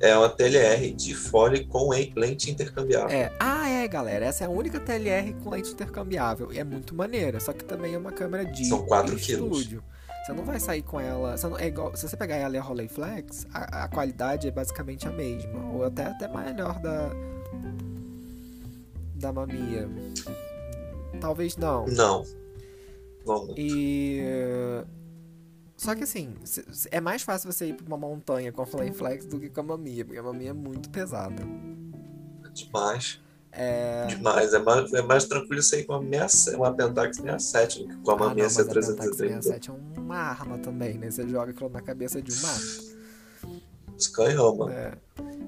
é 0.00 0.16
uma 0.16 0.28
TLR 0.28 0.90
de 0.92 1.14
folha 1.14 1.64
com 1.66 1.90
lente 1.90 2.50
intercambiável. 2.50 3.16
É. 3.16 3.32
Ah, 3.38 3.68
é, 3.68 3.86
galera. 3.86 4.24
Essa 4.24 4.44
é 4.44 4.46
a 4.46 4.50
única 4.50 4.80
TLR 4.80 5.34
com 5.44 5.50
lente 5.50 5.72
intercambiável. 5.72 6.52
E 6.52 6.58
é 6.58 6.64
muito 6.64 6.94
maneira. 6.94 7.40
Só 7.40 7.52
que 7.52 7.64
também 7.64 7.94
é 7.94 7.98
uma 7.98 8.12
câmera 8.12 8.44
de 8.44 8.64
São 8.64 8.84
4 8.86 9.16
estúdio. 9.16 9.82
Quilos. 9.82 9.99
Você 10.30 10.36
não 10.36 10.44
vai 10.44 10.60
sair 10.60 10.82
com 10.82 11.00
ela. 11.00 11.36
Você 11.36 11.48
não, 11.48 11.58
é 11.58 11.66
igual, 11.66 11.96
se 11.96 12.08
você 12.08 12.16
pegar 12.16 12.36
ela 12.36 12.54
e 12.54 12.58
a 12.58 12.62
Rolleiflex, 12.62 13.48
a, 13.52 13.84
a 13.84 13.88
qualidade 13.88 14.46
é 14.46 14.50
basicamente 14.52 15.08
a 15.08 15.10
mesma. 15.10 15.72
Ou 15.72 15.84
até, 15.84 16.04
até 16.04 16.28
melhor 16.28 16.78
da. 16.78 17.10
Da 19.16 19.32
Mamia. 19.32 19.88
Talvez 21.20 21.56
não. 21.56 21.84
Não. 21.86 22.24
Vamos. 23.26 23.54
E. 23.56 24.22
Só 25.76 25.96
que 25.96 26.04
assim, 26.04 26.34
é 26.90 27.00
mais 27.00 27.22
fácil 27.22 27.50
você 27.50 27.66
ir 27.68 27.74
pra 27.74 27.86
uma 27.86 27.96
montanha 27.96 28.52
com 28.52 28.62
a 28.62 28.64
Rolleiflex 28.64 29.26
do 29.26 29.40
que 29.40 29.50
com 29.50 29.60
a 29.60 29.64
Mamia, 29.64 30.04
porque 30.04 30.18
a 30.18 30.22
Mamia 30.22 30.50
é 30.50 30.52
muito 30.52 30.90
pesada. 30.90 31.42
Demais. 32.52 33.20
É... 33.52 34.06
Demais, 34.06 34.54
é 34.54 34.58
mais, 34.60 34.92
é 34.92 35.02
mais 35.02 35.24
tranquilo 35.24 35.60
sair 35.60 35.84
com 35.84 35.98
uma, 35.98 36.26
uma 36.56 36.72
Pentax 36.72 37.16
67 37.16 37.80
do 37.80 37.88
que 37.88 37.96
com 37.96 38.12
uma 38.12 38.30
ah, 38.30 38.34
6330. 38.34 38.92
A 38.92 38.96
Pentax 38.96 39.16
67 39.16 39.70
é 39.70 39.72
uma 40.10 40.18
arma 40.18 40.58
também, 40.58 40.98
né? 40.98 41.10
Você 41.10 41.26
joga 41.28 41.52
aquilo 41.52 41.70
na 41.70 41.80
cabeça 41.80 42.20
de 42.20 42.32
um 42.32 42.42
mato. 42.42 43.60
Escanhou, 43.96 44.56
mano. 44.56 44.72
É. 44.72 44.92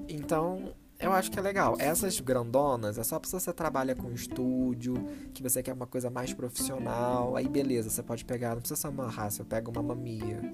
Então, 0.07 0.73
eu 0.99 1.11
acho 1.11 1.29
que 1.29 1.37
é 1.37 1.41
legal. 1.41 1.75
Essas 1.79 2.19
grandonas 2.19 2.97
é 2.97 3.03
só 3.03 3.19
pra 3.19 3.29
você 3.29 3.51
trabalha 3.51 3.93
com 3.93 4.11
estúdio, 4.11 4.95
que 5.33 5.43
você 5.43 5.61
quer 5.61 5.73
uma 5.73 5.85
coisa 5.85 6.09
mais 6.09 6.33
profissional. 6.33 7.35
Aí 7.35 7.47
beleza, 7.49 7.89
você 7.89 8.01
pode 8.01 8.23
pegar, 8.23 8.51
não 8.51 8.59
precisa 8.59 8.79
ser 8.79 8.87
uma 8.87 9.09
raça, 9.09 9.41
eu 9.41 9.45
pego 9.45 9.69
uma 9.69 9.83
mamia. 9.83 10.53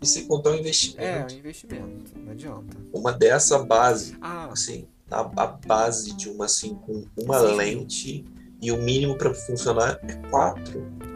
E 0.00 0.06
se 0.06 0.24
contar 0.24 0.52
um 0.52 0.54
investimento. 0.54 1.02
É, 1.02 1.34
um 1.34 1.38
investimento, 1.38 2.18
não 2.18 2.32
adianta. 2.32 2.76
Uma 2.92 3.12
dessa 3.12 3.58
base, 3.62 4.16
ah. 4.20 4.48
assim, 4.50 4.88
a, 5.10 5.20
a 5.20 5.46
base 5.46 6.14
de 6.14 6.30
uma 6.30 6.46
assim 6.46 6.74
com 6.74 7.04
uma 7.16 7.40
Sim. 7.40 7.54
lente 7.56 8.24
e 8.60 8.72
o 8.72 8.78
mínimo 8.78 9.18
para 9.18 9.34
funcionar 9.34 9.98
é 10.02 10.14
4. 10.30 11.13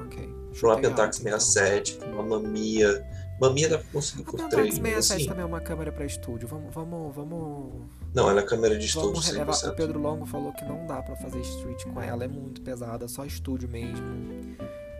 Para 0.60 0.68
uma 0.70 0.80
Pentax 0.80 1.16
67, 1.16 1.94
para 1.94 2.08
uma 2.08 2.22
Mamia. 2.22 3.06
Mamia 3.40 3.68
dá 3.68 3.78
para 3.78 3.86
conseguir 3.92 4.24
por 4.24 4.36
3. 4.36 4.52
A 4.52 4.56
Pentax 4.56 4.74
67 4.76 5.14
assim. 5.14 5.28
também 5.28 5.42
é 5.42 5.46
uma 5.46 5.60
câmera 5.60 5.92
para 5.92 6.04
estúdio. 6.04 6.48
Vamos, 6.48 6.74
vamos, 6.74 7.14
vamos. 7.14 7.82
Não, 8.14 8.28
ela 8.28 8.40
é 8.40 8.42
câmera 8.42 8.76
de 8.76 8.86
estúdio. 8.86 9.10
Vamos 9.10 9.26
relevar. 9.28 9.54
O 9.54 9.76
Pedro 9.76 10.00
Longo 10.00 10.26
falou 10.26 10.52
que 10.52 10.64
não 10.64 10.86
dá 10.86 11.02
para 11.02 11.16
fazer 11.16 11.40
street 11.40 11.84
com 11.84 12.00
ela, 12.00 12.24
é 12.24 12.28
muito 12.28 12.60
pesada, 12.62 13.06
só 13.06 13.24
estúdio 13.24 13.68
mesmo. 13.68 14.06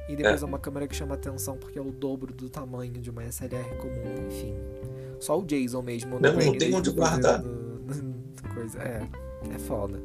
E 0.09 0.16
depois 0.16 0.42
é. 0.42 0.44
uma 0.44 0.59
câmera 0.59 0.88
que 0.88 0.96
chama 0.96 1.14
atenção 1.14 1.59
porque 1.59 1.78
é 1.78 1.82
o 1.82 1.92
dobro 1.92 2.32
do 2.32 2.48
tamanho 2.48 2.92
de 2.94 3.11
uma 3.11 3.24
SLR 3.24 3.76
comum, 3.76 4.26
enfim. 4.26 4.54
Só 5.20 5.38
o 5.38 5.44
Jason 5.44 5.82
mesmo. 5.82 6.18
Não, 6.18 6.32
não 6.32 6.59
tem 6.59 6.74
onde 6.74 6.90
guardar. 6.90 7.42
coisa. 8.54 8.78
É, 8.78 9.06
é 9.54 9.59
foda. 9.59 10.00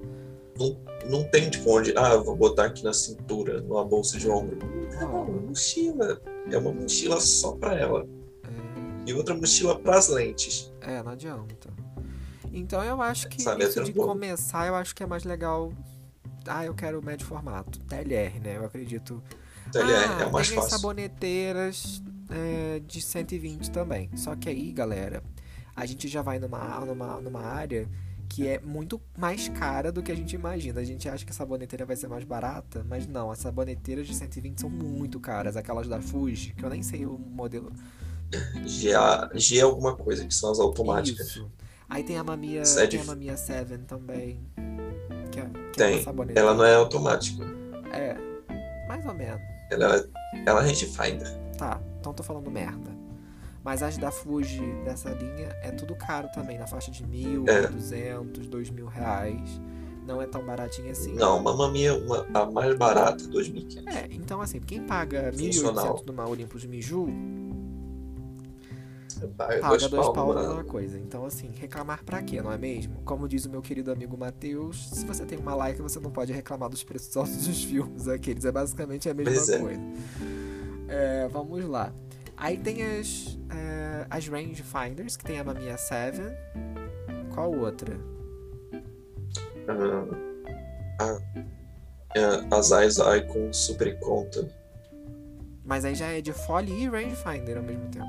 Não, 0.58 0.78
não 1.10 1.24
tem 1.30 1.50
tipo 1.50 1.70
onde. 1.78 1.94
Ah, 1.98 2.16
vou 2.18 2.36
botar 2.36 2.66
aqui 2.66 2.84
na 2.84 2.94
cintura, 2.94 3.62
numa 3.62 3.84
bolsa 3.84 4.18
de 4.18 4.30
ombro. 4.30 4.58
Não, 4.92 5.02
é 5.02 5.06
uma 5.06 5.42
mochila. 5.42 6.22
É 6.52 6.58
uma 6.58 6.72
mochila 6.72 7.20
só 7.20 7.54
pra 7.54 7.76
ela. 7.76 8.08
É... 8.44 9.10
E 9.10 9.14
outra 9.14 9.36
mochila 9.36 9.80
pras 9.80 10.10
lentes. 10.10 10.72
É, 10.82 11.02
não 11.02 11.12
adianta. 11.12 11.74
Então 12.52 12.84
eu 12.84 13.02
acho 13.02 13.28
que 13.28 13.42
Sabe, 13.42 13.64
isso 13.64 13.84
de 13.84 13.94
começar, 13.94 14.68
eu 14.68 14.76
acho 14.76 14.94
que 14.94 15.02
é 15.02 15.08
mais 15.08 15.24
legal. 15.24 15.74
Ah, 16.48 16.64
eu 16.64 16.74
quero 16.76 17.04
médio 17.04 17.26
formato. 17.26 17.80
TLR, 17.80 18.40
né? 18.40 18.58
Eu 18.58 18.66
acredito. 18.66 19.24
TLR 19.72 19.92
ah, 19.92 20.24
é 20.24 20.30
mais 20.30 20.50
tem 20.50 20.58
fácil. 20.58 20.70
saboneteiras 20.70 22.04
é, 22.30 22.80
de 22.86 23.02
120 23.02 23.72
também. 23.72 24.10
Só 24.16 24.36
que 24.36 24.50
aí, 24.50 24.72
galera, 24.72 25.24
a 25.76 25.86
gente 25.86 26.08
já 26.08 26.22
vai 26.22 26.38
numa, 26.38 26.86
numa, 26.86 27.20
numa 27.20 27.42
área 27.42 27.90
que 28.34 28.48
é 28.48 28.60
muito 28.60 29.00
mais 29.16 29.48
cara 29.48 29.92
do 29.92 30.02
que 30.02 30.12
a 30.12 30.16
gente 30.16 30.34
imagina. 30.34 30.82
A 30.82 30.84
gente 30.84 31.08
acha 31.08 31.24
que 31.24 31.30
a 31.30 31.36
saboneteira 31.36 31.86
vai 31.86 31.96
ser 31.96 32.08
mais 32.08 32.24
barata, 32.24 32.84
mas 32.90 33.06
não, 33.06 33.30
as 33.30 33.38
saboneteiras 33.38 34.08
de 34.08 34.16
120 34.16 34.60
são 34.60 34.72
muito 34.72 35.20
caras, 35.20 35.56
aquelas 35.56 35.88
da 35.88 36.02
Fuji, 36.02 36.52
que 36.58 36.66
eu 36.66 36.70
nem 36.72 36.82
sei 36.82 37.06
o 37.06 37.16
modelo. 37.16 37.72
G, 38.66 38.90
G 39.36 39.60
é 39.60 39.62
alguma 39.62 39.96
coisa, 39.96 40.26
que 40.26 40.34
são 40.34 40.52
as 40.52 40.60
automáticas. 40.60 41.28
Isso. 41.28 41.52
Aí 41.88 42.04
tem 42.04 42.18
a 42.18 42.24
Mamia, 42.24 42.64
é 42.64 42.88
tem 42.88 43.02
a 43.02 43.04
Mamia 43.04 43.38
7 43.38 43.78
também. 43.86 44.40
Que 45.32 45.40
é, 45.40 45.50
que 45.72 45.78
tem. 45.78 46.00
É 46.36 46.40
ela 46.40 46.56
não 46.56 46.66
é 46.66 46.74
automática. 46.74 47.46
É, 47.92 48.18
mais 48.88 49.06
ou 49.06 49.14
menos. 49.14 49.44
Ela, 49.70 50.10
ela 50.44 50.64
é 50.64 50.64
range 50.64 50.88
finder. 50.88 51.32
Tá, 51.56 51.80
então 52.00 52.12
tô 52.12 52.24
falando 52.24 52.50
merda. 52.50 52.93
Mas 53.64 53.82
as 53.82 53.98
da 53.98 54.12
Fuji 54.12 54.62
dessa 54.84 55.10
linha 55.10 55.56
é 55.62 55.72
tudo 55.72 55.96
caro 55.96 56.28
também, 56.34 56.58
na 56.58 56.68
faixa 56.68 56.92
de 56.92 57.06
mil, 57.06 57.46
é. 57.48 57.68
duzentos, 57.68 58.48
dois 58.48 58.70
mil 58.70 58.88
reais. 58.88 59.62
Não 60.06 60.22
é 60.22 60.28
tão 60.28 60.46
baratinha 60.46 60.92
assim. 60.92 61.14
Não, 61.14 61.40
uma 61.40 61.72
Mia, 61.72 61.96
uma, 61.96 62.28
a 62.34 62.46
mais 62.46 62.76
barata, 62.78 63.24
2.500. 63.24 63.88
É, 63.88 64.08
então 64.12 64.42
assim, 64.42 64.60
quem 64.60 64.84
paga 64.84 65.32
1.800 65.32 66.06
numa 66.06 66.28
Olympus 66.28 66.66
Miju, 66.66 67.08
paga, 69.38 69.60
paga 69.62 69.78
dois, 69.78 69.88
dois 69.90 70.10
pau 70.10 70.34
numa 70.34 70.64
coisa. 70.66 71.00
Então 71.00 71.26
assim, 71.26 71.52
reclamar 71.56 72.04
pra 72.04 72.22
quê, 72.22 72.42
não 72.42 72.52
é 72.52 72.58
mesmo? 72.58 73.02
Como 73.06 73.30
diz 73.30 73.46
o 73.46 73.50
meu 73.50 73.62
querido 73.62 73.94
amigo 73.94 74.18
Matheus, 74.18 74.90
se 74.90 75.06
você 75.06 75.26
tem 75.26 75.38
uma 75.38 75.56
like, 75.56 75.82
você 75.82 76.02
não 76.02 76.12
pode 76.12 76.34
reclamar 76.34 76.70
dos 76.70 76.84
preços 76.84 77.16
altos 77.18 77.48
dos 77.48 77.64
filmes. 77.64 78.10
Aqueles 78.10 78.44
é 78.44 78.52
basicamente 78.52 79.10
a 79.10 79.14
mesma 79.14 79.56
é. 79.56 79.60
coisa. 79.60 79.82
É. 80.90 81.28
vamos 81.30 81.64
lá. 81.64 81.94
Aí 82.38 82.58
tem 82.58 82.84
as, 82.84 83.36
uh, 83.36 84.08
as 84.10 84.28
Rangefinders, 84.28 85.16
que 85.16 85.24
tem 85.24 85.40
a 85.40 85.44
Mamiya 85.44 85.78
7. 85.78 86.20
Qual 87.34 87.52
outra? 87.52 87.96
Uh, 89.68 90.16
a, 91.00 91.20
é, 92.16 92.56
as 92.56 92.72
Eyes 92.72 92.98
com 93.32 93.52
Super 93.52 93.98
Conta. 94.00 94.48
Mas 95.66 95.86
aí 95.86 95.96
já 95.96 96.08
é 96.08 96.22
de 96.22 96.34
Folly 96.34 96.84
e 96.84 96.88
Rangefinder 96.88 97.58
ao 97.58 97.64
mesmo 97.64 97.88
tempo. 97.90 98.06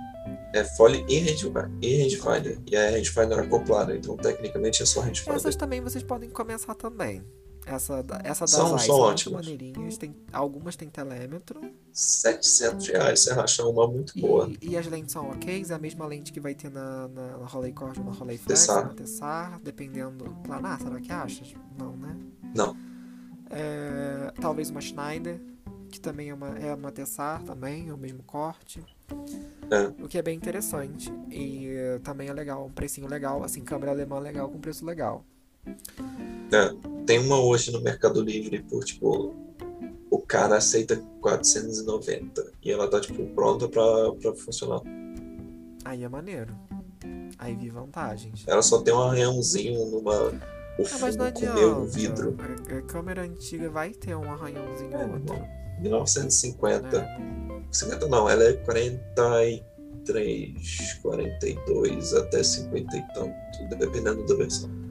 É 0.53 0.65
Folly 0.65 1.05
e 1.09 1.19
Rangefinder. 1.21 2.59
E 2.67 2.77
a 2.77 2.91
Rangefinder 2.91 3.39
acoplada, 3.39 3.97
então 3.97 4.17
tecnicamente 4.17 4.83
é 4.83 4.87
só 4.87 5.01
Rangefinder. 5.01 5.37
Essas 5.37 5.57
também 5.57 5.81
vocês 5.81 6.03
podem 6.03 6.29
começar 6.31 6.75
também. 6.75 7.23
Essa, 7.67 8.05
essa 8.23 8.41
das 8.41 8.51
são, 8.51 8.79
são 8.79 8.97
ótimas. 8.97 9.47
maneirinhas. 9.47 9.97
Tem, 9.97 10.15
algumas 10.33 10.77
tem 10.77 10.89
telêmetro. 10.89 11.61
700 11.93 12.89
reais 12.89 13.21
você 13.21 13.33
racha 13.33 13.65
uma 13.67 13.87
muito 13.87 14.19
boa. 14.19 14.51
E, 14.61 14.71
e, 14.71 14.77
as 14.77 14.87
lentes 14.87 15.13
são 15.13 15.31
ok? 15.31 15.65
É 15.69 15.73
a 15.73 15.79
mesma 15.79 16.07
lente 16.07 16.33
que 16.33 16.41
vai 16.41 16.55
ter 16.55 16.71
na, 16.71 17.09
na, 17.09 17.39
na 17.39 17.47
Rolei 17.47 17.73
Cord, 17.73 17.99
na 18.01 18.13
Rolei 18.13 18.37
Flex, 18.37 18.67
na 18.67 18.89
Tessar, 18.89 19.61
dependendo. 19.61 20.25
Planar, 20.43 20.81
será 20.81 21.01
que 21.01 21.11
achas? 21.11 21.55
Não, 21.79 21.97
né? 21.97 22.17
Não. 22.55 22.77
É, 23.51 24.33
talvez 24.41 24.71
uma 24.71 24.81
Schneider, 24.81 25.41
que 25.91 26.01
também 26.01 26.31
é 26.31 26.35
uma, 26.35 26.59
é 26.59 26.75
uma 26.75 26.93
Tessar, 26.93 27.43
também, 27.45 27.89
é 27.89 27.95
o 27.95 27.99
mesmo 27.99 28.23
corte. 28.25 28.85
É. 29.71 30.03
O 30.03 30.09
que 30.09 30.19
é 30.19 30.23
bem 30.23 30.37
interessante. 30.37 31.13
E 31.31 31.69
uh, 31.97 32.01
também 32.01 32.29
é 32.29 32.33
legal, 32.33 32.67
um 32.67 32.71
precinho 32.71 33.07
legal, 33.09 33.43
assim, 33.43 33.63
câmera 33.63 33.93
alemã 33.93 34.19
legal 34.19 34.49
com 34.49 34.59
preço 34.59 34.85
legal. 34.85 35.25
É, 36.53 36.75
tem 37.07 37.19
uma 37.19 37.41
hoje 37.41 37.73
no 37.73 37.81
Mercado 37.81 38.23
Livre 38.23 38.63
por 38.63 38.85
tipo. 38.85 39.35
O 40.11 40.19
cara 40.21 40.59
aceita 40.59 41.03
490 41.21 42.53
e 42.63 42.71
ela 42.71 42.89
tá 42.89 43.01
tipo 43.01 43.25
pronta 43.35 43.69
pra, 43.69 44.13
pra 44.13 44.33
funcionar. 44.35 44.81
Aí 45.85 46.05
é 46.05 46.09
maneiro. 46.09 46.55
Aí 47.39 47.55
vi 47.57 47.69
vantagens. 47.69 48.45
Ela 48.47 48.63
só 48.63 48.81
tem 48.81 48.95
um 48.95 49.03
arranhãozinho 49.03 49.91
numa. 49.91 50.31
O 50.79 50.83
ah, 50.83 50.99
mas 51.01 51.17
não 51.17 51.33
comeu 51.33 51.85
vidro. 51.85 52.37
A, 52.39 52.45
a, 52.79 52.83
câmera 52.83 53.23
antiga 53.23 53.69
vai 53.71 53.91
ter 53.91 54.15
um 54.17 54.31
arranhãozinho 54.31 54.95
é, 54.95 55.05
outro. 55.07 55.35
1950. 55.81 56.97
É. 56.97 57.35
50 57.71 58.09
não, 58.09 58.29
ela 58.29 58.45
é 58.45 58.53
43, 58.53 60.99
42 61.03 62.15
até 62.15 62.43
50 62.43 62.97
e 62.97 63.03
tanto, 63.15 63.35
dependendo 63.79 64.27
da 64.27 64.35
versão. 64.37 64.84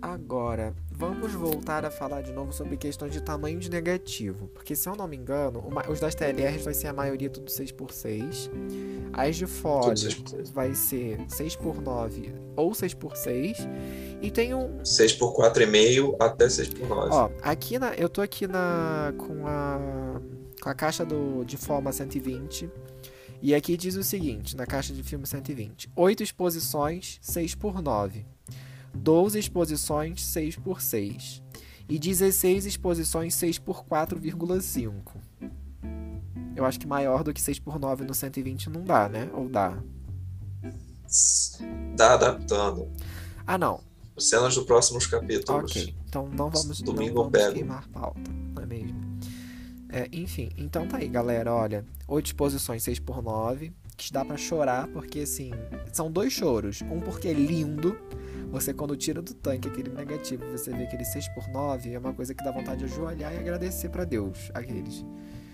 Agora, 0.00 0.74
vamos 0.90 1.32
voltar 1.32 1.84
a 1.84 1.90
falar 1.90 2.22
de 2.22 2.32
novo 2.32 2.52
sobre 2.52 2.76
questões 2.76 3.12
de 3.12 3.20
tamanho 3.20 3.58
de 3.58 3.68
negativo. 3.68 4.46
Porque, 4.48 4.76
se 4.76 4.88
eu 4.88 4.94
não 4.94 5.08
me 5.08 5.16
engano, 5.16 5.58
uma, 5.60 5.88
os 5.90 5.98
das 5.98 6.14
TLRs 6.14 6.64
vai 6.64 6.74
ser 6.74 6.86
a 6.86 6.92
maioria 6.92 7.28
tudo 7.28 7.50
6x6. 7.50 8.50
As 9.12 9.36
de 9.36 9.46
fora 9.46 9.94
vai 10.52 10.74
ser 10.74 11.18
6x9 11.26 12.32
ou 12.56 12.70
6x6. 12.70 13.56
E 14.22 14.30
tem 14.30 14.54
um. 14.54 14.78
6x4,5 14.78 16.16
até 16.20 16.46
6x9. 16.46 17.08
Ó, 17.10 17.30
aqui 17.42 17.78
na. 17.78 17.94
Eu 17.94 18.08
tô 18.08 18.20
aqui 18.20 18.46
na. 18.46 19.12
com 19.18 19.46
a. 19.46 20.20
com 20.62 20.68
a 20.68 20.74
caixa 20.74 21.04
do, 21.04 21.44
de 21.44 21.56
forma 21.56 21.92
120. 21.92 22.70
E 23.40 23.54
aqui 23.54 23.76
diz 23.76 23.94
o 23.94 24.02
seguinte, 24.02 24.56
na 24.56 24.66
caixa 24.66 24.92
de 24.92 25.02
filme 25.02 25.26
120: 25.26 25.90
8 25.94 26.22
exposições, 26.22 27.18
6 27.22 27.54
por 27.54 27.80
9. 27.80 28.26
12 28.98 29.38
exposições 29.38 30.24
6 30.24 30.56
por 30.56 30.80
6 30.80 31.42
e 31.88 31.98
16 31.98 32.66
exposições 32.66 33.34
6 33.34 33.58
por 33.58 33.84
4,5. 33.84 35.02
Eu 36.54 36.64
acho 36.64 36.78
que 36.78 36.86
maior 36.86 37.22
do 37.22 37.32
que 37.32 37.40
6 37.40 37.60
por 37.60 37.78
9 37.78 38.04
no 38.04 38.14
120 38.14 38.68
não 38.68 38.82
dá, 38.82 39.08
né? 39.08 39.30
Ou 39.32 39.48
dá? 39.48 39.78
Dá 41.96 42.14
adaptando. 42.14 42.88
Ah, 43.46 43.56
não. 43.56 43.80
Cenas 44.18 44.54
dos 44.54 44.64
próximos 44.64 45.06
capítulos. 45.06 45.70
Ok, 45.70 45.94
então 46.06 46.28
não 46.28 46.50
vamos, 46.50 46.82
Domingo 46.82 47.22
não 47.22 47.30
vamos 47.30 47.52
queimar 47.54 47.88
pauta, 47.88 48.30
não 48.54 48.62
é 48.62 48.66
mesmo? 48.66 49.18
É, 49.90 50.08
enfim, 50.12 50.50
então 50.58 50.86
tá 50.86 50.98
aí, 50.98 51.08
galera. 51.08 51.54
Olha, 51.54 51.84
8 52.08 52.26
exposições 52.26 52.82
6 52.82 52.98
por 52.98 53.22
9 53.22 53.72
que 53.96 54.12
dá 54.12 54.24
para 54.24 54.36
chorar, 54.36 54.86
porque 54.88 55.20
assim, 55.20 55.50
são 55.92 56.10
dois 56.10 56.32
choros. 56.32 56.82
Um 56.82 57.00
porque 57.00 57.28
é 57.28 57.32
lindo, 57.32 57.98
você 58.50 58.72
quando 58.72 58.96
tira 58.96 59.20
do 59.20 59.34
tanque 59.34 59.68
aquele 59.68 59.90
negativo, 59.90 60.44
você 60.50 60.70
vê 60.70 60.84
aquele 60.84 61.04
6 61.04 61.28
por 61.28 61.48
9 61.48 61.92
é 61.92 61.98
uma 61.98 62.14
coisa 62.14 62.34
que 62.34 62.42
dá 62.42 62.50
vontade 62.50 62.78
de 62.78 62.84
ajoelhar 62.86 63.32
e 63.34 63.38
agradecer 63.38 63.90
para 63.90 64.04
Deus, 64.04 64.50
aqueles. 64.54 65.04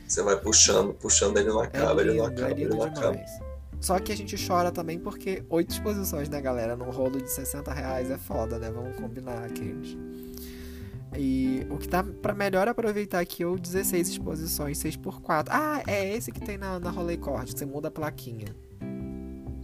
Você 0.06 0.22
vai 0.22 0.36
puxando, 0.36 0.94
puxando 0.94 1.38
ele 1.38 1.52
na 1.52 1.66
cara, 1.66 2.00
é 2.00 2.04
ele 2.04 2.22
na 2.22 2.30
cara, 2.30 2.50
ele 2.52 2.76
na 2.76 2.90
cara. 2.90 3.24
Só 3.80 3.98
que 3.98 4.12
a 4.12 4.16
gente 4.16 4.36
chora 4.46 4.70
também 4.70 4.98
porque 4.98 5.44
oito 5.50 5.72
exposições, 5.72 6.28
né, 6.28 6.40
galera? 6.40 6.76
Num 6.76 6.90
rolo 6.90 7.20
de 7.20 7.30
60 7.30 7.72
reais 7.72 8.10
é 8.10 8.16
foda, 8.16 8.58
né? 8.58 8.70
Vamos 8.70 8.96
combinar 8.96 9.44
aqueles. 9.44 9.96
E 11.16 11.66
o 11.70 11.78
que 11.78 11.88
tá 11.88 12.02
para 12.02 12.34
melhor 12.34 12.66
aproveitar 12.68 13.20
aqui 13.20 13.42
é 13.42 13.46
o 13.46 13.56
16 13.58 14.08
exposições 14.08 14.78
6 14.78 14.96
por 14.96 15.20
4 15.20 15.52
Ah, 15.54 15.82
é 15.86 16.14
esse 16.14 16.32
que 16.32 16.40
tem 16.40 16.58
na, 16.58 16.80
na 16.80 16.90
Rolei 16.90 17.16
Cord, 17.16 17.50
você 17.50 17.66
muda 17.66 17.88
a 17.88 17.90
plaquinha. 17.90 18.54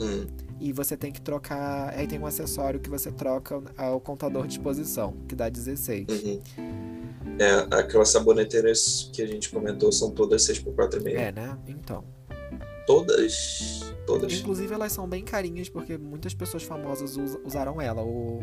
Hum 0.01 0.50
e 0.61 0.73
você 0.73 0.97
tem 0.97 1.11
que 1.11 1.21
trocar. 1.21 1.95
Aí 1.97 2.07
tem 2.07 2.19
um 2.19 2.27
acessório 2.27 2.79
que 2.79 2.91
você 2.91 3.11
troca 3.11 3.63
o 3.95 4.01
contador 4.01 4.47
de 4.47 4.55
exposição, 4.55 5.17
que 5.27 5.35
dá 5.35 5.49
16. 5.49 6.07
Uhum. 6.09 6.41
É, 7.39 7.77
aquelas 7.77 8.11
saboneteiras 8.11 9.11
que 9.13 9.23
a 9.23 9.27
gente 9.27 9.49
comentou 9.49 9.91
são 9.91 10.11
todas 10.11 10.47
6x4,5. 10.47 11.17
É, 11.17 11.33
né? 11.33 11.59
Então. 11.67 12.05
Todas. 12.87 13.95
Todas. 14.07 14.33
Inclusive 14.33 14.75
elas 14.75 14.93
são 14.93 15.09
bem 15.09 15.25
carinhas 15.25 15.69
porque 15.69 15.97
muitas 15.97 16.35
pessoas 16.35 16.63
famosas 16.63 17.17
usaram 17.45 17.81
ela. 17.81 18.03
O. 18.03 18.41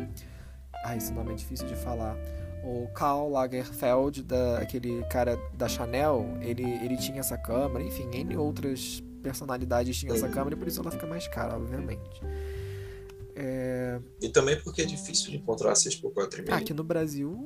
Ah, 0.84 0.96
esse 0.96 1.12
nome 1.12 1.32
é 1.32 1.34
difícil 1.36 1.66
de 1.66 1.76
falar. 1.76 2.16
O 2.64 2.88
Karl 2.88 3.30
Lagerfeld, 3.30 4.22
da, 4.24 4.58
aquele 4.58 5.02
cara 5.04 5.38
da 5.54 5.68
Chanel, 5.68 6.26
ele, 6.40 6.64
ele 6.64 6.96
tinha 6.96 7.20
essa 7.20 7.38
câmera, 7.38 7.84
enfim, 7.84 8.08
N 8.12 8.36
outras 8.36 9.02
personalidades 9.22 9.96
tinham 9.96 10.14
essa 10.14 10.28
câmera 10.28 10.54
e 10.54 10.58
por 10.58 10.68
isso 10.68 10.80
ela 10.80 10.90
fica 10.90 11.06
mais 11.06 11.26
cara, 11.28 11.56
obviamente. 11.56 12.20
É... 13.34 14.00
E 14.20 14.28
também 14.28 14.60
porque 14.60 14.82
é 14.82 14.84
difícil 14.84 15.30
de 15.30 15.36
encontrar 15.36 15.72
6x4,5. 15.74 16.52
Aqui 16.52 16.74
no 16.74 16.82
Brasil. 16.82 17.38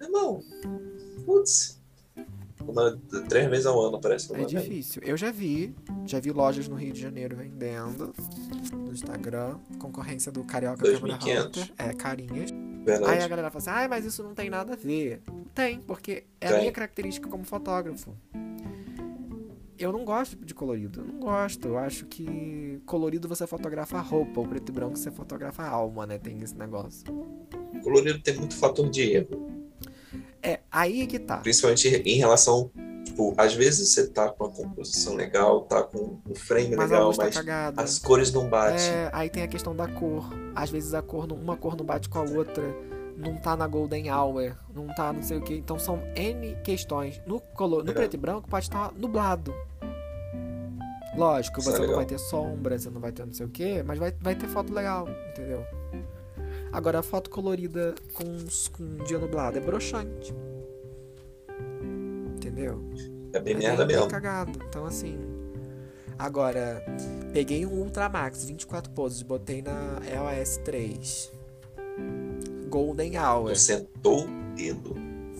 Irmão, 0.00 0.42
putz. 1.24 1.78
Uma, 2.66 3.00
três 3.28 3.48
vezes 3.48 3.66
ao 3.66 3.80
ano, 3.80 4.00
parece. 4.00 4.34
É 4.34 4.44
difícil. 4.44 5.00
Eu 5.04 5.16
já 5.16 5.30
vi, 5.30 5.74
já 6.04 6.20
vi 6.20 6.32
lojas 6.32 6.68
no 6.68 6.76
Rio 6.76 6.92
de 6.92 7.00
Janeiro 7.00 7.36
vendendo 7.36 8.12
no 8.72 8.92
Instagram, 8.92 9.58
concorrência 9.78 10.30
do 10.30 10.44
Carioca 10.44 10.84
2.500. 10.84 11.00
Câmara 11.00 11.46
Hunter, 11.46 11.72
é, 11.78 11.92
carinhas. 11.94 12.50
Verdade. 12.84 13.12
Aí 13.12 13.22
a 13.22 13.28
galera 13.28 13.50
fala 13.50 13.62
assim, 13.62 13.84
ah, 13.84 13.88
mas 13.88 14.04
isso 14.04 14.22
não 14.22 14.34
tem 14.34 14.50
nada 14.50 14.72
a 14.74 14.76
ver. 14.76 15.22
Tem, 15.54 15.80
porque 15.80 16.24
é 16.40 16.46
a 16.46 16.50
Tem. 16.50 16.60
minha 16.60 16.72
característica 16.72 17.28
como 17.28 17.44
fotógrafo. 17.44 18.14
Eu 19.78 19.92
não 19.92 20.04
gosto 20.04 20.36
de 20.44 20.54
colorido, 20.54 21.00
eu 21.00 21.04
não 21.06 21.20
gosto. 21.20 21.68
Eu 21.68 21.78
acho 21.78 22.06
que 22.06 22.80
colorido 22.84 23.28
você 23.28 23.46
fotografa 23.46 24.00
roupa, 24.00 24.40
o 24.40 24.48
preto 24.48 24.70
e 24.70 24.72
branco 24.72 24.96
você 24.96 25.10
fotografa 25.10 25.62
alma, 25.64 26.04
né? 26.06 26.18
Tem 26.18 26.38
esse 26.42 26.56
negócio. 26.56 27.04
Colorido 27.82 28.18
tem 28.20 28.34
muito 28.36 28.56
fator 28.56 28.88
de 28.90 29.02
erro. 29.12 29.50
É, 30.42 30.60
aí 30.70 31.06
que 31.06 31.18
tá. 31.18 31.38
Principalmente 31.38 31.88
em 31.88 32.16
relação. 32.16 32.70
Tipo, 33.04 33.34
às 33.38 33.54
vezes 33.54 33.88
você 33.90 34.06
tá 34.08 34.28
com 34.30 34.44
a 34.44 34.50
composição 34.50 35.14
legal, 35.14 35.62
tá 35.62 35.82
com 35.82 36.18
um 36.28 36.34
frame 36.34 36.76
Mas 36.76 36.90
legal, 36.90 37.12
tá 37.14 37.72
mas 37.74 37.90
as 37.94 37.98
cores 37.98 38.32
não 38.32 38.48
batem. 38.48 38.84
É, 38.84 39.10
aí 39.12 39.30
tem 39.30 39.42
a 39.42 39.48
questão 39.48 39.74
da 39.74 39.88
cor. 39.88 40.28
Às 40.54 40.70
vezes 40.70 40.92
a 40.92 41.00
cor, 41.00 41.26
não- 41.26 41.36
uma 41.36 41.56
cor 41.56 41.74
não 41.76 41.84
bate 41.86 42.08
com 42.08 42.18
a 42.18 42.22
outra, 42.22 42.62
não 43.18 43.36
tá 43.36 43.56
na 43.56 43.66
golden 43.66 44.10
hour, 44.10 44.54
não 44.74 44.86
tá 44.94 45.12
não 45.12 45.22
sei 45.22 45.38
o 45.38 45.42
que. 45.42 45.54
Então 45.54 45.78
são 45.78 46.00
N 46.14 46.56
questões. 46.62 47.20
No, 47.26 47.40
colo, 47.40 47.82
no 47.82 47.90
É. 47.90 47.94
preto 47.94 48.14
e 48.14 48.16
branco 48.16 48.48
pode 48.48 48.64
estar 48.66 48.92
nublado. 48.94 49.52
Lógico, 51.16 51.58
Isso 51.58 51.70
é 51.70 51.72
você 51.72 51.86
não 51.86 51.96
vai 51.96 52.06
ter 52.06 52.18
sombra, 52.18 52.78
você 52.78 52.90
não 52.90 53.00
vai 53.00 53.10
ter 53.10 53.26
não 53.26 53.32
sei 53.32 53.44
o 53.46 53.48
que, 53.48 53.82
mas 53.82 53.98
vai, 53.98 54.12
vai 54.20 54.36
ter 54.36 54.46
foto 54.46 54.72
legal, 54.72 55.08
entendeu? 55.30 55.66
Agora 56.72 57.00
a 57.00 57.02
foto 57.02 57.28
colorida 57.28 57.94
com, 58.14 58.24
com 58.72 58.82
um 58.84 59.04
dia 59.04 59.18
nublado 59.18 59.58
é 59.58 59.60
broxante. 59.60 60.32
Entendeu? 62.36 62.82
É 63.32 63.40
bem 63.40 63.54
É 63.54 63.58
merda 63.58 63.84
bem 63.84 63.96
mesmo. 63.96 64.10
cagado. 64.10 64.58
Então, 64.68 64.86
assim. 64.86 65.18
Agora, 66.18 66.84
peguei 67.32 67.64
um 67.66 67.72
Ultramax 67.80 68.44
24 68.44 68.90
poses, 68.92 69.22
botei 69.22 69.62
na 69.62 69.98
EOS 70.06 70.58
3. 70.58 71.32
Golden 72.68 73.18
Hour. 73.18 73.48
Não 73.48 73.54
sentou 73.56 74.24
o 74.24 74.28
dedo. 74.54 74.94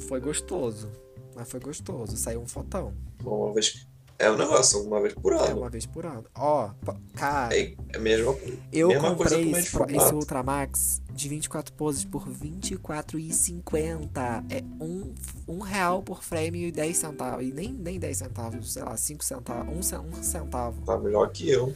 Foi 0.09 0.21
gostoso. 0.21 0.89
Mas 1.35 1.49
foi 1.51 1.61
gostoso. 1.61 2.17
Saiu 2.17 2.41
um 2.41 2.49
fotão. 2.49 2.93
Uma 3.25 3.53
vez. 3.53 3.87
É 4.21 4.29
um 4.29 4.37
negócio, 4.37 4.83
uma 4.83 5.01
vez 5.01 5.15
por 5.15 5.33
É 5.33 5.37
ano. 5.51 5.61
uma 5.61 5.71
vez 5.71 5.87
por 5.87 6.05
ano. 6.05 6.25
Ó, 6.35 6.71
cara, 7.15 7.57
É, 7.57 7.73
é 7.93 7.97
a 7.97 8.01
mesma 8.01 8.35
coisa. 8.35 8.59
eu 8.73 8.89
mesma 8.89 9.15
coisa 9.15 9.37
comprei 9.37 9.53
com 9.53 9.59
esse, 9.59 9.77
esse. 9.97 10.13
Ultramax 10.15 11.03
de 11.13 11.29
24 11.29 11.73
poses 11.75 12.05
por 12.05 12.27
R$ 12.27 12.35
24,50. 12.35 14.45
É 14.51 14.63
um, 14.83 15.15
um 15.47 15.61
real 15.61 16.03
por 16.03 16.23
frame 16.25 16.67
e 16.67 16.73
10 16.73 16.97
centavos. 16.97 17.45
E 17.47 17.53
nem, 17.53 17.73
nem 17.73 17.99
10 17.99 18.19
centavos, 18.19 18.73
sei 18.73 18.83
lá, 18.83 18.97
5 18.97 19.25
centavos. 19.25 19.73
Um, 19.77 19.83
ce- 19.83 19.97
um 19.97 20.23
centavo. 20.23 20.83
Tá 20.85 20.99
melhor 20.99 21.31
que 21.31 21.49
eu. 21.49 21.75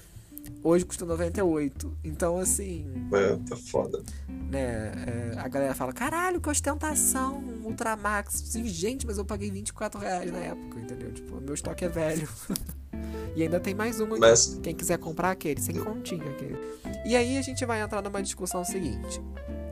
Hoje 0.62 0.84
custa 0.84 1.04
98. 1.04 1.98
Então, 2.04 2.38
assim, 2.38 2.86
É, 3.12 3.36
tá 3.48 3.56
foda. 3.56 4.02
né? 4.28 4.92
é, 5.34 5.38
a 5.38 5.48
galera 5.48 5.74
fala: 5.74 5.92
caralho, 5.92 6.40
que 6.40 6.48
ostentação, 6.48 7.42
Ultramax. 7.64 8.34
Sim, 8.46 8.64
gente, 8.66 9.06
mas 9.06 9.18
eu 9.18 9.24
paguei 9.24 9.50
24 9.50 10.00
reais 10.00 10.30
na 10.30 10.38
época, 10.38 10.78
entendeu? 10.78 11.12
Tipo, 11.12 11.40
meu 11.40 11.54
estoque 11.54 11.84
é 11.84 11.88
velho. 11.88 12.28
e 13.34 13.42
ainda 13.42 13.58
tem 13.58 13.74
mais 13.74 13.98
um 14.00 14.06
aqui. 14.06 14.20
Mas 14.20 14.60
Quem 14.62 14.74
quiser 14.74 14.98
comprar 14.98 15.30
aquele, 15.32 15.60
sem 15.60 15.74
continha 15.76 16.30
aquele. 16.30 16.56
E 17.04 17.16
aí 17.16 17.36
a 17.38 17.42
gente 17.42 17.64
vai 17.66 17.80
entrar 17.80 18.00
numa 18.02 18.22
discussão 18.22 18.64
seguinte: 18.64 19.20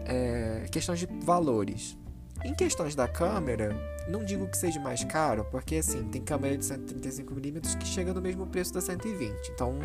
é, 0.06 0.66
questões 0.70 0.98
de 0.98 1.06
valores. 1.22 1.96
Em 2.42 2.54
questões 2.54 2.94
da 2.94 3.06
câmera, 3.06 3.76
não 4.10 4.24
digo 4.24 4.46
que 4.48 4.56
seja 4.56 4.78
mais 4.80 5.04
caro, 5.04 5.46
porque 5.50 5.76
assim, 5.76 6.04
tem 6.04 6.20
câmera 6.22 6.56
de 6.58 6.64
135mm 6.64 7.78
que 7.78 7.86
chega 7.86 8.12
no 8.12 8.20
mesmo 8.20 8.46
preço 8.46 8.72
da 8.74 8.80
120. 8.80 9.50
Então, 9.52 9.78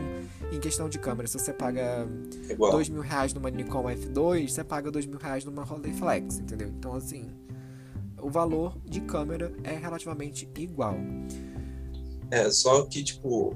em 0.51 0.59
questão 0.59 0.89
de 0.89 0.97
câmera, 0.99 1.27
se 1.27 1.37
você 1.39 1.53
paga 1.53 2.07
é 2.49 2.53
igual. 2.53 2.71
dois 2.71 2.89
mil 2.89 3.01
reais 3.01 3.33
numa 3.33 3.49
Nikon 3.49 3.83
F2, 3.83 4.49
você 4.49 4.63
paga 4.63 4.89
dois 4.91 5.05
mil 5.05 5.17
reais 5.19 5.45
numa 5.45 5.63
Rolleiflex, 5.63 6.39
entendeu? 6.39 6.67
Então, 6.69 6.93
assim, 6.93 7.27
o 8.21 8.29
valor 8.29 8.77
de 8.85 9.01
câmera 9.01 9.53
é 9.63 9.73
relativamente 9.75 10.49
igual. 10.57 10.95
É, 12.31 12.49
só 12.49 12.83
que, 12.85 13.03
tipo, 13.03 13.55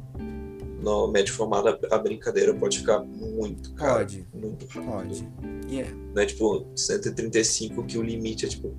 no 0.82 1.08
médio 1.08 1.34
formato 1.34 1.68
a- 1.92 1.98
brincadeira 1.98 2.54
pode 2.54 2.80
ficar 2.80 3.00
muito 3.00 3.74
caro. 3.74 4.00
Pode. 4.00 4.28
Muito. 4.34 4.66
Pode. 4.68 5.28
E 5.68 5.82
é. 5.82 5.92
Não 6.14 6.22
é 6.22 6.26
tipo 6.26 6.66
135 6.76 7.84
que 7.84 7.98
o 7.98 8.04
limite 8.04 8.46
é 8.46 8.50
tipo 8.50 8.74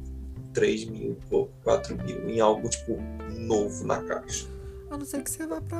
3 0.53 0.85
mil 0.87 1.17
ou 1.31 1.51
4 1.65 1.97
mil 2.05 2.29
em 2.29 2.41
algo 2.41 2.69
tipo 2.69 2.99
novo 3.33 3.85
na 3.87 4.03
caixa. 4.03 4.47
A 4.91 4.97
não 4.97 5.05
ser 5.05 5.23
que 5.23 5.31
você 5.31 5.47
vá 5.47 5.61
pra 5.61 5.79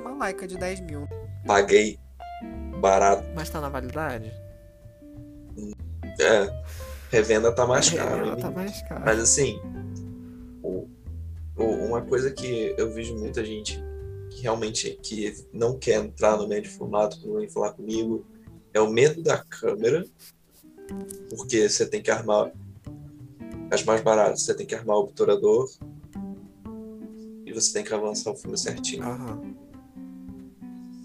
uma 0.00 0.24
Leica 0.24 0.46
de 0.46 0.56
10 0.56 0.80
mil. 0.80 1.06
Paguei 1.46 1.98
barato. 2.80 3.24
Mas 3.34 3.50
tá 3.50 3.60
na 3.60 3.68
validade? 3.68 4.32
É, 6.20 6.62
revenda 7.10 7.52
tá 7.52 7.66
mais 7.66 7.90
caro. 7.90 8.26
Ela 8.26 8.36
tá 8.36 8.50
mais 8.50 8.80
cara. 8.82 9.02
Mas 9.04 9.18
assim, 9.20 9.60
o, 10.62 10.88
o- 11.56 11.86
uma 11.86 12.00
coisa 12.02 12.30
que 12.32 12.74
eu 12.78 12.90
vejo 12.92 13.14
muita 13.16 13.44
gente 13.44 13.78
que 14.30 14.42
realmente 14.42 14.98
que 15.02 15.34
não 15.52 15.78
quer 15.78 16.02
entrar 16.04 16.36
no 16.36 16.48
médio 16.48 16.70
formato 16.70 17.20
quando 17.20 17.38
vem 17.38 17.48
falar 17.48 17.72
comigo 17.72 18.24
é 18.72 18.80
o 18.80 18.88
medo 18.90 19.22
da 19.22 19.38
câmera, 19.44 20.04
porque 21.30 21.68
você 21.68 21.86
tem 21.86 22.02
que 22.02 22.10
armar 22.10 22.50
as 23.70 23.82
mais 23.84 24.00
baratas, 24.00 24.42
você 24.42 24.54
tem 24.54 24.66
que 24.66 24.74
armar 24.74 24.96
o 24.96 25.00
obturador 25.00 25.70
e 27.44 27.52
você 27.52 27.72
tem 27.72 27.84
que 27.84 27.92
avançar 27.92 28.30
o 28.30 28.36
filme 28.36 28.56
certinho. 28.56 29.02
Aham. 29.02 29.54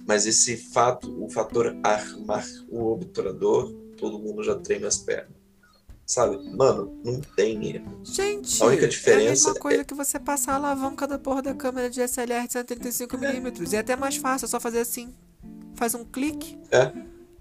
Mas 0.08 0.26
esse 0.26 0.58
fato, 0.58 1.24
o 1.24 1.30
fator 1.30 1.76
armar 1.84 2.46
o 2.70 2.92
obturador, 2.92 3.72
todo 3.98 4.20
mundo 4.20 4.44
já 4.44 4.56
treina 4.56 4.88
as 4.88 4.98
pernas. 4.98 5.42
Sabe? 6.06 6.38
Mano, 6.54 7.00
não 7.06 7.22
tem 7.22 7.76
erro. 7.76 8.02
Gente, 8.04 8.62
A 8.62 8.66
única 8.66 8.84
é 8.84 8.86
a 8.86 8.90
diferença 8.90 9.48
mesma 9.48 9.54
coisa 9.54 9.86
que 9.86 9.94
você 9.94 10.20
passar 10.20 10.54
a 10.54 10.56
alavanca 10.56 11.08
da 11.08 11.18
porra 11.18 11.42
da 11.42 11.54
câmera 11.54 11.90
de 11.90 12.02
SLR 12.02 12.48
de 12.48 12.54
135mm. 12.56 13.72
E 13.72 13.76
é 13.76 13.80
até 13.80 13.96
mais 13.96 14.18
fácil, 14.18 14.46
é 14.46 14.50
só 14.50 14.60
fazer 14.60 14.80
assim. 14.80 15.14
Faz 15.76 15.96
um 15.96 16.04
clique 16.04 16.60
É. 16.70 16.92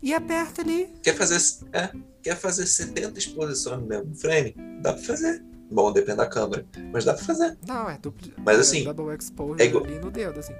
e 0.02 0.14
aperta 0.14 0.62
ali. 0.62 0.88
Quer 1.02 1.14
fazer, 1.16 1.38
é, 1.72 1.90
quer 2.22 2.36
fazer 2.36 2.66
70 2.66 3.18
exposições 3.18 3.80
no 3.80 3.86
mesmo 3.86 4.14
frame? 4.14 4.54
Dá 4.82 4.92
pra 4.92 5.02
fazer. 5.02 5.42
Bom, 5.72 5.92
depende 5.92 6.16
da 6.18 6.26
câmera, 6.26 6.66
mas 6.92 7.04
dá 7.04 7.14
pra 7.14 7.24
fazer. 7.24 7.56
Não, 7.66 7.88
é 7.88 7.96
duplo. 7.98 8.28
Mas 8.44 8.58
é 8.58 8.60
assim, 8.60 8.84
Double 8.84 9.14
exposure 9.16 9.62
é 9.62 9.66
igual- 9.66 9.84
ali 9.84 9.98
no 10.00 10.10
dedo, 10.10 10.40
assim. 10.40 10.52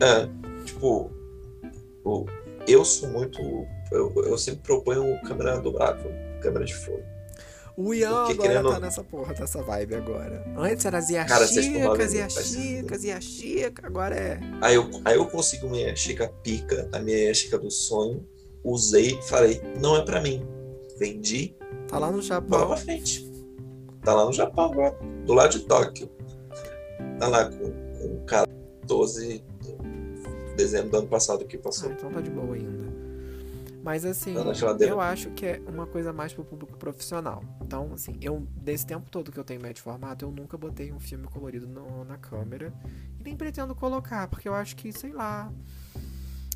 É, 0.00 0.64
tipo, 0.64 1.10
eu 2.66 2.84
sou 2.84 3.08
muito. 3.10 3.38
Eu, 3.92 4.12
eu 4.26 4.38
sempre 4.38 4.60
proponho 4.62 5.20
câmera 5.22 5.60
dobrável, 5.60 6.10
câmera 6.40 6.64
de 6.64 6.74
fogo. 6.74 7.02
O 7.76 7.94
Ian 7.94 8.10
Porque 8.26 8.32
agora 8.32 8.48
querendo- 8.48 8.70
tá 8.70 8.80
nessa 8.80 9.02
porra, 9.04 9.32
dessa 9.34 9.62
vibe 9.62 9.94
agora. 9.94 10.44
Antes 10.56 10.84
era 10.84 11.00
Zia 11.00 11.24
Cara, 11.24 11.46
seis 11.46 11.66
por 11.68 11.80
nove 11.80 12.02
Chica, 12.02 12.08
Zia 12.08 12.30
faz 12.30 12.46
Chica, 12.46 12.98
Zia 12.98 13.20
Chica, 13.20 13.86
agora 13.86 14.14
é. 14.14 14.40
Aí 14.60 14.74
eu, 14.74 14.90
aí 15.04 15.16
eu 15.16 15.26
consigo 15.26 15.68
minha 15.70 15.94
Chica 15.96 16.28
pica, 16.42 16.88
a 16.92 16.98
minha 16.98 17.32
Chica 17.32 17.58
do 17.58 17.70
sonho, 17.70 18.26
usei 18.62 19.18
falei, 19.22 19.60
não 19.80 19.96
é 19.96 20.04
pra 20.04 20.20
mim. 20.20 20.46
Vendi, 20.98 21.56
Tá 21.88 21.98
lá 21.98 22.06
no 22.08 22.12
bola 22.12 22.22
Japão. 22.22 22.66
pra 22.68 22.76
frente. 22.76 23.30
Tá 24.04 24.14
lá 24.14 24.24
no 24.26 24.32
Japão 24.32 24.64
agora, 24.72 24.98
do 25.24 25.32
lado 25.32 25.50
de 25.58 25.60
Tóquio. 25.66 26.10
Tá 27.18 27.28
lá 27.28 27.44
com, 27.50 27.70
com 27.98 28.24
14 28.26 29.38
de 29.60 30.54
dezembro 30.56 30.90
do 30.90 30.96
ano 30.98 31.08
passado 31.08 31.44
que 31.46 31.56
Ah, 31.56 31.60
passou. 31.60 31.90
então 31.90 32.10
tá 32.10 32.20
de 32.20 32.30
boa 32.30 32.54
ainda. 32.54 32.81
Mas 33.82 34.04
assim, 34.04 34.34
eu 34.88 35.00
acho 35.00 35.30
que 35.30 35.44
é 35.44 35.62
uma 35.66 35.86
coisa 35.86 36.12
mais 36.12 36.32
pro 36.32 36.44
público 36.44 36.76
profissional. 36.78 37.42
Então, 37.60 37.90
assim, 37.92 38.16
eu, 38.20 38.46
desse 38.56 38.86
tempo 38.86 39.10
todo 39.10 39.32
que 39.32 39.38
eu 39.38 39.44
tenho 39.44 39.60
médio 39.60 39.82
formato, 39.82 40.24
eu 40.24 40.30
nunca 40.30 40.56
botei 40.56 40.92
um 40.92 41.00
filme 41.00 41.26
colorido 41.26 41.66
no- 41.66 42.04
na 42.04 42.16
câmera. 42.16 42.72
E 43.18 43.22
nem 43.24 43.36
pretendo 43.36 43.74
colocar, 43.74 44.28
porque 44.28 44.48
eu 44.48 44.54
acho 44.54 44.76
que, 44.76 44.92
sei 44.92 45.12
lá. 45.12 45.52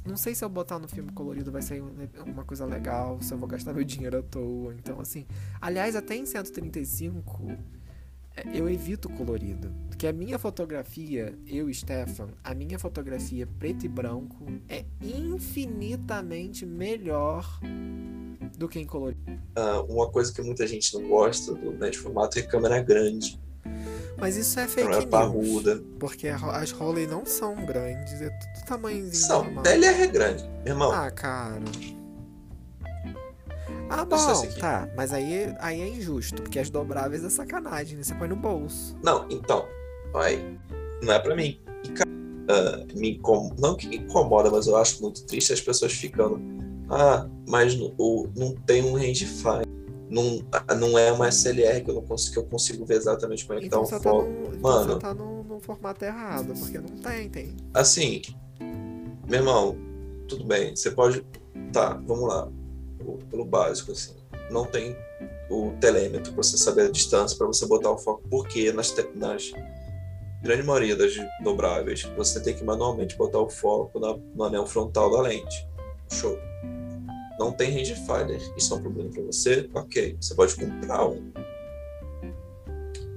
Não 0.07 0.17
sei 0.17 0.37
se 0.37 0.45
eu 0.45 0.49
botar 0.49 0.79
no 0.79 0.87
filme 0.87 1.11
colorido 1.11 1.51
vai 1.51 1.61
ser 1.63 1.83
um- 1.83 1.93
uma 2.25 2.45
coisa 2.45 2.65
legal, 2.65 3.21
se 3.21 3.35
eu 3.35 3.39
vou 3.39 3.49
gastar 3.49 3.73
meu 3.73 3.83
dinheiro 3.83 4.19
à 4.19 4.23
toa. 4.23 4.73
Então, 4.75 5.01
assim. 5.01 5.27
Aliás, 5.61 5.97
até 5.97 6.15
em 6.15 6.25
135, 6.25 7.51
é, 7.51 7.59
eu 8.55 8.69
evito 8.69 9.09
colorido. 9.09 9.73
Porque 9.89 10.07
a 10.07 10.13
minha 10.13 10.39
fotografia, 10.39 11.35
eu 11.47 11.73
Stefan, 11.73 12.29
a 12.45 12.53
minha 12.55 12.79
fotografia 12.79 13.47
preto 13.59 13.87
e 13.87 13.89
branco 13.89 14.45
é 14.69 14.85
infinitamente 15.03 16.67
melhor 16.67 17.59
do 18.59 18.69
que 18.69 18.79
em 18.79 18.85
colorido. 18.85 19.21
Ah, 19.55 19.81
uma 19.89 20.09
coisa 20.11 20.33
que 20.33 20.43
muita 20.43 20.67
gente 20.67 20.93
não 20.95 21.09
gosta 21.09 21.55
do 21.55 21.73
médio 21.73 22.01
formato 22.03 22.39
é 22.39 22.43
câmera 22.43 22.83
grande, 22.83 23.41
Mas 24.19 24.37
isso 24.37 24.59
é 24.61 24.67
fake 24.67 24.83
câmera 24.83 25.01
news. 25.01 25.11
parruda. 25.11 25.83
Porque 25.99 26.29
as 26.29 26.71
Roley 26.73 27.07
não 27.07 27.25
são 27.25 27.55
grandes, 27.67 28.21
é 28.21 28.29
tudo 28.31 28.67
tamanhozinho 28.67 29.15
São, 29.15 29.45
normal. 29.45 29.63
DLR 29.63 30.03
é 30.03 30.07
grande, 30.07 30.45
meu 30.65 30.75
irmão. 30.75 30.93
Ah, 30.93 31.11
cara. 31.11 31.63
Ah, 33.89 34.05
bom, 34.05 34.47
tá. 34.59 34.89
Mas 34.97 35.13
aí, 35.13 35.55
aí 35.61 35.81
é 35.81 35.89
injusto, 35.89 36.43
porque 36.43 36.59
as 36.59 36.71
dobráveis 36.71 37.25
é 37.25 37.31
sacanagem, 37.31 37.97
né? 37.97 38.03
Você 38.03 38.15
põe 38.15 38.29
no 38.29 38.37
bolso. 38.37 38.97
Não, 39.03 39.27
então, 39.31 39.67
vai, 40.13 40.59
não 41.03 41.13
é 41.13 41.19
pra 41.19 41.35
mim. 41.37 41.61
E, 41.85 41.91
uh, 41.91 42.99
me 42.99 43.17
incom... 43.17 43.51
não 43.59 43.77
que 43.77 43.87
me 43.89 43.99
incomoda, 43.99 44.51
mas 44.51 44.67
eu 44.67 44.77
acho 44.77 45.01
muito 45.03 45.25
triste 45.25 45.53
as 45.53 45.61
pessoas 45.61 45.93
ficando. 45.93 46.41
Ah, 46.91 47.29
mas 47.49 47.79
o, 47.99 48.29
não 48.37 48.55
tem 48.55 48.85
um 48.85 48.95
range 48.95 49.27
fine. 49.27 49.67
Não, 50.09 50.41
não 50.79 50.97
é 50.97 51.11
uma 51.11 51.29
SLR 51.29 51.83
que 51.83 51.91
eu 51.91 51.95
não 51.97 52.03
consigo, 52.03 52.33
que 52.35 52.39
eu 52.39 52.45
consigo 52.45 52.87
ver 52.87 52.95
exatamente 52.95 53.45
como 53.45 53.59
é 53.59 53.63
que 53.63 53.67
Então 53.67 53.85
tá 53.85 53.97
o 53.97 54.01
tá, 54.01 54.11
foco. 54.11 54.25
no, 54.25 54.55
então 54.55 54.61
Mano. 54.61 54.93
você 54.95 54.99
tá 55.01 55.15
no, 55.15 55.43
no 55.43 55.61
formato 55.61 56.05
errado, 56.05 56.55
porque 56.59 56.79
não 56.79 56.97
tem, 56.99 57.29
tem. 57.29 57.57
Assim, 57.75 58.23
meu 59.29 59.41
irmão, 59.41 59.77
tudo 60.29 60.45
bem, 60.45 60.75
você 60.77 60.93
pode. 60.93 61.27
Tá, 61.73 62.01
vamos 62.07 62.29
lá. 62.29 62.49
O- 63.07 63.19
Pelo 63.31 63.45
básico, 63.45 63.93
assim. 63.93 64.15
Não 64.51 64.65
tem 64.65 64.97
o 65.51 65.73
telêmetro 65.81 66.33
pra 66.33 66.43
você 66.43 66.57
saber 66.57 66.83
a 66.83 66.91
distância, 66.91 67.37
pra 67.39 67.47
você 67.47 67.67
botar 67.67 67.91
o 67.91 67.99
foco, 67.99 68.23
porque 68.29 68.73
nas, 68.73 68.95
nas 69.15 69.53
grande 70.43 70.63
maioria 70.63 70.95
das 70.97 71.13
dobráveis, 71.43 72.03
você 72.17 72.41
tem 72.41 72.55
que 72.55 72.63
manualmente 72.65 73.17
botar 73.17 73.39
o 73.41 73.49
foco 73.49 73.99
na- 73.99 74.17
no 74.35 74.45
anel 74.45 74.67
frontal 74.67 75.11
da 75.11 75.21
lente. 75.23 75.69
Show. 76.11 76.39
Não 77.39 77.53
tem 77.53 77.71
rangefinder. 77.71 78.41
Isso 78.57 78.73
é 78.73 78.77
um 78.77 78.83
problema 78.83 79.11
pra 79.11 79.23
você? 79.25 79.69
Ok. 79.75 80.17
Você 80.21 80.35
pode 80.35 80.55
comprar 80.57 81.07
um. 81.07 81.33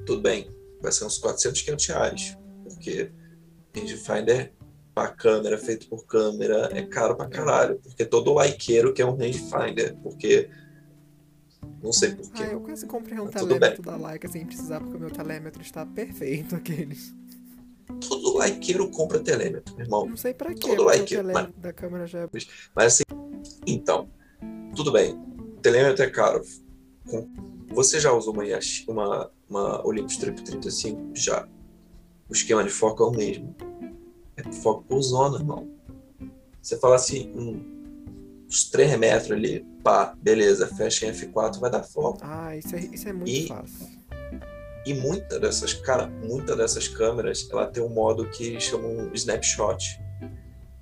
Tudo 0.06 0.22
bem. 0.22 0.50
Vai 0.82 0.92
ser 0.92 1.06
uns 1.06 1.18
400, 1.18 1.62
500 1.62 1.86
reais. 1.88 2.38
Porque 2.64 3.12
rangefinder 3.76 4.54
pra 5.00 5.10
câmera, 5.16 5.58
feito 5.58 5.88
por 5.88 6.06
câmera, 6.06 6.70
é 6.72 6.82
caro 6.84 7.16
pra 7.16 7.28
caralho. 7.28 7.80
Porque 7.84 8.06
todo 8.06 8.34
likeiro 8.40 8.94
quer 8.94 9.06
um 9.06 9.16
rangefinder. 9.16 9.96
Porque. 10.04 10.50
Não 11.82 11.92
sei 11.94 12.10
Ah, 12.12 12.16
porquê. 12.16 12.44
eu 12.52 12.60
quase 12.62 12.86
comprei 12.86 13.20
um 13.20 13.28
Tudo 13.28 13.48
telêmetro 13.48 13.82
da 13.84 13.96
Leica 13.96 14.28
sem 14.28 14.46
precisar, 14.46 14.80
porque 14.82 14.98
o 14.98 15.00
meu 15.00 15.12
telêmetro 15.12 15.62
está 15.62 15.86
perfeito, 15.86 16.56
aqueles. 16.56 17.14
Todo 18.08 18.38
likeiro 18.38 18.90
compra 18.92 19.20
telêmetro, 19.20 19.76
meu 19.76 19.86
irmão. 19.86 20.06
Não 20.06 20.18
sei 20.18 20.34
pra 20.34 20.54
quê, 20.54 20.60
Todo 20.60 20.84
porque 20.84 20.98
like, 21.00 21.14
o 21.16 21.18
telêmetro 21.18 21.54
da 21.60 21.74
câmera 21.74 22.06
já 22.06 22.20
é... 22.20 22.30
Mas 22.76 22.94
assim, 22.94 23.04
então, 23.66 24.10
tudo 24.76 24.92
bem. 24.92 25.18
Telêmetro 25.62 26.04
é 26.04 26.10
caro. 26.10 26.44
Você 27.70 28.00
já 28.00 28.12
usou 28.14 28.34
uma, 28.34 28.46
Yashi- 28.46 28.86
uma, 28.90 29.32
uma 29.50 29.86
Olympus 29.88 30.18
Trip 30.18 30.42
35? 30.44 31.12
Já. 31.16 31.48
O 32.30 32.34
esquema 32.34 32.64
de 32.64 32.70
foco 32.70 33.04
é 33.04 33.08
o 33.08 33.12
mesmo. 33.12 33.56
É 34.46 34.52
foco 34.52 34.84
por 34.84 35.02
zona, 35.02 35.38
irmão. 35.38 35.68
Você 36.62 36.78
fala 36.78 36.96
assim, 36.96 37.32
hum, 37.36 37.62
uns 38.48 38.70
3 38.70 38.98
metros 38.98 39.32
ali, 39.32 39.66
pá, 39.84 40.14
beleza, 40.22 40.68
fecha 40.68 41.06
em 41.06 41.12
F4, 41.12 41.60
vai 41.60 41.70
dar 41.72 41.84
foco. 41.84 42.20
Ah, 42.22 42.56
isso 42.56 42.76
é, 42.76 42.80
isso 42.80 43.08
é 43.10 43.14
muito 43.14 43.30
E- 43.30 43.48
fácil. 43.48 44.00
E 44.86 44.94
muita 44.94 45.40
dessas, 45.40 45.74
cara, 45.74 46.08
muita 46.08 46.56
dessas 46.56 46.88
câmeras, 46.88 47.48
ela 47.52 47.68
tem 47.68 47.84
um 47.84 47.90
modo 47.90 48.28
que 48.30 48.60
chamam 48.60 49.12
snapshot, 49.14 50.00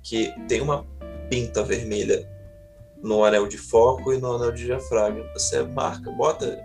que 0.02 0.32
tem 0.46 0.60
uma 0.60 0.86
pinta 1.28 1.62
vermelha 1.62 2.26
no 3.02 3.24
anel 3.24 3.46
de 3.46 3.58
foco 3.58 4.12
e 4.12 4.18
no 4.18 4.32
anel 4.36 4.52
de 4.52 4.64
diafragma. 4.66 5.24
Você 5.34 5.62
marca, 5.62 6.10
bota, 6.12 6.58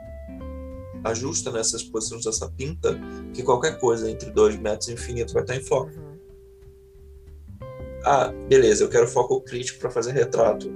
ajusta 1.03 1.51
nessas 1.51 1.83
posições 1.83 2.23
dessa 2.23 2.49
pinta, 2.49 2.97
que 3.33 3.43
qualquer 3.43 3.77
coisa 3.79 4.09
entre 4.09 4.29
2 4.31 4.55
metros 4.57 4.87
e 4.89 4.93
infinito 4.93 5.33
vai 5.33 5.41
estar 5.43 5.55
em 5.55 5.63
foco. 5.63 5.91
Uhum. 5.91 6.12
Ah, 8.05 8.33
beleza, 8.49 8.83
eu 8.83 8.89
quero 8.89 9.07
foco 9.07 9.39
crítico 9.41 9.79
para 9.79 9.89
fazer 9.89 10.11
retrato. 10.11 10.67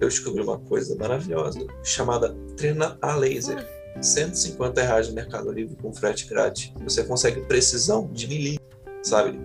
Eu 0.00 0.08
descobri 0.08 0.42
uma 0.42 0.58
coisa 0.58 0.96
maravilhosa 0.96 1.64
chamada 1.82 2.34
Trena 2.56 2.98
a 3.00 3.14
Laser. 3.14 3.64
150 4.00 4.82
reais 4.82 5.08
no 5.08 5.14
Mercado 5.14 5.50
Livre 5.50 5.76
com 5.76 5.92
frete 5.92 6.26
grátis. 6.26 6.72
Você 6.84 7.04
consegue 7.04 7.42
precisão 7.42 8.06
de 8.12 8.26
milímetro, 8.26 8.78
sabe? 9.02 9.38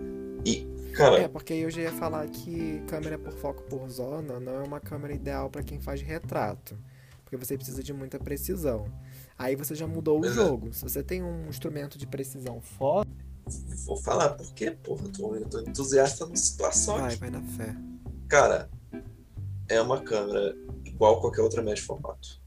E, 0.46 0.66
cara, 0.94 1.20
É, 1.20 1.28
porque 1.28 1.54
eu 1.54 1.70
já 1.70 1.82
ia 1.82 1.92
falar 1.92 2.28
que 2.28 2.82
câmera 2.88 3.18
por 3.18 3.34
foco 3.34 3.64
por 3.64 3.90
zona 3.90 4.40
não 4.40 4.54
é 4.54 4.64
uma 4.64 4.80
câmera 4.80 5.14
ideal 5.14 5.50
para 5.50 5.64
quem 5.64 5.80
faz 5.80 6.02
retrato. 6.02 6.78
Porque 7.24 7.38
você 7.38 7.58
precisa 7.58 7.84
de 7.84 7.92
muita 7.92 8.20
precisão. 8.20 8.86
Aí 9.38 9.56
você 9.56 9.76
já 9.76 9.88
mudou 9.88 10.22
o 10.22 10.26
é. 10.26 10.30
jogo. 10.30 10.72
Se 10.74 10.84
você 10.84 11.04
tem 11.04 11.22
um 11.24 11.50
instrumento 11.50 11.98
de 11.98 12.08
precisão 12.08 12.62
foda, 12.62 13.10
vou 13.86 13.98
falar 13.98 14.30
por 14.30 14.52
quê, 14.54 14.72
porra. 14.72 15.04
Eu 15.06 15.12
tô, 15.12 15.36
eu 15.36 15.46
tô 15.46 15.60
entusiasta 15.62 16.26
na 16.26 16.36
situação. 16.36 16.98
vai, 16.98 17.08
aqui. 17.08 17.18
vai 17.18 17.30
na 17.30 17.42
fé. 17.42 17.76
Cara, 18.28 18.70
é 19.70 19.82
uma 19.82 20.02
câmera 20.02 20.56
igual 20.84 21.22
qualquer 21.22 21.42
outra 21.42 21.62
média 21.62 21.76
de 21.76 21.82
formato. 21.82 22.42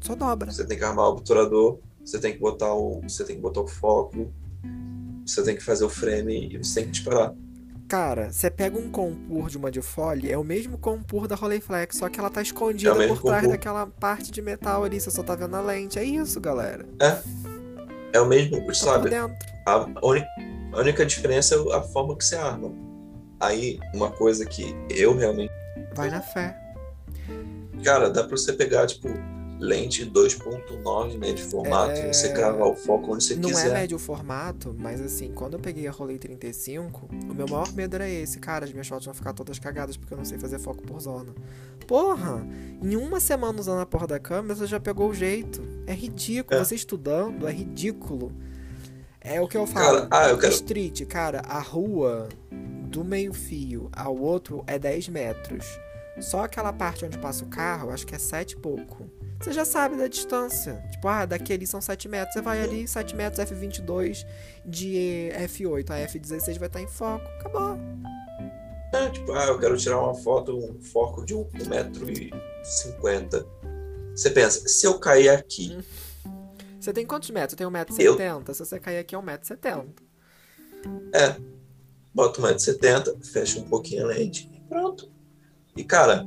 Só 0.00 0.14
dobra. 0.14 0.50
Você 0.50 0.66
tem 0.66 0.76
que 0.76 0.84
armar 0.84 1.06
o 1.06 1.12
obturador, 1.12 1.78
você 2.04 2.18
tem 2.18 2.32
que 2.32 2.38
botar 2.38 2.74
o, 2.74 3.00
você 3.02 3.24
tem 3.24 3.36
que 3.36 3.42
botar 3.42 3.60
o 3.60 3.66
foco, 3.66 4.32
você 5.24 5.42
tem 5.42 5.56
que 5.56 5.62
fazer 5.62 5.84
o 5.84 5.88
frame 5.88 6.54
e 6.54 6.58
você 6.58 6.80
tem 6.80 6.84
que 6.84 6.90
disparar. 6.90 7.34
Cara, 7.88 8.32
você 8.32 8.50
pega 8.50 8.78
um 8.78 8.90
compur 8.90 9.48
de 9.48 9.58
uma 9.58 9.70
de 9.70 9.82
fole, 9.82 10.30
é 10.30 10.38
o 10.38 10.44
mesmo 10.44 10.78
compur 10.78 11.28
da 11.28 11.34
Rolleiflex, 11.34 11.98
só 11.98 12.08
que 12.08 12.18
ela 12.18 12.30
tá 12.30 12.40
escondida 12.42 12.90
É 12.90 12.92
o 12.94 12.98
mesmo 12.98 13.16
por 13.16 13.24
trás 13.28 13.42
compur. 13.42 13.52
daquela 13.56 13.86
parte 13.86 14.30
de 14.30 14.40
metal 14.42 14.84
ali, 14.84 14.98
você 15.00 15.10
só 15.10 15.22
tá 15.22 15.34
vendo 15.34 15.54
a 15.54 15.60
lente. 15.60 15.98
É 15.98 16.04
isso, 16.04 16.40
galera. 16.40 16.86
É 17.00 17.53
o 18.20 18.26
mesmo, 18.26 18.56
sabe? 18.74 19.10
A, 19.66 19.86
uni- 20.06 20.26
a 20.72 20.78
única 20.80 21.04
diferença 21.06 21.54
é 21.54 21.76
a 21.76 21.82
forma 21.82 22.16
que 22.16 22.24
você 22.24 22.36
arma. 22.36 22.70
Aí, 23.40 23.78
uma 23.94 24.10
coisa 24.10 24.44
que 24.46 24.74
eu 24.90 25.16
realmente. 25.16 25.52
Vai 25.94 26.10
na 26.10 26.20
fé. 26.20 26.56
Cara, 27.84 28.08
dá 28.10 28.22
pra 28.24 28.36
você 28.36 28.52
pegar, 28.52 28.86
tipo, 28.86 29.08
lente 29.60 30.04
2.9 30.04 31.16
médio 31.18 31.48
formato 31.48 31.92
É, 31.92 32.10
e 32.10 32.14
você 32.14 32.32
cravar 32.32 32.66
o 32.68 32.74
foco 32.74 33.14
onde 33.14 33.24
você 33.24 33.36
Não 33.36 33.48
é 33.50 33.52
quiser. 33.52 33.72
médio 33.72 33.98
formato, 33.98 34.74
mas 34.78 35.00
assim, 35.00 35.32
quando 35.32 35.54
eu 35.54 35.60
peguei 35.60 35.86
a 35.86 35.90
Rolei 35.90 36.18
35, 36.18 37.08
o 37.30 37.34
meu 37.34 37.46
maior 37.48 37.72
medo 37.72 37.94
era 37.94 38.08
esse, 38.08 38.38
cara, 38.38 38.64
as 38.64 38.72
minhas 38.72 38.88
fotos 38.88 39.04
vão 39.06 39.14
ficar 39.14 39.32
todas 39.32 39.58
cagadas 39.58 39.96
porque 39.96 40.12
eu 40.12 40.18
não 40.18 40.24
sei 40.24 40.38
fazer 40.38 40.58
foco 40.58 40.82
por 40.82 41.00
zona. 41.00 41.32
Porra, 41.86 42.46
em 42.82 42.96
uma 42.96 43.20
semana 43.20 43.58
usando 43.60 43.80
a 43.80 43.86
porra 43.86 44.06
da 44.06 44.18
câmera, 44.18 44.54
você 44.54 44.66
já 44.66 44.80
pegou 44.80 45.08
o 45.10 45.14
jeito. 45.14 45.62
É 45.86 45.92
ridículo, 45.92 46.58
É. 46.60 46.64
você 46.64 46.74
estudando, 46.74 47.46
é 47.46 47.52
ridículo. 47.52 48.32
É 49.20 49.40
o 49.40 49.48
que 49.48 49.56
eu 49.56 49.66
falo. 49.66 50.06
Cara, 50.08 50.26
ah, 50.26 50.28
eu 50.30 50.38
quero. 50.38 50.52
Street, 50.52 51.04
cara, 51.06 51.40
a 51.46 51.60
rua 51.60 52.28
do 52.50 53.02
meio-fio 53.04 53.88
ao 53.92 54.16
outro 54.16 54.62
é 54.66 54.78
10 54.78 55.08
metros. 55.08 55.64
Só 56.20 56.44
aquela 56.44 56.72
parte 56.72 57.04
onde 57.04 57.18
passa 57.18 57.44
o 57.44 57.48
carro, 57.48 57.90
acho 57.90 58.06
que 58.06 58.14
é 58.14 58.18
7 58.18 58.52
e 58.52 58.56
pouco. 58.56 59.04
Você 59.44 59.52
já 59.52 59.64
sabe 59.66 59.96
da 59.96 60.08
distância. 60.08 60.82
Tipo, 60.90 61.06
ah, 61.06 61.26
daqui 61.26 61.52
ali 61.52 61.66
são 61.66 61.78
7 61.78 62.08
metros. 62.08 62.32
Você 62.32 62.40
vai 62.40 62.62
ali, 62.62 62.88
7 62.88 63.14
metros, 63.14 63.46
F22 63.46 64.26
de 64.64 65.30
F8. 65.34 65.90
A 65.90 65.98
F16 66.08 66.58
vai 66.58 66.66
estar 66.66 66.80
em 66.80 66.88
foco. 66.88 67.26
Acabou. 67.40 67.78
É, 68.94 69.10
tipo, 69.10 69.32
ah, 69.32 69.48
eu 69.48 69.58
quero 69.58 69.76
tirar 69.76 70.00
uma 70.00 70.14
foto, 70.14 70.56
um 70.56 70.80
foco 70.80 71.26
de 71.26 71.34
1,50m. 71.34 73.46
Você 74.14 74.30
pensa, 74.30 74.66
se 74.66 74.86
eu 74.86 74.98
cair 74.98 75.28
aqui, 75.28 75.76
Você 76.80 76.94
tem 76.94 77.04
quantos 77.04 77.28
metros? 77.28 77.52
Eu 77.60 77.70
tenho 77.70 77.70
1,70m. 77.70 78.54
Se 78.54 78.64
você 78.64 78.80
cair 78.80 78.96
aqui 78.96 79.14
é 79.14 79.18
1,70m. 79.18 79.88
é, 81.12 81.36
bota 82.14 82.40
1,70m, 82.40 83.22
fecha 83.22 83.60
um 83.60 83.64
pouquinho 83.64 84.04
a 84.04 84.06
lente 84.06 84.50
e 84.54 84.60
pronto. 84.60 85.12
E 85.76 85.84
cara, 85.84 86.26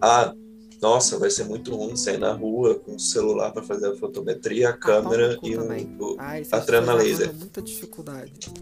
ah, 0.00 0.34
nossa, 0.82 1.16
vai 1.16 1.30
ser 1.30 1.44
muito 1.44 1.74
ruim 1.76 1.94
sair 1.94 2.18
na 2.18 2.32
rua 2.32 2.74
com 2.74 2.96
o 2.96 3.00
celular 3.00 3.52
para 3.52 3.62
fazer 3.62 3.92
a 3.92 3.96
fotometria, 3.96 4.70
a 4.70 4.72
câmera 4.76 5.38
e 5.40 5.56
um, 5.56 5.96
o- 6.00 6.16
Ai, 6.18 6.42
a 6.50 6.60
trama 6.60 6.92
laser. 6.94 7.32
muita 7.32 7.62
dificuldade. 7.62 8.52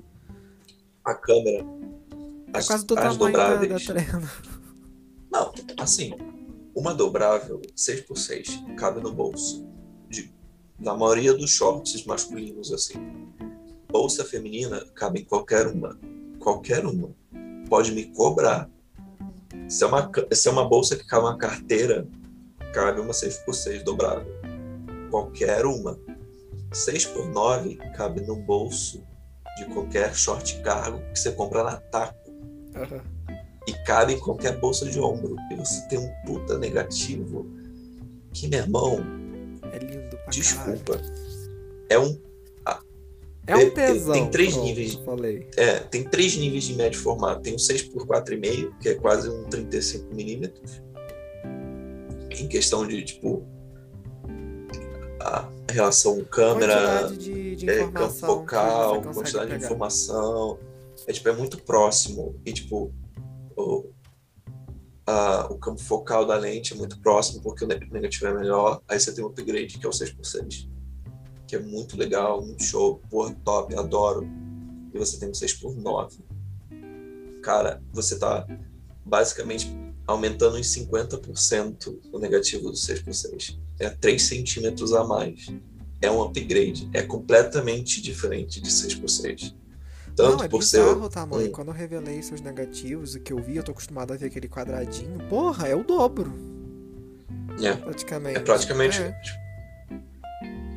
a 1.02 1.14
câmera. 1.14 1.64
É 2.52 2.58
As, 2.58 2.66
quase 2.66 2.84
do 2.84 2.98
as 2.98 3.16
tamanho 3.16 3.32
da, 3.36 3.54
da 3.54 3.66
dobráveis. 3.78 4.30
Não, 5.32 5.52
assim, 5.78 6.12
uma 6.74 6.92
dobrável 6.92 7.62
6x6 7.74 8.74
cabe 8.76 9.00
no 9.00 9.12
bolso. 9.12 9.66
De, 10.08 10.30
na 10.78 10.94
maioria 10.94 11.32
dos 11.32 11.50
shorts 11.50 12.04
masculinos, 12.04 12.70
assim. 12.72 12.94
Bolsa 13.88 14.24
feminina 14.24 14.84
cabe 14.94 15.20
em 15.20 15.24
qualquer 15.24 15.66
uma. 15.68 15.98
Qualquer 16.38 16.84
uma. 16.84 17.10
Pode 17.68 17.92
me 17.92 18.06
cobrar. 18.06 18.68
Se 19.68 19.84
é 19.84 19.86
uma, 19.86 20.10
se 20.32 20.48
é 20.48 20.50
uma 20.50 20.68
bolsa 20.68 20.96
que 20.96 21.04
cabe 21.04 21.24
uma 21.26 21.36
carteira, 21.38 22.06
cabe 22.72 23.00
uma 23.00 23.12
6x6 23.12 23.82
dobrável. 23.82 24.32
Qualquer 25.10 25.64
uma. 25.66 25.98
6x9 26.72 27.78
cabe 27.96 28.20
no 28.22 28.36
bolso 28.36 29.02
de 29.58 29.64
qualquer 29.66 30.14
short 30.14 30.60
cargo 30.62 31.00
que 31.12 31.18
você 31.18 31.32
compra 31.32 31.64
na 31.64 31.76
Taco 31.76 32.30
Aham. 32.76 33.00
e 33.66 33.72
cabe 33.84 34.14
em 34.14 34.20
qualquer 34.20 34.58
bolsa 34.58 34.88
de 34.88 35.00
ombro. 35.00 35.36
E 35.50 35.56
você 35.56 35.86
tem 35.88 35.98
um 35.98 36.10
puta 36.24 36.56
negativo 36.58 37.46
que, 38.32 38.46
meu 38.48 38.60
irmão, 38.60 39.00
É 39.72 39.78
lindo 39.78 40.08
pra 40.10 40.18
caralho. 40.18 40.30
desculpa. 40.30 41.00
É 41.88 41.98
um. 41.98 42.20
É 43.50 43.56
um 43.56 43.70
tem- 43.70 43.70
tesão. 43.72 44.12
tem 44.12 44.30
três 44.30 44.52
pronto, 44.52 44.66
níveis. 44.66 44.94
Falei. 44.94 45.48
É, 45.56 45.80
tem 45.80 46.04
três 46.04 46.36
níveis 46.36 46.64
de 46.64 46.74
médio 46.74 47.00
formato. 47.00 47.42
Tem 47.42 47.54
um 47.54 47.58
6 47.58 47.82
por 47.82 48.06
4,5, 48.06 48.72
que 48.80 48.88
é 48.90 48.94
quase 48.94 49.28
um 49.28 49.44
35 49.44 50.14
milímetros. 50.14 50.82
Em 52.30 52.46
questão 52.48 52.86
de, 52.86 53.02
tipo, 53.04 53.44
a 55.20 55.48
relação 55.70 56.22
câmera. 56.24 57.08
De, 57.10 57.56
de 57.56 57.68
é, 57.68 57.78
campo 57.78 58.08
focal, 58.10 59.02
quantidade 59.02 59.46
de 59.48 59.52
pegar. 59.54 59.66
informação. 59.66 60.58
É 61.06 61.12
tipo, 61.12 61.28
é 61.28 61.32
muito 61.32 61.58
próximo. 61.62 62.34
E 62.46 62.52
tipo, 62.52 62.92
o, 63.56 63.84
a- 65.06 65.48
o 65.50 65.58
campo 65.58 65.80
focal 65.80 66.24
da 66.26 66.36
lente 66.36 66.72
é 66.72 66.76
muito 66.76 67.00
próximo 67.00 67.42
porque 67.42 67.64
o 67.64 67.68
ne- 67.68 67.80
negativo 67.90 68.26
é 68.26 68.34
melhor. 68.34 68.80
Aí 68.88 68.98
você 68.98 69.12
tem 69.14 69.24
um 69.24 69.28
upgrade 69.28 69.78
que 69.78 69.84
é 69.84 69.88
o 69.88 69.92
6x6. 69.92 70.68
Que 71.50 71.56
é 71.56 71.58
muito 71.58 71.96
legal, 71.96 72.40
muito 72.46 72.62
show, 72.62 73.02
porra, 73.10 73.34
top, 73.44 73.74
adoro. 73.74 74.24
E 74.94 74.96
você 74.98 75.18
tem 75.18 75.28
um 75.28 75.32
6x9. 75.32 76.20
Cara, 77.42 77.82
você 77.92 78.16
tá 78.16 78.46
basicamente 79.04 79.68
aumentando 80.06 80.56
em 80.56 80.62
50% 80.62 81.98
o 82.12 82.20
negativo 82.20 82.70
do 82.70 82.76
6x6. 82.76 83.58
É 83.80 83.90
3 83.90 84.22
centímetros 84.22 84.92
a 84.92 85.02
mais. 85.02 85.48
É 86.00 86.08
um 86.08 86.22
upgrade. 86.22 86.88
É 86.94 87.02
completamente 87.02 88.00
diferente 88.00 88.60
de 88.60 88.70
6x6. 88.70 89.52
Tanto 90.14 90.36
Não, 90.38 90.44
é 90.44 90.48
por 90.48 90.62
ser. 90.62 90.78
bizarro 90.84 91.04
o 91.04 91.08
tamanho. 91.08 91.48
um- 91.48 91.52
Quando 91.52 91.68
eu 91.68 91.74
revelei 91.74 92.22
seus 92.22 92.40
negativos, 92.40 93.16
o 93.16 93.20
que 93.20 93.32
eu 93.32 93.38
vi, 93.42 93.56
eu 93.56 93.64
tô 93.64 93.72
acostumado 93.72 94.12
a 94.12 94.16
ver 94.16 94.26
aquele 94.26 94.48
quadradinho. 94.48 95.18
Porra, 95.28 95.66
é 95.66 95.74
o 95.74 95.82
dobro, 95.82 96.32
É, 97.60 97.72
praticamente. 97.74 98.36
é 98.38 98.40
praticamente. 98.40 99.00
É. 99.00 99.49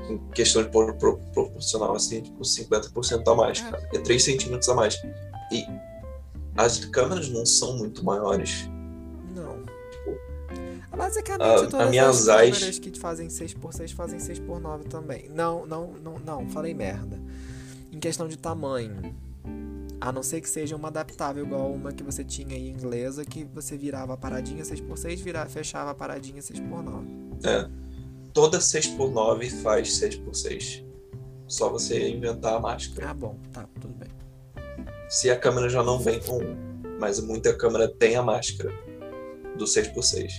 em 0.10 0.18
questão 0.34 0.64
de 0.64 0.70
por- 0.70 0.94
pro- 0.96 1.18
proporcional, 1.34 1.96
assim, 1.96 2.22
tipo, 2.22 2.44
50% 2.44 3.28
a 3.32 3.36
mais, 3.36 3.60
É. 3.60 3.64
cara. 3.64 3.90
É 3.94 4.00
3 4.00 4.24
centímetros 4.24 4.68
a 4.70 4.74
mais. 4.76 4.96
E 5.52 5.66
as 6.56 6.84
câmeras 6.86 7.30
não 7.30 7.46
são 7.46 7.78
muito 7.78 8.04
maiores. 8.04 8.68
Não. 9.36 9.64
Tipo, 9.92 10.18
Basicamente, 10.98 11.42
a- 11.44 11.56
todas 11.68 11.74
a 11.74 11.86
minha 11.90 12.08
as 12.10 12.16
Zeiss- 12.18 12.58
câmeras 12.58 12.80
que 12.80 13.00
fazem 13.00 13.28
6x6 13.30 13.92
fazem 13.92 14.20
6x9 14.20 14.84
também. 14.86 15.30
Não, 15.34 15.66
não, 15.66 15.94
não, 16.04 16.20
não, 16.20 16.50
falei 16.50 16.74
merda. 16.74 17.20
Em 17.92 18.00
questão 18.00 18.28
de 18.28 18.38
tamanho. 18.38 19.16
A 20.00 20.12
não 20.12 20.22
ser 20.22 20.42
que 20.42 20.50
seja 20.50 20.76
uma 20.76 20.90
adaptável, 20.90 21.46
igual 21.46 21.72
uma 21.72 21.94
que 21.94 22.04
você 22.04 22.26
tinha 22.26 22.56
aí 22.58 22.70
inglesa, 22.70 23.24
que 23.24 23.46
você 23.46 23.78
virava 23.78 24.14
a 24.14 24.18
paradinha 24.18 24.62
6x6, 24.66 25.22
virava, 25.22 25.50
fechava 25.50 25.92
a 25.92 25.94
paradinha 25.96 26.42
6x9. 26.42 27.06
É. 27.46 27.70
Toda 28.34 28.58
6x9 28.58 29.62
faz 29.62 30.00
6x6. 30.00 30.84
Só 31.48 31.70
você 31.70 32.10
inventar 32.10 32.56
a 32.56 32.60
máscara. 32.60 33.12
Ah, 33.12 33.14
bom, 33.14 33.38
tá, 33.52 33.70
tudo 33.80 33.94
bem. 33.94 34.10
Se 35.08 35.30
a 35.30 35.40
câmera 35.40 35.70
já 35.70 35.84
não 35.84 36.00
vem 36.00 36.20
com 36.20 36.40
um, 36.40 36.98
mas 37.00 37.20
muita 37.20 37.56
câmera 37.56 37.88
tem 37.88 38.16
a 38.16 38.24
máscara 38.24 38.74
do 39.56 39.66
6x6. 39.66 40.32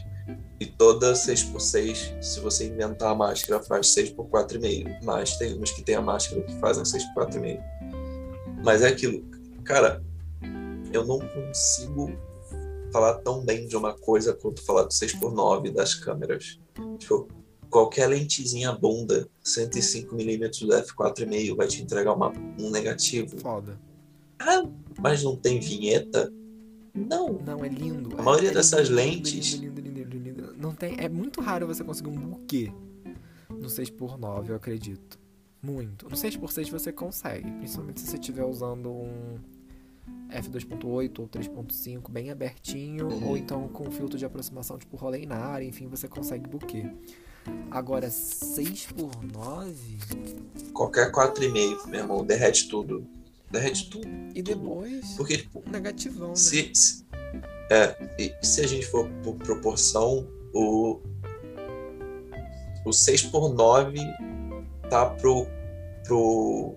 E 0.59 0.67
toda 0.67 1.13
6x6, 1.13 2.21
se 2.23 2.41
você 2.41 2.67
inventar 2.67 3.13
a 3.13 3.15
máscara, 3.15 3.63
faz 3.63 3.87
6x4,5. 3.95 4.99
Mas 5.05 5.37
tem 5.37 5.55
umas 5.55 5.71
que 5.71 5.83
tem 5.83 5.95
a 5.95 6.03
máscara 6.03 6.43
que 6.43 6.55
fazem 6.59 6.83
6x4,5. 6.83 7.63
Mas 8.65 8.83
é 8.83 8.89
aquilo, 8.89 9.23
cara, 9.63 10.03
eu 10.93 11.05
não 11.05 11.19
consigo 11.21 12.11
falar 12.91 13.15
tão 13.19 13.45
bem 13.45 13.67
de 13.67 13.77
uma 13.77 13.93
coisa 13.93 14.33
quanto 14.33 14.63
falar 14.63 14.85
do 14.85 14.91
6x9 14.91 15.73
das 15.73 15.95
câmeras. 15.95 16.59
Tipo, 16.99 17.29
qualquer 17.75 18.07
lentezinha 18.07 18.71
bunda, 18.71 19.29
105mm 19.45 20.61
do 20.65 20.73
f4,5 20.75 21.57
vai 21.57 21.67
te 21.67 21.83
entregar 21.83 22.13
uma- 22.15 22.33
um 22.57 22.71
negativo. 22.71 23.37
Foda. 23.41 23.77
Mas 25.01 25.25
não 25.25 25.35
tem 25.35 25.59
vinheta? 25.59 26.33
Não. 26.95 27.33
Não, 27.45 27.65
é 27.65 27.69
lindo. 27.69 28.15
A 28.17 28.21
é- 28.21 28.23
maioria 28.23 28.51
é 28.51 28.55
dessas 28.55 28.87
lindo, 28.89 28.95
lentes- 28.97 29.55
Lindo, 29.55 29.81
lindo, 29.81 29.99
lindo, 29.99 30.17
lindo, 30.19 30.43
lindo. 30.43 30.57
Não 30.57 30.73
tem, 30.73 30.95
é 30.99 31.09
muito 31.09 31.41
raro 31.41 31.67
você 31.67 31.83
conseguir 31.83 32.11
um 32.11 32.17
buquê 32.17 32.73
no 33.51 33.69
6x9, 33.69 34.51
eu 34.51 34.55
acredito. 34.55 35.19
Muito. 35.61 36.09
No 36.09 36.17
6x6 36.17 36.69
você 36.71 36.93
consegue, 36.93 37.51
principalmente 37.51 38.01
se 38.01 38.07
você 38.07 38.17
estiver 38.19 38.45
usando 38.45 38.89
um 38.93 39.39
f2.8 40.31 41.19
ou 41.23 41.27
3.5 41.29 42.09
bem 42.13 42.31
abertinho, 42.31 43.09
Uhum. 43.09 43.31
ou 43.31 43.37
então 43.37 43.67
com 43.69 43.91
filtro 43.91 44.17
de 44.17 44.25
aproximação 44.25 44.79
tipo 44.79 44.97
rolê 44.97 45.27
na 45.27 45.37
área, 45.39 45.65
enfim, 45.65 45.89
você 45.89 46.07
consegue 46.07 46.49
buquê. 46.49 46.87
Agora, 47.71 48.09
6x9 48.09 49.75
Qualquer 50.73 51.11
4,5, 51.13 51.87
meu 51.87 52.01
irmão, 52.01 52.25
derrete 52.25 52.69
tudo. 52.69 53.07
Derrete 53.51 53.89
tudo. 53.91 54.07
e 54.35 54.43
depois 54.43 55.13
Porque, 55.17 55.39
tipo, 55.39 55.63
negativão, 55.71 56.31
né? 56.31 56.37
se, 56.37 56.71
se- 56.75 57.05
é, 57.71 57.95
e 58.19 58.35
se 58.45 58.61
a 58.63 58.67
gente 58.67 58.87
for 58.87 59.09
por 59.23 59.35
proporção, 59.37 60.27
o, 60.53 61.01
o 62.85 62.93
6 62.93 63.23
por 63.25 63.53
9 63.55 63.99
tá 64.91 65.07
pro, 65.07 65.47
pro 66.05 66.75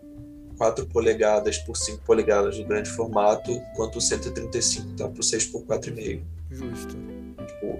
4 0.57 0.85
polegadas 0.87 1.57
por 1.59 1.75
5 1.75 2.03
polegadas 2.03 2.57
do 2.57 2.65
grande 2.65 2.89
formato, 2.89 3.51
enquanto 3.51 3.97
o 3.97 4.01
135 4.01 4.93
tá 4.95 5.07
pro 5.09 5.21
6 5.23 5.47
por 5.47 5.63
4,5. 5.63 6.21
Justo. 6.51 6.95
Tipo, 6.95 7.79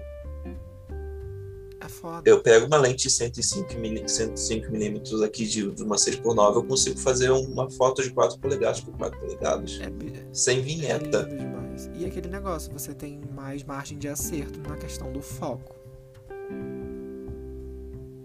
foda. 1.99 2.29
eu 2.29 2.41
pego 2.41 2.65
uma 2.67 2.77
lente 2.77 3.09
105 3.09 3.73
mili- 3.75 4.07
105 4.07 4.71
milímetros 4.71 5.21
aqui 5.21 5.45
de, 5.45 5.71
de 5.71 5.83
uma 5.83 5.97
6 5.97 6.17
por 6.17 6.35
9 6.35 6.59
eu 6.59 6.63
consigo 6.63 6.97
fazer 6.99 7.29
uma 7.31 7.69
foto 7.69 8.01
de 8.03 8.09
4 8.11 8.39
polegadas 8.39 8.79
por 8.81 8.95
4 8.97 9.19
polegadas, 9.19 9.79
É, 9.81 9.89
bi- 9.89 10.13
sem 10.31 10.59
É 10.59 10.61
vinheta. 10.61 11.23
demais. 11.25 11.89
E 11.95 12.05
aquele 12.05 12.27
negócio, 12.29 12.71
você 12.71 12.93
tem 12.93 13.21
mais 13.35 13.63
margem 13.63 13.97
de 13.97 14.07
acerto 14.07 14.59
na 14.61 14.75
questão 14.77 15.11
do 15.11 15.21
foco. 15.21 15.75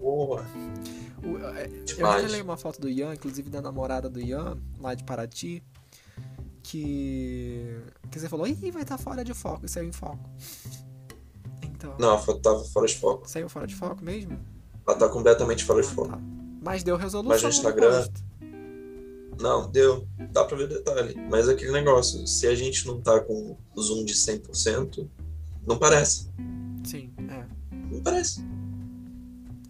Porra, 0.01 0.45
O- 1.25 1.39
é, 1.57 1.67
eu 1.67 1.85
demais. 1.85 2.23
revelei 2.23 2.41
uma 2.43 2.57
foto 2.57 2.81
do 2.81 2.89
Ian, 2.89 3.15
inclusive 3.15 3.49
da 3.49 3.61
namorada 3.63 4.09
do 4.11 4.21
Ian, 4.21 4.59
lá 4.81 4.95
de 4.95 5.05
Paraty, 5.05 5.63
que. 6.63 7.77
que 8.11 8.19
você 8.19 8.29
falou, 8.29 8.47
ih, 8.47 8.71
vai 8.71 8.83
estar 8.83 8.99
fora 8.99 9.25
de 9.25 9.33
foco, 9.35 9.65
e 9.65 9.69
saiu 9.69 9.89
em 9.89 9.93
foco. 9.93 10.29
Então. 11.89 11.97
Não, 11.99 12.15
a 12.15 12.19
foto 12.19 12.41
tava 12.41 12.63
fora 12.65 12.87
de 12.87 12.97
foco. 12.97 13.29
Saiu 13.29 13.49
fora 13.49 13.67
de 13.67 13.75
foco 13.75 14.05
mesmo? 14.05 14.39
Ela 14.87 14.97
tá 14.97 15.09
completamente 15.09 15.65
fora 15.65 15.81
de 15.83 15.89
Ah, 15.89 15.91
foco. 15.93 16.09
tá. 16.11 16.19
Mas 16.65 16.83
deu 16.83 16.97
resolução. 16.97 17.29
Mas 17.29 17.43
no 17.43 17.49
no 17.49 17.55
Instagram- 17.55 17.97
rosto. 17.99 18.23
Não, 19.41 19.69
deu. 19.71 20.07
Dá 20.31 20.45
pra 20.45 20.57
ver 20.57 20.69
detalhe. 20.69 21.15
Mas 21.31 21.49
é 21.49 21.53
aquele 21.53 21.73
negócio, 21.73 22.25
se 22.27 22.47
a 22.47 22.55
gente 22.55 22.87
não 22.87 23.01
tá 23.01 23.19
com 23.21 23.57
zoom 23.79 24.05
de 24.05 24.15
100%, 24.15 25.09
não 25.67 25.79
parece. 25.79 26.29
Sim, 26.85 27.13
é. 27.29 27.45
Não 27.91 28.01
parece. 28.03 28.45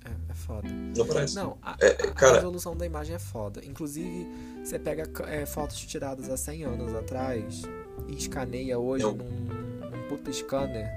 É, 0.04 0.10
é 0.30 0.34
foda. 0.34 0.68
Não 0.68 1.06
parece. 1.06 1.34
Não, 1.36 1.56
a, 1.62 1.76
É, 1.80 1.86
é, 1.86 2.08
a 2.08 2.12
cara- 2.12 2.34
resolução 2.36 2.76
da 2.76 2.84
imagem 2.84 3.14
é 3.14 3.18
foda. 3.18 3.64
Inclusive, 3.64 4.26
você 4.64 4.78
pega 4.78 5.08
é, 5.28 5.46
fotos 5.46 5.78
tiradas 5.78 6.28
há 6.28 6.36
100 6.36 6.64
anos 6.64 6.94
atrás 6.94 7.62
e 8.08 8.14
escaneia 8.16 8.78
hoje 8.78 9.04
Não. 9.04 9.14
num, 9.14 9.24
num 9.24 10.08
puta 10.08 10.30
scanner. 10.32 10.90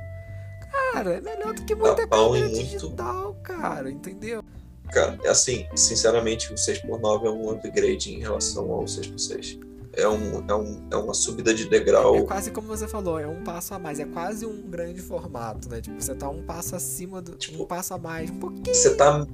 Cara, 0.94 1.14
é 1.16 1.22
melhor 1.22 1.54
do 1.54 1.64
que 1.66 1.76
muita 1.76 2.06
muito. 2.08 2.50
digital, 2.50 3.36
cara, 3.44 3.90
entendeu? 3.92 4.44
Cara, 4.92 5.20
é 5.24 5.30
assim, 5.30 5.66
sinceramente, 5.76 6.52
o 6.54 6.56
6x9 6.56 7.26
é 7.26 7.30
um 7.30 7.50
upgrade 7.52 8.14
em 8.14 8.20
relação 8.20 8.72
ao 8.72 8.86
6x6. 8.86 9.60
É, 9.94 10.08
um, 10.08 10.46
é, 10.48 10.54
um, 10.56 10.88
é 10.92 10.96
uma 10.98 11.14
subida 11.14 11.54
de 11.54 11.64
É 11.64 11.70
degrau. 11.70 12.26
quase 12.26 12.52
como 12.52 12.68
você 12.68 12.88
falou, 12.88 13.18
é 13.20 13.26
um 13.28 13.44
passo 13.44 13.74
a 13.74 13.80
mais, 13.80 14.00
é 14.00 14.06
quase 14.06 14.46
um 14.46 14.62
grande 14.70 15.02
formato, 15.02 15.70
né? 15.70 15.80
Tipo, 15.82 16.02
você 16.02 16.14
tá 16.14 16.30
um 16.30 16.44
passo 16.44 16.76
acima 16.76 17.22
do. 17.22 17.36
Tipo, 17.36 17.64
um 17.64 17.66
passo 17.66 17.94
a 17.94 17.98
mais, 17.98 18.30
um 18.30 18.38
pouquinho 18.40 18.76
Você 18.76 18.94
tá, 18.96 19.26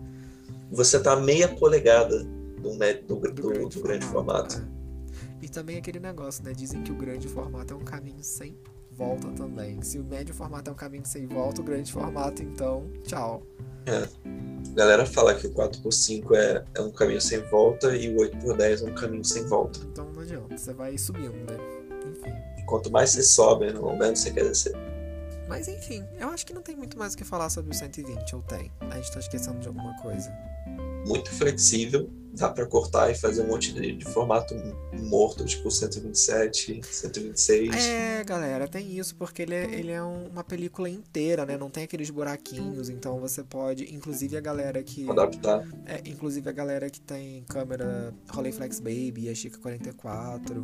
você 0.71 0.99
tá 0.99 1.15
meia 1.15 1.47
polegada 1.47 2.23
do, 2.23 2.73
médio, 2.75 3.03
do, 3.07 3.15
do, 3.15 3.31
do, 3.31 3.69
do 3.69 3.81
grande, 3.81 4.05
formato. 4.05 4.57
é. 4.57 4.81
E 5.41 5.49
também 5.49 5.77
aquele 5.77 5.99
negócio, 5.99 6.43
né? 6.43 6.53
Dizem 6.53 6.83
que 6.83 6.91
o 6.91 6.95
grande 6.95 7.27
formato 7.27 7.73
é 7.73 7.75
um 7.77 7.83
caminho 7.83 8.23
sem 8.23 8.55
volta 8.91 9.27
também. 9.29 9.81
Se 9.81 9.99
o 9.99 10.03
médio 10.03 10.33
formato 10.33 10.69
é 10.69 10.73
um 10.73 10.75
caminho 10.75 11.05
sem 11.05 11.27
volta, 11.27 11.61
o 11.61 11.63
grande 11.63 11.91
formato, 11.91 12.43
então, 12.43 12.89
tchau. 13.03 13.43
A 13.87 14.75
galera 14.75 15.05
fala 15.05 15.33
que 15.33 15.47
o 15.47 15.53
4x5 15.53 16.35
é, 16.35 16.63
é 16.75 16.81
um 16.81 16.91
caminho 16.91 17.21
sem 17.21 17.39
volta 17.49 17.95
e 17.95 18.13
o 18.13 18.17
8x10 18.17 18.87
é 18.87 18.91
um 18.91 18.93
caminho 18.93 19.25
sem 19.25 19.43
volta. 19.45 19.79
Então 19.91 20.11
não 20.11 20.21
adianta, 20.21 20.57
você 20.57 20.73
vai 20.73 20.97
subindo, 20.97 21.33
né? 21.33 21.57
Enfim. 22.09 22.65
Quanto 22.65 22.91
mais 22.91 23.09
você 23.09 23.23
sobe, 23.23 23.71
no 23.73 23.97
menos 23.97 24.19
você 24.19 24.31
quer 24.31 24.43
descer. 24.43 24.73
Mas 25.47 25.67
enfim, 25.67 26.05
eu 26.17 26.29
acho 26.29 26.45
que 26.45 26.53
não 26.53 26.61
tem 26.61 26.75
muito 26.75 26.97
mais 26.97 27.13
o 27.13 27.17
que 27.17 27.25
falar 27.25 27.49
sobre 27.49 27.71
o 27.71 27.73
120, 27.73 28.35
ou 28.35 28.41
tem? 28.43 28.71
A 28.79 28.95
gente 28.95 29.11
tá 29.11 29.19
esquecendo 29.19 29.59
de 29.59 29.67
alguma 29.67 29.93
coisa. 30.01 30.31
Muito 31.05 31.29
flexível, 31.31 32.09
dá 32.33 32.49
pra 32.49 32.65
cortar 32.65 33.09
e 33.11 33.15
fazer 33.15 33.41
um 33.43 33.47
monte 33.47 33.73
de, 33.73 33.93
de 33.95 34.05
formato 34.05 34.53
morto, 34.93 35.43
tipo 35.45 35.69
127, 35.69 36.81
126. 36.83 37.75
É, 37.75 38.23
galera, 38.23 38.67
tem 38.67 38.97
isso, 38.97 39.15
porque 39.15 39.41
ele 39.41 39.53
é, 39.55 39.63
ele 39.73 39.91
é 39.91 40.01
um- 40.03 40.27
uma 40.27 40.43
película 40.43 40.89
inteira, 40.89 41.45
né? 41.45 41.57
Não 41.57 41.69
tem 41.69 41.83
aqueles 41.83 42.09
buraquinhos, 42.09 42.89
então 42.89 43.19
você 43.19 43.43
pode. 43.43 43.93
Inclusive 43.93 44.37
a 44.37 44.41
galera 44.41 44.81
que. 44.83 45.09
Adaptar. 45.09 45.67
É, 45.85 46.01
inclusive 46.09 46.47
a 46.49 46.53
galera 46.53 46.89
que 46.89 47.01
tem 47.01 47.43
câmera 47.49 48.13
Rolleiflex 48.29 48.79
Baby 48.79 49.29
a 49.29 49.35
Chica 49.35 49.57
44, 49.57 50.63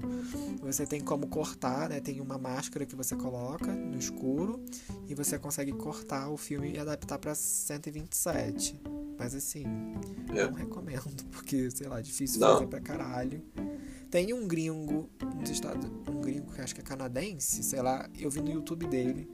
você 0.61 0.85
tem 0.85 1.01
como 1.01 1.27
cortar, 1.27 1.89
né? 1.89 1.99
Tem 1.99 2.19
uma 2.21 2.37
máscara 2.37 2.85
que 2.85 2.95
você 2.95 3.15
coloca 3.15 3.71
no 3.73 3.97
escuro 3.97 4.63
e 5.07 5.13
você 5.15 5.37
consegue 5.37 5.71
cortar 5.73 6.29
o 6.29 6.37
filme 6.37 6.71
e 6.73 6.79
adaptar 6.79 7.17
para 7.17 7.35
127. 7.35 8.79
Mas 9.19 9.33
assim, 9.33 9.63
É. 10.35 10.43
não 10.45 10.53
recomendo, 10.53 11.23
porque, 11.31 11.56
sei 11.71 11.87
lá, 11.87 12.01
difícil 12.01 12.39
Não. 12.39 12.53
fazer 12.55 12.67
pra 12.67 12.79
caralho. 12.79 13.41
Tem 14.09 14.33
um 14.33 14.47
gringo 14.47 15.09
nos 15.39 15.49
Estados 15.49 15.85
um 16.07 16.21
gringo 16.21 16.51
que 16.53 16.61
acho 16.61 16.73
que 16.73 16.81
é 16.81 16.83
canadense, 16.83 17.61
sei 17.63 17.81
lá, 17.81 18.09
eu 18.17 18.29
vi 18.29 18.41
no 18.41 18.49
YouTube 18.51 18.87
dele. 18.87 19.29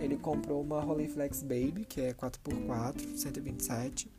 Ele 0.00 0.16
comprou 0.16 0.60
uma 0.60 0.80
Rolleiflex 0.80 1.42
Baby, 1.42 1.84
que 1.88 2.00
é 2.00 2.12
4x4, 2.12 3.16
127. 3.16 4.10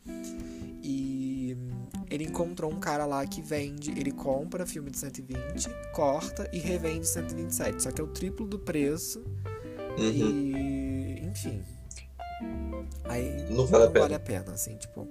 E 0.81 1.57
ele 2.09 2.23
encontrou 2.23 2.71
um 2.71 2.79
cara 2.79 3.05
lá 3.05 3.25
que 3.27 3.41
vende, 3.41 3.91
ele 3.91 4.11
compra 4.11 4.65
filme 4.65 4.89
de 4.89 4.97
120, 4.97 5.67
corta 5.93 6.49
e 6.53 6.59
revende 6.59 7.05
127. 7.05 7.83
Só 7.83 7.91
que 7.91 7.99
é 7.99 8.03
o 8.03 8.07
triplo 8.07 8.47
do 8.47 8.57
preço. 8.59 9.19
Uhum. 9.97 10.05
E. 10.05 11.19
Enfim. 11.25 11.61
Aí 13.05 13.51
Não 13.51 13.65
vale 13.65 13.85
a 13.85 13.87
pena. 13.89 13.99
vale 14.01 14.13
a 14.15 14.19
pena, 14.19 14.51
assim, 14.53 14.77
tipo. 14.77 15.07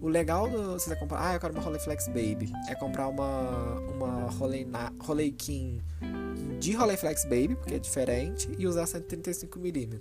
O 0.00 0.08
legal 0.08 0.48
do. 0.48 0.72
Você 0.72 0.94
comprar. 0.96 1.28
Ah, 1.28 1.34
eu 1.34 1.40
quero 1.40 1.52
uma 1.52 1.62
Rolleiflex 1.62 2.08
Baby. 2.08 2.52
É 2.68 2.74
comprar 2.74 3.08
uma. 3.08 3.78
Uma 3.94 4.30
Rollei, 4.30 5.30
King 5.32 5.82
de 6.60 6.72
Rolleiflex 6.72 7.24
Baby, 7.24 7.56
porque 7.56 7.74
é 7.74 7.78
diferente, 7.78 8.48
e 8.58 8.66
usar 8.66 8.84
135mm. 8.84 9.98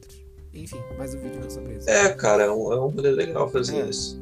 Enfim, 0.54 0.78
mais 0.98 1.14
um 1.16 1.20
vídeo 1.20 1.40
não 1.40 1.48
é 1.48 1.50
sobre 1.50 1.78
isso. 1.78 1.90
É, 1.90 2.10
cara, 2.14 2.44
é 2.44 2.52
um, 2.52 2.74
é 2.74 2.80
um 2.80 2.88
rolê 2.88 3.12
legal 3.12 3.50
fazer 3.50 3.78
É. 3.78 3.90
isso. 3.90 4.20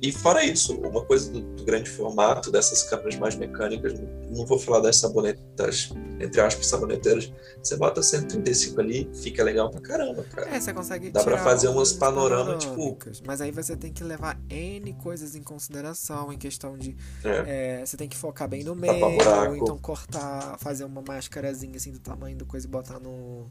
E 0.00 0.12
fora 0.12 0.42
isso, 0.44 0.74
uma 0.78 1.04
coisa 1.04 1.30
do, 1.30 1.40
do 1.40 1.64
grande 1.64 1.90
formato 1.90 2.50
dessas 2.50 2.84
câmeras 2.84 3.16
mais 3.16 3.34
mecânicas, 3.34 3.98
não, 3.98 4.08
não 4.30 4.46
vou 4.46 4.58
falar 4.58 4.80
das 4.80 4.96
sabonetas, 4.96 5.90
entre 6.20 6.40
aspas, 6.40 6.66
saboneteiras, 6.66 7.32
você 7.62 7.76
bota 7.76 8.02
135 8.02 8.80
ali, 8.80 9.10
fica 9.14 9.42
legal 9.42 9.70
pra 9.70 9.80
caramba, 9.80 10.22
cara. 10.24 10.48
É, 10.54 10.60
você 10.60 10.72
consegue 10.72 11.10
Dá 11.10 11.24
pra 11.24 11.38
fazer 11.38 11.68
umas 11.68 11.92
uns 11.92 11.98
panorama, 11.98 12.56
tipo- 12.56 12.96
Mas 13.26 13.40
aí 13.40 13.50
você 13.50 13.74
tem 13.76 13.92
que 13.92 14.04
levar 14.04 14.38
N 14.50 14.92
coisas 14.94 15.34
em 15.34 15.42
consideração, 15.42 16.32
em 16.32 16.38
questão 16.38 16.76
de. 16.76 16.96
É. 17.24 17.80
é, 17.80 17.86
você 17.86 17.96
tem 17.96 18.08
que 18.08 18.16
focar 18.16 18.48
bem 18.48 18.62
no 18.64 18.74
meio, 18.74 19.04
ou 19.48 19.56
então 19.56 19.78
cortar, 19.78 20.56
fazer 20.58 20.84
uma 20.84 21.02
máscarazinha 21.06 21.76
assim 21.76 21.92
do 21.92 21.98
tamanho 21.98 22.36
do 22.36 22.44
coisa 22.44 22.66
e 22.66 22.70
botar 22.70 22.98
no, 23.00 23.46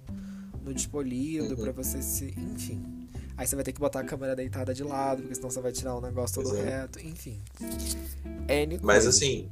no 0.64 0.74
despolido 0.74 1.56
Uhum. 1.56 1.62
pra 1.64 1.72
você 1.72 2.02
se. 2.02 2.34
Enfim. 2.38 2.82
Aí 3.38 3.48
você 3.48 3.56
vai 3.56 3.64
ter 3.64 3.72
que 3.72 3.80
botar 3.80 4.02
a 4.02 4.04
câmera 4.04 4.36
deitada 4.36 4.74
de 4.74 4.84
lado, 4.84 5.22
porque 5.22 5.34
senão 5.36 5.50
você 5.50 5.62
vai 5.62 5.72
tirar 5.72 5.96
o 5.96 6.02
negócio 6.02 6.44
todo 6.44 6.58
é. 6.58 6.62
reto. 6.62 7.00
Enfim. 7.00 7.42
N 8.48 8.80
Mas 8.82 8.96
coisas. 9.06 9.16
assim, 9.16 9.50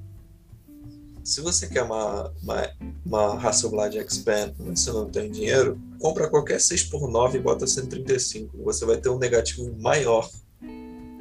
se 1.27 1.41
você 1.41 1.67
quer 1.67 1.83
uma, 1.83 2.31
uma, 2.41 2.71
uma 3.05 3.33
Hasselblad 3.33 3.97
Expand, 3.97 4.53
mas 4.59 4.79
você 4.79 4.93
não 4.93 5.09
tem 5.09 5.29
dinheiro, 5.29 5.77
compra 5.99 6.29
qualquer 6.29 6.55
6x9 6.55 7.35
e 7.35 7.39
bota 7.39 7.67
135. 7.67 8.63
Você 8.63 8.85
vai 8.85 8.95
ter 8.95 9.09
um 9.09 9.17
negativo 9.17 9.69
maior 9.77 10.29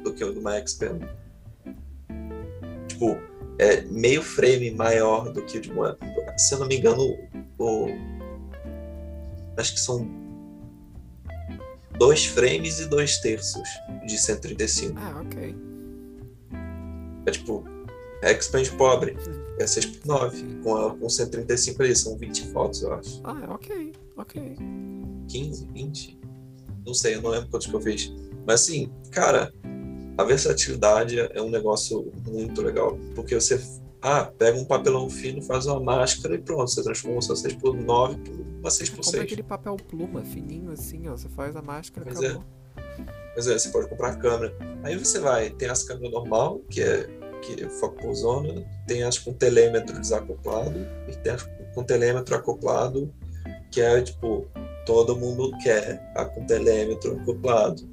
do 0.05 0.13
que 0.13 0.23
o 0.23 0.31
de 0.31 0.39
uma 0.39 0.57
Expand. 0.57 1.01
Tipo, 2.87 3.17
é 3.59 3.81
meio 3.81 4.23
frame 4.23 4.71
maior 4.71 5.29
do 5.29 5.41
que 5.43 5.57
o 5.57 5.61
de 5.61 5.69
uma. 5.69 5.97
Se 6.37 6.53
eu 6.53 6.59
não 6.59 6.67
me 6.67 6.77
engano, 6.77 7.03
o. 7.59 7.87
Acho 9.57 9.73
que 9.73 9.79
são 9.81 10.09
dois 11.99 12.25
frames 12.25 12.79
e 12.79 12.85
dois 12.85 13.17
terços 13.17 13.67
de 14.05 14.17
135. 14.17 14.97
Ah, 14.97 15.21
ok. 15.21 15.53
É 17.25 17.31
tipo, 17.31 17.65
expand 18.23 18.69
pobre. 18.77 19.17
É 19.59 19.65
6 19.65 19.85
por 19.87 20.07
9. 20.07 20.37
Sim. 20.37 20.61
Com, 20.63 20.75
a, 20.75 20.95
com 20.95 21.09
135 21.09 21.81
ali, 21.81 21.95
são 21.95 22.17
20 22.17 22.47
fotos, 22.51 22.81
eu 22.83 22.93
acho. 22.93 23.21
Ah, 23.23 23.47
ok. 23.49 23.93
Ok. 24.15 24.55
15, 25.27 25.67
20. 25.73 26.19
Não 26.85 26.93
sei, 26.93 27.15
eu 27.15 27.21
não 27.21 27.31
lembro 27.31 27.49
quantos 27.49 27.67
que 27.67 27.75
eu 27.75 27.81
fiz. 27.81 28.13
Mas 28.45 28.61
assim, 28.61 28.91
cara, 29.11 29.53
a 30.17 30.23
versatilidade 30.23 31.19
é 31.19 31.41
um 31.41 31.49
negócio 31.49 32.11
muito 32.27 32.61
legal. 32.61 32.97
Porque 33.13 33.35
você, 33.35 33.61
ah, 34.01 34.25
pega 34.25 34.57
um 34.57 34.65
papelão 34.65 35.09
fino, 35.09 35.41
faz 35.41 35.65
uma 35.65 35.79
máscara 35.79 36.35
e 36.35 36.39
pronto. 36.39 36.69
Você 36.69 36.83
transforma 36.83 37.17
o 37.17 37.21
seu 37.21 37.35
6 37.35 37.55
por 37.55 37.75
9 37.75 38.15
por 38.17 38.35
uma 38.59 38.71
6 38.71 38.89
por 38.89 38.95
Compra 38.97 39.11
6 39.11 39.23
aquele 39.23 39.43
papel 39.43 39.75
pluma 39.75 40.23
fininho 40.23 40.71
assim, 40.71 41.07
ó. 41.07 41.17
Você 41.17 41.29
faz 41.29 41.55
a 41.55 41.61
máscara, 41.61 42.05
Pois 42.05 42.21
é. 42.21 42.27
acabou. 42.27 42.45
Mas 43.35 43.47
é, 43.47 43.57
você 43.57 43.69
pode 43.69 43.87
comprar 43.87 44.09
a 44.09 44.15
câmera. 44.15 44.55
Aí 44.83 44.97
você 44.97 45.19
vai, 45.19 45.51
tem 45.51 45.69
as 45.69 45.83
câmeras 45.83 46.11
normal, 46.11 46.59
que 46.69 46.81
é, 46.81 47.07
que 47.41 47.63
é 47.63 48.13
zona, 48.13 48.65
tem 48.87 49.03
as 49.03 49.17
com 49.17 49.33
telêmetro 49.33 49.99
desacoplado, 49.99 50.87
e 51.07 51.15
tem 51.17 51.33
as 51.33 51.43
com 51.73 51.83
telêmetro 51.83 52.35
acoplado, 52.35 53.13
que 53.71 53.81
é 53.81 54.01
tipo, 54.01 54.47
todo 54.85 55.15
mundo 55.15 55.55
quer 55.61 56.11
a 56.15 56.25
com 56.25 56.45
telêmetro 56.45 57.19
acoplado. 57.21 57.87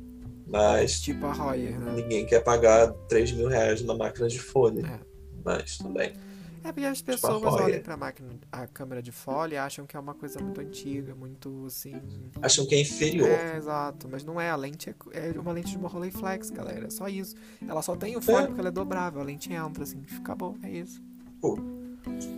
Mas 0.46 1.00
Tipo 1.00 1.26
a 1.26 1.32
Royer, 1.32 1.78
né? 1.78 1.92
ninguém 1.96 2.24
quer 2.26 2.40
pagar 2.40 2.92
3 3.08 3.32
mil 3.32 3.48
reais 3.48 3.82
na 3.82 3.94
máquina 3.94 4.28
de 4.28 4.38
fone. 4.38 4.82
É. 4.82 5.00
Mas 5.44 5.78
também. 5.78 6.12
É 6.64 6.72
porque 6.72 6.86
as 6.86 6.98
Tipo 6.98 7.10
a 7.10 7.14
pessoas 7.14 7.42
Royer. 7.42 7.62
olham 7.66 7.82
pra 7.82 7.96
máquina, 7.96 8.28
a 8.50 8.66
câmera 8.66 9.02
de 9.02 9.12
fole 9.12 9.54
e 9.54 9.58
acham 9.58 9.84
que 9.86 9.96
é 9.96 10.00
uma 10.00 10.14
coisa 10.14 10.40
muito 10.40 10.60
antiga, 10.62 11.14
muito 11.14 11.64
assim. 11.66 11.94
Acham 12.40 12.64
que 12.66 12.74
é 12.74 12.80
inferior. 12.80 13.28
É, 13.28 13.56
exato. 13.58 14.08
Mas 14.10 14.24
não 14.24 14.40
é. 14.40 14.48
A 14.50 14.56
lente 14.56 14.88
é, 14.88 14.94
é 15.12 15.38
uma 15.38 15.52
lente 15.52 15.72
de 15.72 15.76
uma 15.76 15.88
Rolleiflex, 15.90 16.48
galera. 16.50 16.86
É 16.86 16.90
só 16.90 17.06
isso. 17.06 17.34
Ela 17.68 17.82
só 17.82 17.94
tem 17.94 18.16
o 18.16 18.22
fone 18.22 18.44
É. 18.44 18.46
porque 18.46 18.60
ela 18.60 18.70
é 18.70 18.72
dobrável. 18.72 19.20
A 19.20 19.24
lente 19.24 19.52
entra, 19.52 19.82
assim. 19.82 20.02
Acabou. 20.16 20.56
É 20.62 20.70
isso. 20.70 21.02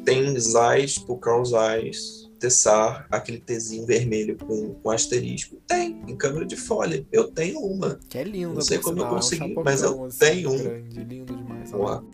Tem 0.05 0.39
Zeiss, 0.39 0.95
tipo 0.95 1.17
Carl 1.19 1.45
Zeiss, 1.45 2.31
Tessar, 2.39 3.07
aquele 3.11 3.39
Tzinho 3.41 3.87
vermelho 3.87 4.37
com, 4.37 4.75
com 4.75 4.91
asterisco. 4.91 5.57
Tem, 5.67 6.01
em 6.07 6.17
câmera 6.17 6.45
de 6.45 6.57
folha. 6.57 7.07
Eu 7.13 7.29
tenho 7.31 7.61
uma. 7.61 7.99
Que 8.09 8.19
é 8.19 8.25
lindo, 8.25 8.55
Não 8.55 8.61
sei 8.61 8.79
como 8.79 8.99
eu 8.99 9.03
sinal, 9.03 9.07
é 9.07 9.13
um 9.13 9.15
consegui, 9.17 9.39
chapocão, 9.43 9.65
mas 9.65 9.83
eu 9.83 10.05
assim, 10.05 10.19
tenho 10.19 10.51
um. 10.53 10.59
Grande, 10.63 11.05
lindo 11.05 11.37
demais. 11.37 11.71
Boa. 11.71 12.05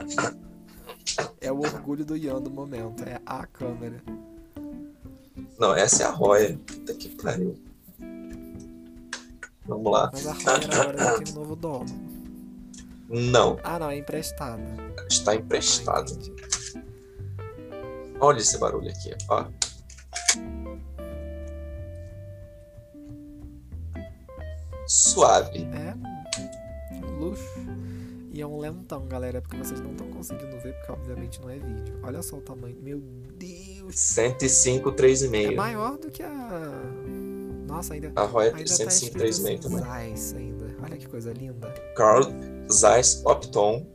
É 1.41 1.51
o 1.53 1.59
orgulho 1.61 2.05
do 2.05 2.17
Ian 2.17 2.41
do 2.41 2.51
momento. 2.51 3.03
É 3.05 3.21
a 3.27 3.47
câmera. 3.47 4.03
Não, 5.59 5.75
essa 5.75 6.03
é 6.05 6.07
a 6.07 6.11
Roya. 6.11 6.59
Puta 6.67 6.95
que 6.95 7.09
pariu. 7.11 7.59
Vamos 9.67 9.93
lá. 9.93 10.11
Mas 10.13 10.27
a 10.27 10.33
Royer 10.33 10.73
agora 10.81 11.21
tem 11.23 11.33
um 11.33 11.37
novo 11.37 11.57
dono. 11.57 12.13
Não, 13.09 13.59
Ah, 13.63 13.79
não. 13.79 13.91
É 13.91 13.99
emprestada. 13.99 14.63
está 15.11 15.33
Ah, 15.33 15.35
emprestado. 15.35 16.11
entendi. 16.13 16.33
Olha 18.21 18.39
esse 18.39 18.57
barulho 18.59 18.89
aqui, 18.89 19.15
ó. 19.29 19.45
Suave. 24.87 25.69
É 25.73 25.95
luxo. 27.19 27.43
E 28.35 28.41
é 28.41 28.47
um 28.47 28.59
lentão, 28.59 29.07
galera, 29.07 29.43
porque 29.43 29.59
vocês 29.59 29.78
não 29.80 29.91
estão 29.93 30.09
conseguindo 30.11 30.59
ver, 30.61 30.72
porque 30.78 30.93
obviamente 30.93 31.39
não 31.43 31.51
é 31.51 31.59
vídeo. 31.59 32.01
Olha 32.03 32.22
só 32.22 32.37
o 32.37 32.41
tamanho. 32.41 32.76
Meu 32.80 32.99
Deus! 33.37 33.95
105, 33.95 34.89
É 34.89 34.93
3,5. 34.95 35.55
maior 35.55 35.99
do 35.99 36.11
que 36.11 36.22
a. 36.22 36.70
Nossa, 37.66 37.93
ainda. 37.95 38.11
A 38.16 38.24
Roya 38.24 38.49
Ainda 38.57 38.64
tem 38.64 38.66
tá 38.87 38.91
105, 38.91 39.16
escrito 39.18 39.24
3,5 39.26 39.59
assim, 39.59 39.59
também. 39.61 39.78
Zeiss 39.85 40.35
ainda. 40.35 40.76
Olha 40.83 40.97
que 40.97 41.07
coisa 41.09 41.33
linda. 41.35 41.68
Carl 41.95 42.22
Zeiss 42.70 43.22
Opton, 43.26 43.87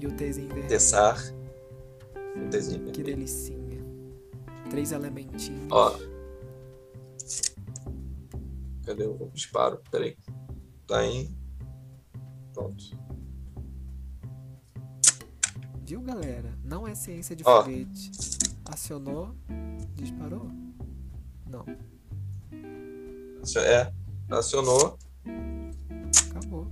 E 0.00 0.06
o 0.08 0.12
Tzinho 0.12 0.48
vermelho. 0.48 0.68
Tessar. 0.68 1.16
Um 2.36 2.48
Tzinho 2.50 2.80
Que 2.90 3.02
vermelho. 3.02 3.04
delicinha. 3.04 3.84
Três 4.70 4.90
elementinhos. 4.90 5.68
Ó. 5.70 5.96
Cadê 8.84 9.04
o 9.04 9.30
disparo? 9.32 9.80
Peraí. 9.90 10.16
Tá 10.86 10.98
aí. 10.98 11.30
Pronto. 12.52 12.84
Viu, 15.86 16.00
galera? 16.00 16.52
Não 16.64 16.86
é 16.86 16.94
ciência 16.94 17.36
de 17.36 17.44
Ó. 17.46 17.62
foguete. 17.62 18.10
Acionou, 18.64 19.34
disparou? 19.94 20.50
Não, 21.48 21.64
É, 23.64 23.92
acionou. 24.28 24.98
acabou. 26.30 26.66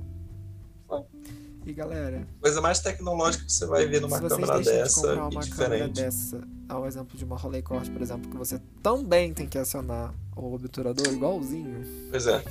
E 1.67 1.73
galera, 1.73 2.27
Coisa 2.43 2.61
mais 2.61 2.81
tecnológica 2.81 3.45
que 3.47 3.53
você 3.53 3.65
vai 3.65 3.87
ver 3.87 3.99
numa 4.01 4.17
se 4.19 4.23
vocês 4.25 4.39
câmera 4.39 4.61
deixam 4.61 4.75
de 4.75 4.83
dessa 4.83 5.01
comprar 5.01 5.15
e 5.15 5.19
uma 5.19 5.47
câmera 5.47 5.89
diferente. 5.89 5.95
dessa, 5.95 6.49
ao 6.69 6.87
exemplo 6.87 7.17
de 7.17 7.25
uma 7.25 7.37
Rolleicord, 7.39 7.91
por 7.91 8.03
exemplo, 8.03 8.31
que 8.31 8.37
você 8.37 8.61
também 8.83 9.33
tem 9.33 9.47
que 9.47 9.57
acionar 9.57 10.13
o 10.37 10.53
obturador 10.55 11.07
igualzinho, 11.11 11.83
Pois 12.11 12.27
é. 12.27 12.43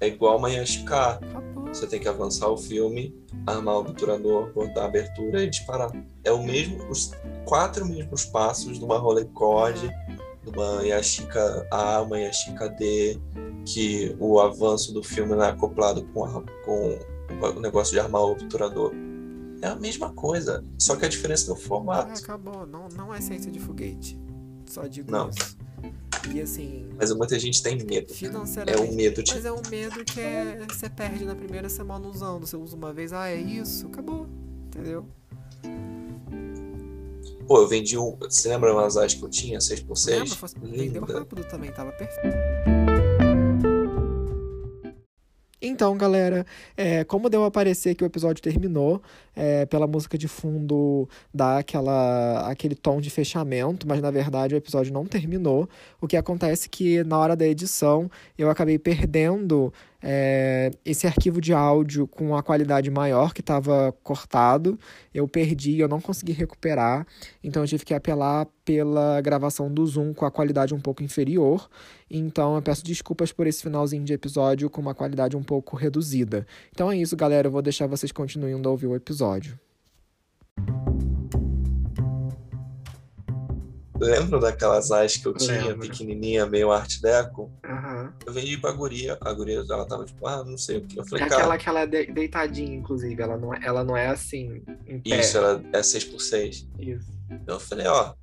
É 0.00 0.06
igual 0.08 0.38
acabou. 1.20 1.66
Você 1.68 1.86
tem 1.86 2.00
que 2.00 2.08
avançar 2.08 2.48
o 2.48 2.56
filme, 2.56 3.14
armar 3.46 3.76
o 3.76 3.80
obturador, 3.80 4.52
botar 4.52 4.82
a 4.82 4.84
abertura 4.86 5.42
e 5.42 5.50
disparar. 5.50 5.90
É 6.24 6.32
o 6.32 6.42
mesmo, 6.42 6.88
os 6.88 7.12
quatro 7.44 7.84
mesmos 7.86 8.24
passos 8.24 8.78
de 8.78 8.84
uma 8.84 8.96
Rolleicord, 8.98 9.78
de 10.44 10.50
uma 10.50 10.82
Yashica 10.86 11.66
A, 11.70 12.00
uma 12.02 12.18
Yashica 12.18 12.68
D, 12.70 13.18
que 13.66 14.16
o 14.18 14.40
avanço 14.40 14.92
do 14.94 15.02
filme 15.02 15.34
é 15.34 15.48
acoplado 15.48 16.04
com, 16.14 16.24
a- 16.24 16.42
com 16.64 16.98
o 17.56 17.60
negócio 17.60 17.92
de 17.92 18.00
armar 18.00 18.22
o 18.22 18.32
obturador. 18.32 18.92
É 19.60 19.66
a 19.66 19.74
mesma 19.76 20.12
coisa, 20.12 20.64
só 20.78 20.94
que 20.96 21.04
a 21.04 21.08
diferença 21.08 21.50
é 21.50 21.54
o 21.54 21.56
formato. 21.56 22.12
acabou. 22.18 22.64
Não, 22.66 22.88
não 22.96 23.12
é 23.12 23.20
ciência 23.20 23.50
de 23.50 23.58
foguete. 23.58 24.18
Só 24.66 24.86
digo 24.86 25.10
Não. 25.10 25.28
isso. 25.30 25.56
E 26.32 26.40
assim. 26.40 26.88
Mas 26.96 27.12
muita 27.12 27.38
gente 27.38 27.62
tem 27.62 27.76
medo. 27.82 28.12
Financeiramente. 28.12 28.78
É 28.78 28.90
um 28.90 28.94
medo 28.94 29.22
de. 29.22 29.34
Mas 29.34 29.44
é 29.44 29.52
um 29.52 29.62
medo 29.70 30.04
que 30.04 30.20
é, 30.20 30.66
você 30.68 30.88
perde 30.88 31.24
na 31.24 31.34
primeira 31.34 31.68
semana 31.68 32.06
usando. 32.06 32.46
Você 32.46 32.56
usa 32.56 32.76
uma 32.76 32.92
vez, 32.92 33.12
ah, 33.12 33.28
é 33.28 33.36
isso, 33.36 33.86
acabou. 33.86 34.26
Entendeu? 34.66 35.06
Pô, 37.46 37.62
eu 37.62 37.66
vendi 37.66 37.96
um. 37.96 38.14
Você 38.20 38.48
lembra 38.48 38.72
umas 38.74 38.96
asas 38.96 39.14
que 39.14 39.22
eu 39.24 39.28
tinha? 39.30 39.58
6x6? 39.58 40.54
Lembra? 40.60 40.76
Vendeu 40.76 41.04
rápido 41.04 41.44
também, 41.44 41.72
tava 41.72 41.92
perfeito. 41.92 42.36
Então, 45.78 45.96
galera, 45.96 46.44
é, 46.76 47.04
como 47.04 47.30
deu 47.30 47.44
a 47.44 47.52
parecer 47.52 47.94
que 47.94 48.02
o 48.02 48.06
episódio 48.06 48.42
terminou, 48.42 49.00
é, 49.36 49.64
pela 49.64 49.86
música 49.86 50.18
de 50.18 50.26
fundo 50.26 51.08
dá 51.32 51.58
aquela, 51.58 52.50
aquele 52.50 52.74
tom 52.74 53.00
de 53.00 53.08
fechamento, 53.10 53.86
mas 53.86 54.02
na 54.02 54.10
verdade 54.10 54.56
o 54.56 54.58
episódio 54.58 54.92
não 54.92 55.06
terminou. 55.06 55.68
O 56.00 56.08
que 56.08 56.16
acontece 56.16 56.66
é 56.66 56.68
que 56.68 57.04
na 57.04 57.16
hora 57.16 57.36
da 57.36 57.46
edição 57.46 58.10
eu 58.36 58.50
acabei 58.50 58.76
perdendo 58.76 59.72
é, 60.02 60.72
esse 60.84 61.06
arquivo 61.06 61.40
de 61.40 61.52
áudio 61.52 62.08
com 62.08 62.36
a 62.36 62.42
qualidade 62.42 62.90
maior 62.90 63.32
que 63.32 63.40
estava 63.40 63.94
cortado. 64.02 64.76
Eu 65.14 65.28
perdi, 65.28 65.78
eu 65.78 65.86
não 65.86 66.00
consegui 66.00 66.32
recuperar, 66.32 67.06
então 67.42 67.62
eu 67.62 67.68
tive 67.68 67.84
que 67.84 67.94
apelar 67.94 68.48
pela 68.64 69.20
gravação 69.20 69.72
do 69.72 69.86
Zoom 69.86 70.12
com 70.12 70.26
a 70.26 70.30
qualidade 70.30 70.74
um 70.74 70.80
pouco 70.80 71.04
inferior. 71.04 71.70
Então 72.10 72.54
eu 72.56 72.62
peço 72.62 72.84
desculpas 72.84 73.32
por 73.32 73.46
esse 73.46 73.62
finalzinho 73.62 74.04
de 74.04 74.12
episódio 74.14 74.70
com 74.70 74.80
uma 74.80 74.94
qualidade 74.94 75.36
um 75.36 75.42
pouco 75.42 75.76
reduzida. 75.76 76.46
Então 76.72 76.90
é 76.90 76.96
isso, 76.96 77.16
galera. 77.16 77.48
Eu 77.48 77.52
vou 77.52 77.62
deixar 77.62 77.86
vocês 77.86 78.10
continuando 78.12 78.68
a 78.68 78.72
ouvir 78.72 78.86
o 78.86 78.94
episódio. 78.96 79.58
Lembra 84.00 84.38
daquelas 84.38 84.92
asas 84.92 85.16
que 85.16 85.26
eu 85.26 85.34
tinha, 85.34 85.60
Lembro. 85.70 85.80
pequenininha, 85.88 86.46
meio 86.46 86.70
arte 86.70 87.02
deco? 87.02 87.50
Aham. 87.64 88.12
Eu 88.24 88.32
vendi 88.32 88.56
pra 88.56 88.70
guria. 88.70 89.18
A 89.20 89.32
guria, 89.32 89.64
ela 89.68 89.84
tava 89.86 90.04
tipo, 90.04 90.24
ah, 90.24 90.44
não 90.44 90.56
sei 90.56 90.76
o 90.76 90.82
que. 90.82 90.96
Eu 90.96 91.02
É 91.02 91.06
falei, 91.08 91.24
aquela 91.24 91.42
cara, 91.42 91.58
que 91.58 91.68
ela 91.68 91.80
é 91.80 91.86
de- 91.86 92.12
deitadinha, 92.12 92.76
inclusive. 92.76 93.20
Ela 93.20 93.36
não, 93.36 93.52
é- 93.52 93.58
ela 93.60 93.82
não 93.82 93.96
é 93.96 94.06
assim, 94.06 94.62
em 94.86 95.00
pé. 95.00 95.18
isso, 95.18 95.36
ela 95.36 95.60
é 95.72 95.82
6x6. 95.82 96.64
Isso. 96.78 97.10
Eu 97.44 97.58
falei, 97.58 97.88
ó, 97.88 98.14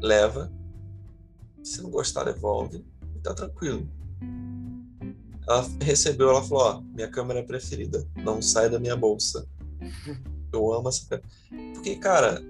leva. 0.00 0.52
Se 1.62 1.82
não 1.82 1.90
gostar, 1.90 2.24
devolve. 2.24 2.84
E 3.16 3.20
tá 3.20 3.34
tranquilo. 3.34 3.88
Ela 5.48 5.66
recebeu, 5.82 6.30
ela 6.30 6.42
falou, 6.42 6.64
ó, 6.64 6.80
minha 6.94 7.08
câmera 7.08 7.42
preferida. 7.42 8.06
Não 8.16 8.40
sai 8.40 8.70
da 8.70 8.78
minha 8.78 8.96
bolsa. 8.96 9.46
Eu 10.52 10.72
amo 10.72 10.88
essa 10.88 11.06
câmera. 11.08 11.28
Porque, 11.74 11.96
cara, 11.96 12.42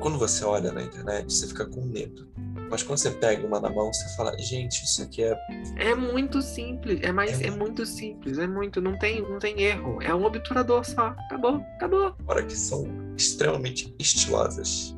quando 0.00 0.18
você 0.18 0.44
olha 0.44 0.70
na 0.70 0.82
internet, 0.82 1.32
você 1.32 1.46
fica 1.46 1.66
com 1.66 1.82
medo. 1.82 2.28
Mas 2.70 2.82
quando 2.82 2.98
você 2.98 3.10
pega 3.10 3.46
uma 3.46 3.60
na 3.60 3.70
mão, 3.70 3.92
você 3.92 4.16
fala, 4.16 4.36
gente, 4.38 4.84
isso 4.84 5.02
aqui 5.02 5.22
é. 5.22 5.38
É 5.76 5.94
muito 5.94 6.42
simples. 6.42 7.00
É, 7.02 7.12
mais, 7.12 7.40
é 7.40 7.50
muito 7.50 7.86
simples. 7.86 8.38
É 8.38 8.46
muito. 8.46 8.80
Não 8.80 8.98
tem, 8.98 9.22
não 9.22 9.38
tem 9.38 9.62
erro. 9.62 10.02
É 10.02 10.14
um 10.14 10.24
obturador 10.24 10.84
só. 10.84 11.08
Acabou. 11.26 11.56
Acabou. 11.76 12.14
Fora 12.24 12.44
que 12.44 12.56
são 12.56 12.86
extremamente 13.16 13.94
estilosas. 13.98 14.94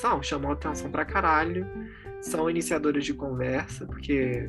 São. 0.00 0.22
Chamou 0.22 0.52
atenção 0.52 0.90
pra 0.90 1.04
caralho. 1.04 1.66
São 2.20 2.48
iniciadores 2.48 3.04
de 3.04 3.14
conversa. 3.14 3.86
Porque. 3.86 4.48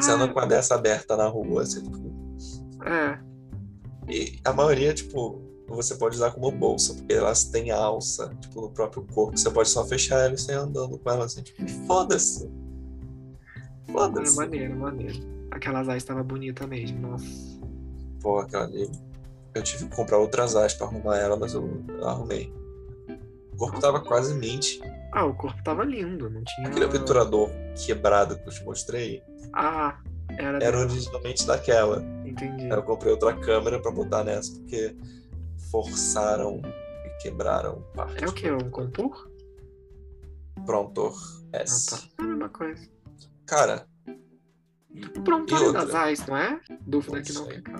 Você 0.00 0.10
anda 0.10 0.24
Ah, 0.24 0.28
com 0.28 0.40
a 0.40 0.46
dessa 0.46 0.74
aberta 0.74 1.16
na 1.16 1.26
rua, 1.28 1.64
você, 1.64 1.82
tipo, 1.82 1.98
é. 2.86 3.18
E 4.08 4.38
a 4.44 4.52
maioria, 4.52 4.94
tipo, 4.94 5.42
você 5.68 5.94
pode 5.96 6.16
usar 6.16 6.30
como 6.30 6.50
bolsa, 6.50 6.94
porque 6.94 7.12
elas 7.12 7.44
têm 7.44 7.70
alça, 7.70 8.34
tipo, 8.40 8.60
no 8.62 8.70
próprio 8.70 9.02
corpo. 9.12 9.36
Você 9.36 9.50
pode 9.50 9.68
só 9.68 9.84
fechar 9.84 10.20
ela 10.24 10.34
e 10.34 10.38
sair 10.38 10.56
andando 10.56 10.98
com 10.98 11.10
ela 11.10 11.24
assim, 11.26 11.42
tipo, 11.42 11.66
foda-se. 11.86 12.46
É 13.88 13.92
Foda-se. 13.92 14.36
maneiro, 14.36 14.74
maneiro. 14.76 15.18
Aquelas 15.50 15.88
asas 15.88 16.02
estava 16.02 16.22
bonita 16.22 16.66
mesmo. 16.66 16.98
Nossa. 17.00 17.26
Pô, 18.20 18.38
aquela 18.38 18.64
ali. 18.64 18.90
Eu 19.54 19.62
tive 19.62 19.86
que 19.86 19.94
comprar 19.94 20.18
outras 20.18 20.56
asas 20.56 20.74
pra 20.74 20.86
arrumar 20.86 21.16
ela, 21.18 21.36
mas 21.36 21.54
eu, 21.54 21.84
eu 21.88 22.08
arrumei. 22.08 22.52
O 23.54 23.56
corpo 23.56 23.80
tava 23.80 24.00
quase 24.00 24.34
mint. 24.34 24.80
Ah, 25.12 25.24
o 25.24 25.34
corpo 25.34 25.62
tava 25.62 25.84
lindo. 25.84 26.28
Não 26.28 26.42
tinha. 26.44 26.66
Aquele 26.68 26.84
obturador 26.86 27.48
quebrado 27.86 28.36
que 28.38 28.48
eu 28.48 28.52
te 28.52 28.64
mostrei 28.64 29.22
Ah, 29.52 30.00
era. 30.36 30.58
era 30.62 30.78
originalmente 30.78 31.46
daquela. 31.46 32.02
Entendi. 32.26 32.64
Aí 32.64 32.70
eu 32.70 32.82
comprei 32.82 33.12
outra 33.12 33.34
câmera 33.36 33.80
pra 33.80 33.90
botar 33.92 34.24
nessa, 34.24 34.52
porque 34.58 34.96
forçaram 35.70 36.60
e 37.06 37.22
quebraram 37.22 37.82
parte. 37.94 38.24
É 38.24 38.26
o 38.28 38.32
que? 38.32 38.50
Um 38.50 38.70
compor? 38.70 39.30
Pronto. 40.66 41.12
Ah, 41.52 41.58
S. 41.58 41.90
tá. 41.90 41.98
É 42.18 42.22
a 42.22 42.26
mesma 42.26 42.48
coisa. 42.48 42.88
Cara, 43.46 43.86
O 44.06 44.18
E 44.96 45.54
outra? 45.54 45.72
das 45.86 45.94
AIS, 45.94 46.26
não 46.26 46.36
é? 46.36 46.60
Dúvida 46.86 47.16
Não 47.16 47.22
que 47.22 47.32
não 47.32 47.46
fica. 47.46 47.72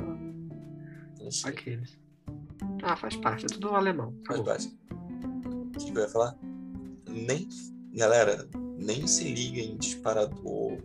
Aqueles. 1.48 1.98
Ah, 2.82 2.96
faz 2.96 3.16
parte, 3.16 3.44
é 3.46 3.48
tudo 3.48 3.68
alemão. 3.74 4.12
Faz 4.26 4.40
Acabou. 4.40 4.44
parte. 4.44 4.78
Que 5.92 5.98
eu 5.98 6.02
ia 6.02 6.08
falar? 6.08 6.36
Nem. 7.08 7.48
Galera, 7.94 8.48
nem 8.78 9.06
se 9.06 9.24
liga 9.32 9.60
em 9.60 9.76
disparador. 9.76 10.78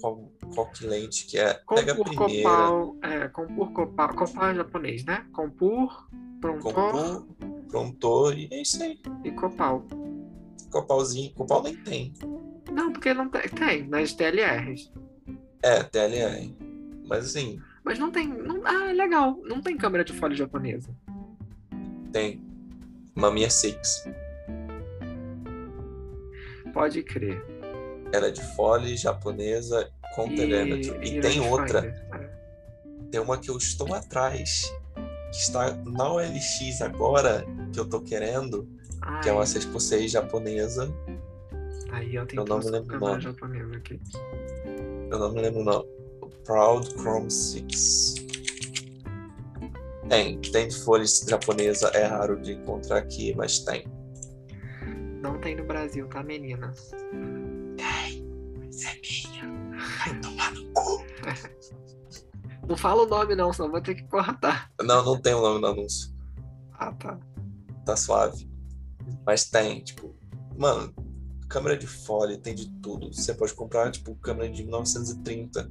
Qual, 0.00 0.30
qual 0.54 0.70
que 0.70 0.86
lente 0.86 1.26
que 1.26 1.38
é. 1.38 1.54
Pega 1.68 1.92
a 1.92 1.96
Compur 1.96 2.14
primeira. 2.26 2.48
Copal, 2.48 2.96
é, 3.02 3.28
Compur 3.28 3.72
Copal, 3.72 4.14
Copal 4.14 4.48
é 4.50 4.54
japonês, 4.54 5.04
né? 5.04 5.26
Compur, 5.32 6.06
Prontor 6.40 6.74
Comprou, 6.74 7.26
prontou 7.68 8.32
e 8.32 8.48
é 8.52 8.60
isso 8.60 8.82
aí. 8.82 9.00
e 9.24 9.30
Copal. 9.32 9.86
Copalzinho. 10.70 11.32
Copal 11.34 11.62
nem 11.62 11.76
tem. 11.76 12.12
Não, 12.70 12.92
porque 12.92 13.14
não 13.14 13.28
tem, 13.28 13.42
tem 13.48 13.88
nas 13.88 14.12
TLRs. 14.12 14.92
É, 15.62 15.82
TLR. 15.82 16.54
Mas 17.08 17.26
assim, 17.26 17.58
Mas 17.82 17.98
não 17.98 18.10
tem, 18.10 18.28
não, 18.28 18.60
ah, 18.64 18.90
é 18.90 18.92
legal, 18.92 19.40
não 19.44 19.62
tem 19.62 19.76
câmera 19.76 20.04
de 20.04 20.12
folha 20.12 20.34
japonesa. 20.34 20.90
tem. 22.12 22.44
Mamiya 23.16 23.48
6. 23.48 24.08
Pode 26.72 27.02
crer. 27.02 27.42
Ela 28.12 28.28
é 28.28 28.30
de 28.30 28.42
fole 28.54 28.94
japonesa 28.96 29.90
com 30.14 30.28
terêmetro. 30.34 31.02
E, 31.02 31.20
tem 31.20 31.40
outra. 31.40 31.80
Rangefinder, 31.80 32.20
é. 32.20 32.36
Tem 33.10 33.20
uma 33.20 33.38
que 33.38 33.50
eu 33.50 33.56
estou 33.56 33.94
atrás. 33.94 34.70
Que 35.32 35.38
está 35.38 35.72
na 35.74 36.12
OLX 36.12 36.82
agora. 36.82 37.44
Que 37.72 37.80
eu 37.80 37.88
tô 37.88 38.00
querendo. 38.02 38.68
Que 39.22 39.30
é 39.30 39.32
uma 39.32 39.40
Ai, 39.40 39.46
6x6 39.46 40.08
japonesa. 40.08 40.92
Aí 41.92 42.14
eu 42.14 42.26
tenho 42.26 42.42
eu 42.42 42.46
não 42.46 42.58
me 42.58 42.70
lembro 42.70 42.96
o 42.96 43.00
nome. 43.00 43.20
japonesas 43.22 43.76
aqui. 43.76 44.00
Eu 45.10 45.18
não 45.18 45.32
me 45.32 45.40
lembro 45.40 45.64
não. 45.64 45.86
Proud 46.44 46.86
Chrome 46.90 47.30
6. 47.30 48.25
Tem, 50.08 50.40
tem 50.40 50.68
de 50.68 50.76
folha 50.76 51.04
japonesa, 51.28 51.88
é 51.88 52.04
raro 52.04 52.40
de 52.40 52.52
encontrar 52.52 52.98
aqui, 52.98 53.34
mas 53.34 53.60
tem. 53.60 53.86
Não 55.20 55.40
tem 55.40 55.56
no 55.56 55.64
Brasil, 55.64 56.08
tá, 56.08 56.22
menina? 56.22 56.72
Mas 57.78 58.82
é 58.84 59.00
minha. 59.00 59.76
Vai 59.98 60.20
tomar 60.20 60.52
no 60.52 60.72
cu. 60.72 61.04
Não 62.68 62.76
fala 62.76 63.02
o 63.02 63.06
nome 63.06 63.36
não, 63.36 63.52
senão 63.52 63.70
vou 63.70 63.80
ter 63.80 63.94
que 63.94 64.02
cortar. 64.08 64.72
Não, 64.82 65.04
não 65.04 65.20
tem 65.20 65.32
o 65.32 65.40
nome 65.40 65.60
no 65.60 65.68
anúncio. 65.68 66.12
Ah, 66.72 66.92
tá. 66.92 67.16
Tá 67.84 67.96
suave. 67.96 68.50
Mas 69.24 69.44
tem, 69.44 69.84
tipo, 69.84 70.16
mano, 70.58 70.92
câmera 71.48 71.76
de 71.76 71.86
folha 71.86 72.36
tem 72.36 72.56
de 72.56 72.68
tudo. 72.80 73.12
Você 73.14 73.32
pode 73.34 73.54
comprar, 73.54 73.92
tipo, 73.92 74.16
câmera 74.16 74.50
de 74.50 74.64
1930, 74.64 75.70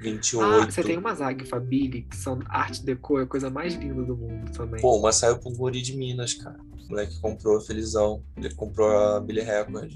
28. 0.00 0.42
Ah, 0.62 0.64
você 0.70 0.82
tem 0.82 0.96
umas 0.96 1.20
Agfa 1.20 1.58
Billy 1.58 2.02
que 2.02 2.16
são 2.16 2.38
arte 2.48 2.84
deco, 2.84 3.18
é 3.18 3.22
a 3.22 3.26
coisa 3.26 3.50
mais 3.50 3.74
linda 3.74 4.02
do 4.02 4.16
mundo 4.16 4.50
também. 4.52 4.80
Pô, 4.80 4.96
uma 4.96 5.12
saiu 5.12 5.38
pro 5.38 5.50
guri 5.50 5.82
de 5.82 5.96
Minas, 5.96 6.34
cara. 6.34 6.58
O 6.84 6.88
moleque 6.90 7.20
comprou, 7.20 7.60
felizão. 7.60 8.22
Ele 8.36 8.54
comprou 8.54 8.90
a 8.90 9.20
Billy 9.20 9.40
Record. 9.42 9.92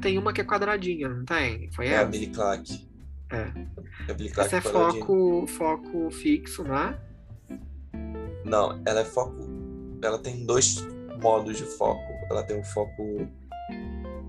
Tem 0.00 0.18
uma 0.18 0.32
que 0.32 0.40
é 0.40 0.44
quadradinha, 0.44 1.08
não 1.08 1.24
tem? 1.24 1.70
Foi 1.72 1.86
É 1.86 1.96
a 1.98 2.00
essa? 2.00 2.10
Billy 2.10 2.26
Clark. 2.28 2.86
É. 3.30 3.52
É 4.08 4.10
a 4.10 4.14
Billy 4.14 4.30
Clark 4.30 4.54
Essa 4.54 4.68
é 4.68 4.70
quadradinha. 4.72 5.04
foco, 5.04 5.46
foco 5.46 6.10
fixo, 6.10 6.64
né? 6.64 6.98
Não, 8.44 8.80
ela 8.84 9.00
é 9.00 9.04
foco. 9.04 9.48
Ela 10.02 10.18
tem 10.18 10.44
dois 10.44 10.84
modos 11.22 11.56
de 11.56 11.64
foco. 11.64 12.12
Ela 12.30 12.42
tem 12.42 12.58
um 12.58 12.64
foco 12.64 13.26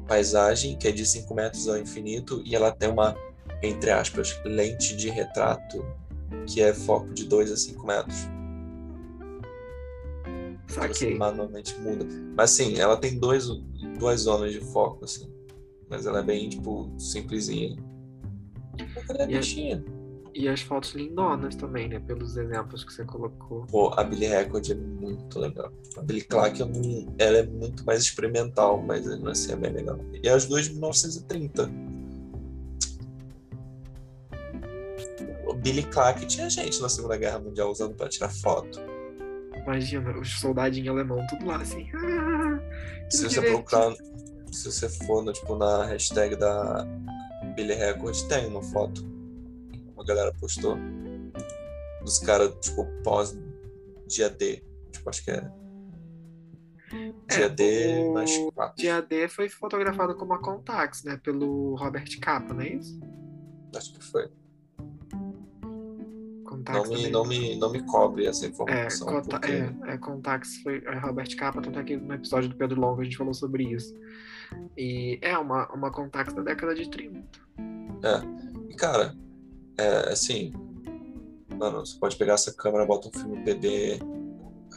paisagem, 0.07 0.77
que 0.77 0.87
é 0.87 0.91
de 0.91 1.05
5 1.05 1.33
metros 1.33 1.67
ao 1.67 1.77
infinito, 1.77 2.41
e 2.45 2.55
ela 2.55 2.71
tem 2.71 2.89
uma, 2.89 3.13
entre 3.63 3.89
aspas, 3.91 4.39
lente 4.45 4.95
de 4.95 5.09
retrato, 5.09 5.85
que 6.45 6.61
é 6.61 6.73
foco 6.73 7.13
de 7.13 7.25
2 7.25 7.51
a 7.51 7.57
5 7.57 7.85
metros. 7.87 8.17
Que 10.67 10.73
Você 10.73 10.79
Saquei. 10.81 11.17
manualmente 11.17 11.73
muda. 11.79 12.05
Mas 12.35 12.51
assim, 12.51 12.77
ela 12.77 12.97
tem 12.97 13.17
dois, 13.17 13.47
duas 13.97 14.21
zonas 14.21 14.51
de 14.51 14.59
foco, 14.59 15.05
assim. 15.05 15.31
Mas 15.89 16.05
ela 16.05 16.19
é 16.19 16.23
bem, 16.23 16.49
tipo, 16.49 16.91
simplesinha. 16.97 17.77
Ela 19.09 19.23
é 19.23 19.31
E 19.31 19.35
a- 19.35 19.39
bichinha. 19.39 19.83
E 20.35 20.47
as 20.47 20.61
fotos 20.61 20.91
lindonas 20.93 21.55
também, 21.55 21.87
né? 21.87 21.99
Pelos 21.99 22.37
exemplos 22.37 22.83
que 22.83 22.93
você 22.93 23.03
colocou. 23.05 23.65
Pô, 23.71 23.91
a 23.97 24.03
Billy 24.03 24.27
Record 24.27 24.69
é 24.69 24.75
muito 24.75 25.39
legal. 25.39 25.71
A 25.97 26.01
Billy 26.01 26.21
Clark, 26.21 26.59
não- 26.59 27.15
ela 27.17 27.37
é 27.39 27.43
muito 27.47 27.83
mais 27.85 28.01
experimental, 28.03 28.79
mas 28.83 29.07
ainda 29.07 29.31
assim 29.31 29.53
é 29.53 29.55
bem 29.55 29.71
legal. 29.71 29.97
E 30.21 30.29
as 30.29 30.45
duas 30.45 30.65
de 30.65 30.73
1930. 30.73 31.71
Billy 35.67 35.83
Clark 35.83 36.25
tinha 36.25 36.49
gente 36.49 36.81
na 36.81 36.87
Segunda 36.89 37.17
Guerra 37.17 37.39
Mundial 37.39 37.69
usando 37.69 37.93
pra 37.95 38.07
tirar 38.07 38.29
foto. 38.29 38.79
Imagina, 39.63 40.17
os 40.17 40.39
soldadinhos 40.39 40.87
alemão, 40.89 41.25
tudo 41.27 41.45
lá 41.45 41.57
assim. 41.57 41.89
Ah, 41.93 42.59
Se 43.09 43.23
você 43.29 43.41
procurar, 43.41 43.93
se 44.51 44.71
você 44.71 44.87
for 44.87 45.21
no, 45.23 45.33
tipo, 45.33 45.55
na 45.57 45.83
hashtag 45.85 46.37
da 46.37 46.85
Billy 47.55 47.73
Record, 47.73 48.15
tem 48.29 48.45
uma 48.47 48.63
foto. 48.63 49.03
Uma 49.93 50.05
galera 50.05 50.33
postou. 50.39 50.77
Dos 52.01 52.19
caras, 52.19 52.53
tipo, 52.61 52.85
pós 53.03 53.37
dia 54.07 54.29
D. 54.29 54.63
Tipo, 54.91 55.09
acho 55.09 55.23
que 55.25 55.31
é. 55.31 55.51
Dia 57.29 57.45
É, 57.45 57.49
D 57.49 58.03
o- 58.05 58.13
mais 58.13 58.37
quatro. 58.53 58.75
Dia 58.77 59.01
D 59.01 59.27
foi 59.27 59.49
fotografado 59.49 60.15
como 60.15 60.33
a 60.33 60.39
Contax, 60.39 61.03
né? 61.03 61.19
Pelo 61.21 61.75
Robert 61.75 62.07
Capa, 62.21 62.53
não 62.53 62.61
é 62.61 62.69
isso? 62.69 62.97
Acho 63.75 63.91
que 63.93 64.01
foi. 64.01 64.29
Contax 66.47 66.77
Não 66.77 66.83
me, 66.89 66.95
também. 66.95 67.11
não, 67.11 67.25
me, 67.25 67.55
não 67.57 67.71
me 67.71 67.83
cobre 67.83 68.25
essa 68.25 68.45
É, 68.45 68.49
informação. 68.49 69.07
Conta- 69.07 69.29
porque... 69.39 69.51
é, 69.51 69.73
é, 69.87 69.97
Contax 69.97 70.57
foi 70.63 70.81
é, 70.85 70.97
Robert 70.97 71.35
Capa, 71.35 71.61
tanto 71.61 71.77
é 71.77 71.83
que 71.83 71.97
no 71.97 72.13
episódio 72.13 72.49
do 72.49 72.55
Pedro 72.55 72.79
Longo 72.79 73.01
a 73.01 73.03
gente 73.03 73.17
falou 73.17 73.33
sobre 73.33 73.63
isso. 73.65 73.93
E 74.77 75.19
é 75.21 75.37
uma, 75.37 75.67
uma 75.73 75.91
Contax 75.91 76.33
da 76.33 76.41
década 76.41 76.73
de 76.73 76.89
30. 76.89 77.21
E, 78.69 78.73
cara, 78.75 79.15
é 79.77 80.11
assim. 80.13 80.53
Mano, 81.57 81.85
você 81.85 81.97
pode 81.99 82.15
pegar 82.15 82.33
essa 82.33 82.53
câmera, 82.53 82.85
bota 82.85 83.09
um 83.09 83.11
filme 83.11 83.43
PB. 83.43 83.99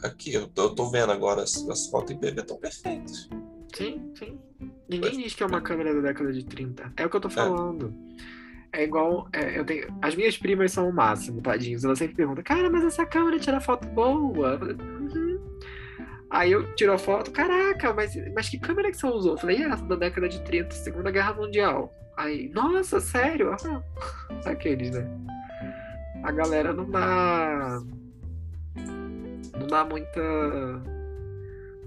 Aqui, 0.03 0.33
eu 0.33 0.47
tô, 0.47 0.63
eu 0.63 0.75
tô 0.75 0.89
vendo 0.89 1.11
agora, 1.11 1.43
as, 1.43 1.55
as 1.69 1.87
fotos 1.87 2.11
em 2.11 2.17
PB 2.17 2.41
estão 2.41 2.57
perfeitas. 2.57 3.29
Sim, 3.75 4.11
sim. 4.17 4.37
Ninguém 4.89 5.11
Pois. 5.11 5.23
diz 5.23 5.33
que 5.35 5.43
é 5.43 5.45
uma 5.45 5.61
câmera 5.61 5.93
da 5.93 6.01
década 6.01 6.33
de 6.33 6.43
30. 6.43 6.91
É 6.97 7.05
o 7.05 7.09
que 7.09 7.15
eu 7.15 7.21
tô 7.21 7.29
falando. 7.29 7.93
É 8.17 8.21
igual. 8.73 9.27
é, 9.33 9.57
eu 9.59 9.65
tenho, 9.65 9.87
as 10.01 10.15
minhas 10.15 10.37
primas 10.37 10.71
são 10.71 10.89
o 10.89 10.93
máximo, 10.93 11.41
tadinhos. 11.41 11.83
Elas 11.83 11.99
sempre 11.99 12.15
perguntam, 12.15 12.43
cara, 12.43 12.69
mas 12.69 12.83
essa 12.83 13.05
câmera 13.05 13.39
tira 13.39 13.59
foto 13.59 13.87
boa. 13.89 14.59
"Uhum." 14.61 15.39
Aí 16.29 16.51
eu 16.53 16.73
tiro 16.75 16.93
a 16.93 16.97
foto, 16.97 17.29
caraca, 17.31 17.93
mas, 17.93 18.13
mas 18.33 18.47
que 18.47 18.57
câmera 18.57 18.89
que 18.89 18.97
você 18.97 19.05
usou? 19.05 19.33
Eu 19.33 19.37
falei, 19.37 19.63
essa 19.63 19.83
da 19.85 19.95
década 19.97 20.29
de 20.29 20.41
30, 20.43 20.73
Segunda 20.73 21.11
Guerra 21.11 21.33
Mundial. 21.33 21.93
Aí, 22.15 22.49
nossa, 22.53 23.01
sério? 23.01 23.51
Ah, 23.51 23.81
aqueles, 24.45 24.91
né? 24.91 25.05
A 26.23 26.31
galera 26.31 26.71
não 26.71 26.89
dá. 26.89 27.81
Não 29.59 29.67
dá 29.67 29.83
muita 29.83 30.21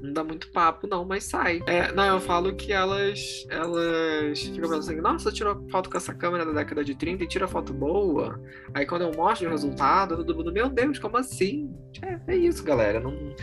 não 0.05 0.13
dá 0.13 0.23
muito 0.23 0.51
papo, 0.51 0.87
não, 0.87 1.05
mas 1.05 1.25
sai. 1.25 1.63
É, 1.67 1.91
não, 1.93 2.05
eu 2.05 2.21
falo 2.21 2.55
que 2.55 2.73
elas 2.73 3.47
elas 3.49 4.41
ficam 4.41 4.71
pensando 4.71 4.79
assim, 4.79 5.01
nossa, 5.01 5.33
tirou 5.33 5.67
foto 5.71 5.89
com 5.91 5.97
essa 5.97 6.15
câmera 6.15 6.45
da 6.45 6.53
década 6.53 6.85
de 6.85 6.95
30 6.95 7.25
e 7.25 7.29
tira 7.29 7.49
foto 7.49 7.73
boa. 7.73 8.41
Aí 8.75 8.85
quando 8.87 9.03
eu 9.03 9.13
mostro 9.13 9.49
o 9.49 9.51
resultado, 9.51 10.17
todo 10.17 10.35
mundo, 10.37 10.53
meu 10.53 10.69
Deus, 10.69 10.99
como 10.99 11.17
assim? 11.17 11.75
É, 12.03 12.33
é 12.33 12.37
isso, 12.37 12.63
galera. 12.63 13.01
Não, 13.01 13.35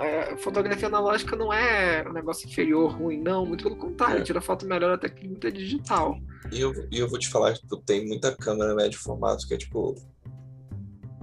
é, 0.00 0.36
fotografia 0.36 0.86
analógica 0.88 1.34
não 1.36 1.52
é 1.52 2.04
um 2.08 2.12
negócio 2.12 2.48
inferior, 2.48 2.92
ruim, 2.92 3.20
não. 3.20 3.44
Muito 3.44 3.64
pelo 3.64 3.76
contrário, 3.76 4.20
É. 4.20 4.22
tira 4.22 4.40
foto 4.40 4.64
melhor 4.66 4.92
até 4.92 5.08
que 5.08 5.26
muita 5.26 5.50
digital. 5.50 6.16
E 6.52 6.60
eu, 6.60 6.72
eu 6.90 7.08
vou 7.08 7.18
te 7.18 7.28
falar, 7.28 7.54
tipo, 7.54 7.76
tem 7.78 8.06
muita 8.06 8.34
câmera 8.36 8.74
médio 8.74 8.98
formato 9.00 9.46
que 9.46 9.54
é 9.54 9.58
tipo. 9.58 9.94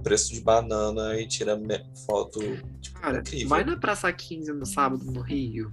Preço 0.02 0.32
de 0.32 0.40
banana 0.40 1.18
e 1.20 1.26
tira 1.26 1.58
foto 2.06 2.40
tipo, 2.80 3.00
Cara, 3.00 3.18
incrível. 3.20 3.48
vai 3.48 3.64
na 3.64 3.76
Praça 3.76 4.12
15 4.12 4.52
no 4.52 4.64
sábado 4.66 5.04
no 5.04 5.20
Rio 5.20 5.72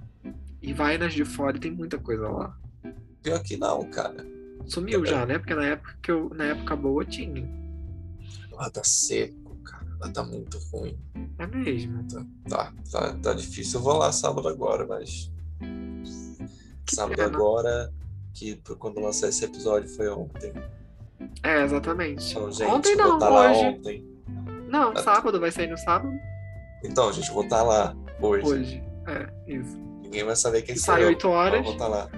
e 0.62 0.72
vai 0.72 0.98
nas 0.98 1.14
de 1.14 1.24
fora 1.24 1.56
e 1.56 1.60
tem 1.60 1.70
muita 1.70 1.98
coisa 1.98 2.28
lá. 2.28 2.56
Pior 3.22 3.42
que 3.42 3.56
não, 3.56 3.84
cara. 3.90 4.26
Sumiu 4.66 5.04
já, 5.04 5.24
né? 5.24 5.38
Porque 5.38 5.54
na 5.54 5.64
época 5.66 5.96
que 6.02 6.10
eu, 6.10 6.30
na 6.34 6.44
época 6.44 6.76
boa 6.76 7.04
tinha. 7.04 7.48
Lá 8.52 8.68
tá 8.70 8.82
seco, 8.84 9.56
cara. 9.64 9.86
Lá 10.00 10.10
tá 10.10 10.22
muito 10.22 10.58
ruim. 10.72 10.98
É 11.38 11.46
mesmo. 11.46 12.04
Tá, 12.48 12.72
tá, 12.90 13.14
tá 13.14 13.32
difícil. 13.34 13.78
Eu 13.80 13.84
vou 13.84 13.96
lá 13.96 14.12
sábado 14.12 14.46
agora, 14.48 14.86
mas. 14.86 15.30
Que 16.84 16.94
sábado 16.94 17.16
pena. 17.16 17.28
agora, 17.28 17.92
que 18.34 18.60
quando 18.78 19.00
lançar 19.00 19.28
esse 19.28 19.44
episódio 19.44 19.88
foi 19.88 20.08
ontem. 20.08 20.52
É, 21.42 21.64
exatamente. 21.64 22.30
Então, 22.30 22.50
gente, 22.52 22.70
Ontem 22.70 22.96
não, 22.96 23.18
hoje. 23.18 23.60
ontem. 23.60 24.17
Não, 24.68 24.92
Ah, 24.92 25.02
sábado, 25.02 25.40
vai 25.40 25.50
sair 25.50 25.66
no 25.68 25.78
sábado? 25.78 26.12
Então, 26.84 27.12
gente, 27.12 27.28
eu 27.28 27.34
vou 27.34 27.44
estar 27.44 27.62
lá 27.62 27.94
hoje. 28.20 28.46
Hoje. 28.46 28.84
É, 29.06 29.28
isso. 29.46 29.76
Ninguém 30.02 30.24
vai 30.24 30.36
saber 30.36 30.62
quem 30.62 30.76
sai 30.76 31.02
eu. 31.02 31.08
8 31.08 31.26
mas 31.28 31.36
horas. 31.36 31.58
Eu 31.58 31.64
vou 31.64 31.72
estar 31.72 31.88
lá. 31.88 32.08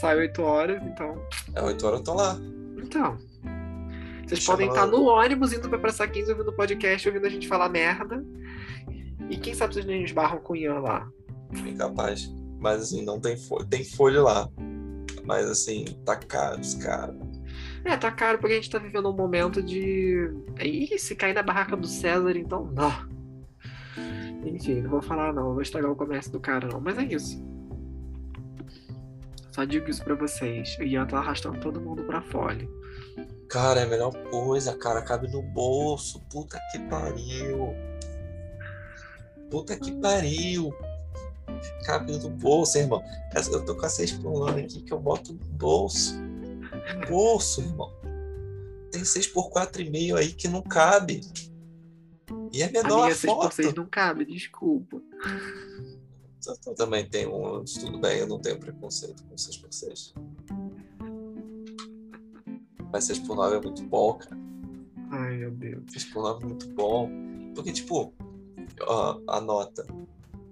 Sai 0.00 0.16
8 0.16 0.42
horas, 0.42 0.82
então. 0.82 1.22
É 1.54 1.62
8 1.62 1.86
horas 1.86 1.98
eu 2.00 2.04
tô 2.04 2.14
lá. 2.14 2.36
Então. 2.78 3.16
Vocês 4.26 4.40
Chama 4.40 4.58
podem 4.58 4.68
estar 4.68 4.86
no 4.86 5.04
ônibus 5.04 5.52
indo 5.52 5.68
pra 5.68 5.78
Praça 5.78 6.06
15 6.06 6.32
ouvindo 6.32 6.48
o 6.50 6.56
podcast, 6.56 7.08
ouvindo 7.08 7.26
a 7.26 7.30
gente 7.30 7.46
falar 7.46 7.68
merda. 7.68 8.24
E 9.30 9.36
quem 9.36 9.54
sabe 9.54 9.74
vocês 9.74 9.86
nem 9.86 10.02
esbarram 10.02 10.38
com 10.38 10.52
o 10.52 10.56
Ian 10.56 10.80
lá. 10.80 11.08
Incapaz. 11.54 12.28
Mas 12.58 12.82
assim, 12.82 13.04
não 13.04 13.20
tem 13.20 13.36
folha. 13.36 13.66
Tem 13.66 13.84
folha 13.84 14.22
lá. 14.22 14.48
Mas 15.24 15.48
assim, 15.48 15.84
tá 16.04 16.16
caro, 16.16 16.60
os 16.60 16.74
caras. 16.74 17.14
É, 17.86 17.96
tá 17.96 18.10
caro 18.10 18.38
porque 18.38 18.52
a 18.54 18.56
gente 18.56 18.70
tá 18.70 18.78
vivendo 18.78 19.08
um 19.08 19.16
momento 19.16 19.62
de. 19.62 20.28
Ih, 20.60 20.98
se 20.98 21.14
cair 21.14 21.34
na 21.34 21.42
barraca 21.42 21.76
do 21.76 21.86
César, 21.86 22.36
então 22.36 22.64
não. 22.72 22.90
Enfim, 24.44 24.80
não 24.82 24.90
vou 24.90 25.02
falar 25.02 25.32
não, 25.32 25.52
vou 25.54 25.62
estragar 25.62 25.90
o 25.90 25.96
comércio 25.96 26.30
do 26.32 26.40
cara 26.40 26.68
não, 26.68 26.80
mas 26.80 26.98
é 26.98 27.04
isso. 27.04 27.42
Só 29.52 29.64
digo 29.64 29.88
isso 29.88 30.04
pra 30.04 30.14
vocês. 30.14 30.76
O 30.78 30.82
Ian 30.82 31.06
tá 31.06 31.18
arrastando 31.18 31.58
todo 31.60 31.80
mundo 31.80 32.02
pra 32.04 32.20
fora. 32.20 32.58
Cara, 33.48 33.80
é 33.80 33.84
a 33.84 33.86
melhor 33.86 34.12
coisa, 34.30 34.76
cara. 34.76 35.00
Cabe 35.02 35.28
no 35.32 35.40
bolso. 35.40 36.20
Puta 36.30 36.60
que 36.72 36.78
pariu. 36.90 37.74
Puta 39.50 39.76
que 39.78 39.92
pariu. 40.00 40.74
Cabe 41.86 42.18
no 42.18 42.28
bolso, 42.30 42.76
irmão. 42.76 43.02
Essa- 43.32 43.52
Eu 43.52 43.64
tô 43.64 43.74
com 43.76 43.86
a 43.86 43.88
6 43.88 44.12
por 44.12 44.32
9 44.32 44.60
aqui 44.62 44.82
que 44.82 44.92
eu 44.92 44.98
boto 44.98 45.32
no 45.32 45.44
bolso. 45.54 46.20
Bolso, 47.08 47.60
irmão. 47.62 47.92
Tem 48.90 49.04
6 49.04 49.26
por 49.28 49.50
4,5 49.50 50.16
aí 50.16 50.32
que 50.32 50.48
não 50.48 50.62
cabe. 50.62 51.20
E 52.52 52.62
é 52.62 52.68
A 52.68 52.72
menor 52.72 53.02
minha 53.02 53.08
a 53.08 53.16
6x6 53.16 53.64
foto. 53.64 53.76
não 53.76 53.86
cabe, 53.86 54.24
desculpa. 54.24 55.00
Eu 56.66 56.74
também 56.74 57.08
tenho 57.08 57.34
um, 57.34 57.64
tudo 57.64 57.98
bem, 57.98 58.20
eu 58.20 58.26
não 58.26 58.38
tenho 58.38 58.58
preconceito 58.58 59.24
com 59.24 59.36
6 59.36 59.56
por 59.56 59.72
6 59.72 60.14
Mas 62.92 63.04
6 63.04 63.18
por 63.20 63.36
9 63.36 63.56
é 63.56 63.60
muito 63.60 63.82
bom, 63.82 64.14
cara. 64.14 64.36
Ai, 65.10 65.36
meu 65.36 65.50
Deus. 65.50 65.82
6 65.88 66.04
por 66.06 66.22
9 66.22 66.44
é 66.44 66.46
muito 66.46 66.68
bom. 66.70 67.10
Porque, 67.54 67.72
tipo, 67.72 68.14
ó, 68.82 69.20
anota. 69.28 69.86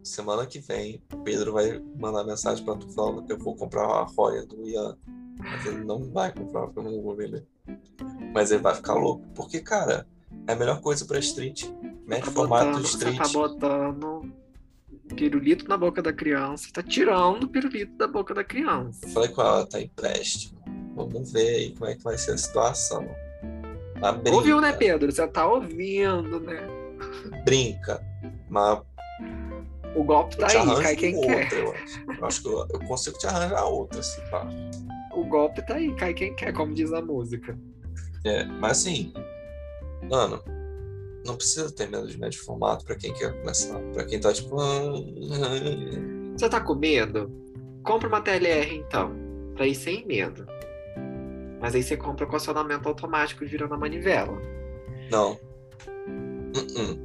Semana 0.02 0.46
que 0.46 0.58
vem, 0.58 1.02
o 1.12 1.18
Pedro 1.18 1.52
vai 1.52 1.78
mandar 1.98 2.24
mensagem 2.24 2.64
pra 2.64 2.76
tu 2.76 2.88
falando 2.90 3.24
que 3.24 3.32
eu 3.32 3.38
vou 3.38 3.56
comprar 3.56 3.86
a 3.86 4.02
roia 4.02 4.44
do 4.44 4.68
Ian. 4.68 4.98
Mas 5.38 5.66
ele 5.66 5.84
não 5.84 6.10
vai 6.12 6.32
comprar, 6.32 6.62
porque 6.66 6.78
eu 6.78 6.82
não 6.84 7.02
vou 7.02 7.14
vender. 7.16 7.44
Mas 8.32 8.50
ele 8.50 8.62
vai 8.62 8.74
ficar 8.74 8.94
louco. 8.94 9.26
Porque, 9.34 9.60
cara, 9.60 10.06
é 10.46 10.52
a 10.52 10.56
melhor 10.56 10.80
coisa 10.80 11.04
pra 11.04 11.18
street. 11.18 11.64
Médio 12.06 12.26
Tá 12.26 12.30
formato 12.32 12.66
botando, 12.66 12.82
você 12.86 12.96
street. 12.96 13.16
tá 13.18 13.28
botando 13.28 14.32
pirulito 15.16 15.68
na 15.68 15.76
boca 15.76 16.00
da 16.02 16.12
criança, 16.12 16.68
tá 16.72 16.82
tirando 16.82 17.44
o 17.44 17.48
pirulito 17.48 17.96
da 17.96 18.06
boca 18.06 18.32
da 18.34 18.42
criança. 18.44 19.00
Eu 19.04 19.08
falei 19.10 19.28
com 19.30 19.42
ela, 19.42 19.66
tá 19.66 19.80
empréstimo. 19.80 20.58
Vamos 20.94 21.32
ver 21.32 21.48
aí 21.56 21.70
como 21.74 21.90
é 21.90 21.94
que 21.94 22.02
vai 22.02 22.16
ser 22.18 22.32
a 22.32 22.38
situação. 22.38 23.06
Brinca, 24.22 24.36
Ouviu, 24.36 24.60
né, 24.60 24.72
Pedro? 24.72 25.10
Você 25.10 25.26
tá 25.28 25.46
ouvindo, 25.46 26.40
né? 26.40 26.66
brinca. 27.44 28.02
Mas 28.50 28.80
O 29.96 30.02
golpe 30.04 30.36
tá 30.36 30.46
aí, 30.48 30.82
cai 30.82 30.96
quem 30.96 31.16
outra, 31.16 31.46
quer. 31.46 31.58
eu 31.58 31.72
acho. 31.72 32.04
Eu 32.18 32.26
acho 32.26 32.42
que 32.42 32.48
eu, 32.48 32.66
eu 32.70 32.80
consigo 32.86 33.18
te 33.18 33.26
arranjar 33.26 33.64
outra, 33.64 34.00
assim, 34.00 34.20
tá? 34.30 34.46
Golpe 35.34 35.66
tá 35.66 35.74
aí, 35.74 35.92
cai 35.96 36.14
quem 36.14 36.32
quer, 36.36 36.52
como 36.52 36.72
diz 36.72 36.92
a 36.92 37.02
música. 37.02 37.58
É, 38.24 38.44
mas 38.44 38.78
assim, 38.78 39.12
mano, 40.08 40.40
não 41.26 41.34
precisa 41.34 41.74
ter 41.74 41.88
medo 41.88 42.06
de 42.06 42.16
médio 42.16 42.40
formato 42.44 42.84
pra 42.84 42.94
quem 42.94 43.12
quer 43.12 43.36
começar. 43.40 43.80
Pra 43.92 44.04
quem 44.04 44.20
tá 44.20 44.32
tipo. 44.32 44.56
"Ah, 44.60 44.92
Você 46.36 46.48
tá 46.48 46.60
com 46.60 46.76
medo? 46.76 47.32
Compra 47.82 48.06
uma 48.06 48.20
TLR 48.20 48.76
então, 48.76 49.10
pra 49.56 49.66
ir 49.66 49.74
sem 49.74 50.06
medo. 50.06 50.46
Mas 51.60 51.74
aí 51.74 51.82
você 51.82 51.96
compra 51.96 52.26
com 52.26 52.36
acionamento 52.36 52.88
automático 52.88 53.44
virando 53.44 53.74
a 53.74 53.76
manivela. 53.78 54.40
Não. 55.10 55.32
Uh-uh. 56.56 57.02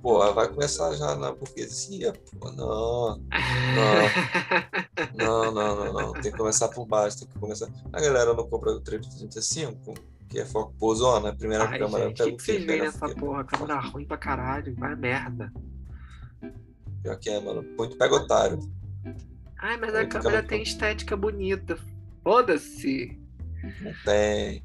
Pô, 0.00 0.32
vai 0.32 0.48
começar 0.48 0.94
já 0.94 1.16
na 1.16 1.32
burguesia, 1.32 2.12
pô. 2.38 2.48
Não. 2.52 3.20
Não, 3.74 4.87
não, 5.16 5.52
não, 5.52 5.92
não. 5.92 6.12
Tem 6.14 6.30
que 6.32 6.36
começar 6.38 6.68
por 6.68 6.86
baixo, 6.86 7.20
tem 7.20 7.28
que 7.28 7.38
começar. 7.38 7.68
A 7.92 8.00
galera 8.00 8.34
não 8.34 8.48
compra 8.48 8.72
do 8.72 8.80
335, 8.80 9.94
Que 10.28 10.40
é 10.40 10.44
foco 10.44 10.74
posona, 10.78 11.30
a 11.30 11.34
primeira 11.34 11.64
Ai, 11.64 11.78
câmera 11.78 12.08
gente, 12.08 12.18
pega 12.18 12.30
que, 12.30 12.34
o 12.34 12.36
que 12.38 12.44
quê? 12.44 12.52
vocês 12.52 12.64
veem 12.64 12.80
nessa 12.82 13.08
porra? 13.14 13.44
Câmera 13.44 13.80
ruim 13.80 14.04
pra 14.04 14.16
caralho, 14.16 14.74
vai 14.76 14.94
merda. 14.94 15.52
Pior 17.02 17.16
que 17.18 17.30
é, 17.30 17.40
mano. 17.40 17.64
Muito 17.78 17.96
pega 17.96 18.14
otário. 18.14 18.58
Ai, 19.60 19.76
mas 19.76 19.90
a 19.94 20.04
câmera 20.06 20.20
câmera- 20.22 20.42
tem 20.42 20.62
estética 20.62 21.16
bonita. 21.16 21.78
Foda-se. 22.22 23.18
Não 23.82 23.92
tem. 24.04 24.62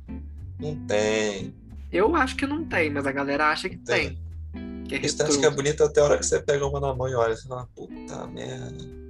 Não 0.60 0.76
tem. 0.88 1.56
Eu 1.92 2.16
acho 2.16 2.36
que 2.36 2.46
não 2.46 2.66
tem, 2.66 2.90
mas 2.90 3.06
a 3.08 3.12
galera 3.12 3.50
acha 3.50 3.70
que 3.70 3.78
tem. 3.78 4.16
Tem. 4.52 4.84
Que 4.84 4.96
é 4.96 5.06
estética 5.06 5.48
é 5.48 5.50
bonita 5.50 5.86
até 5.86 6.02
a 6.02 6.04
hora 6.04 6.18
que 6.18 6.26
você 6.26 6.42
pega 6.42 6.66
uma 6.68 6.80
na 6.80 6.94
mão 6.94 7.08
e 7.08 7.16
olha. 7.16 7.36
Você 7.36 7.48
fala, 7.48 7.68
puta 7.76 8.28
merda. 8.28 9.03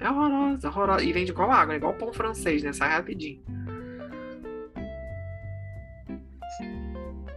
É 0.00 0.08
horrorosa, 0.08 0.68
horrorosa. 0.68 1.04
E 1.04 1.12
vende 1.12 1.30
igual 1.30 1.50
água, 1.50 1.76
igual 1.76 1.94
pão 1.94 2.12
francês, 2.12 2.62
né? 2.62 2.72
Sai 2.72 2.88
rapidinho. 2.88 3.42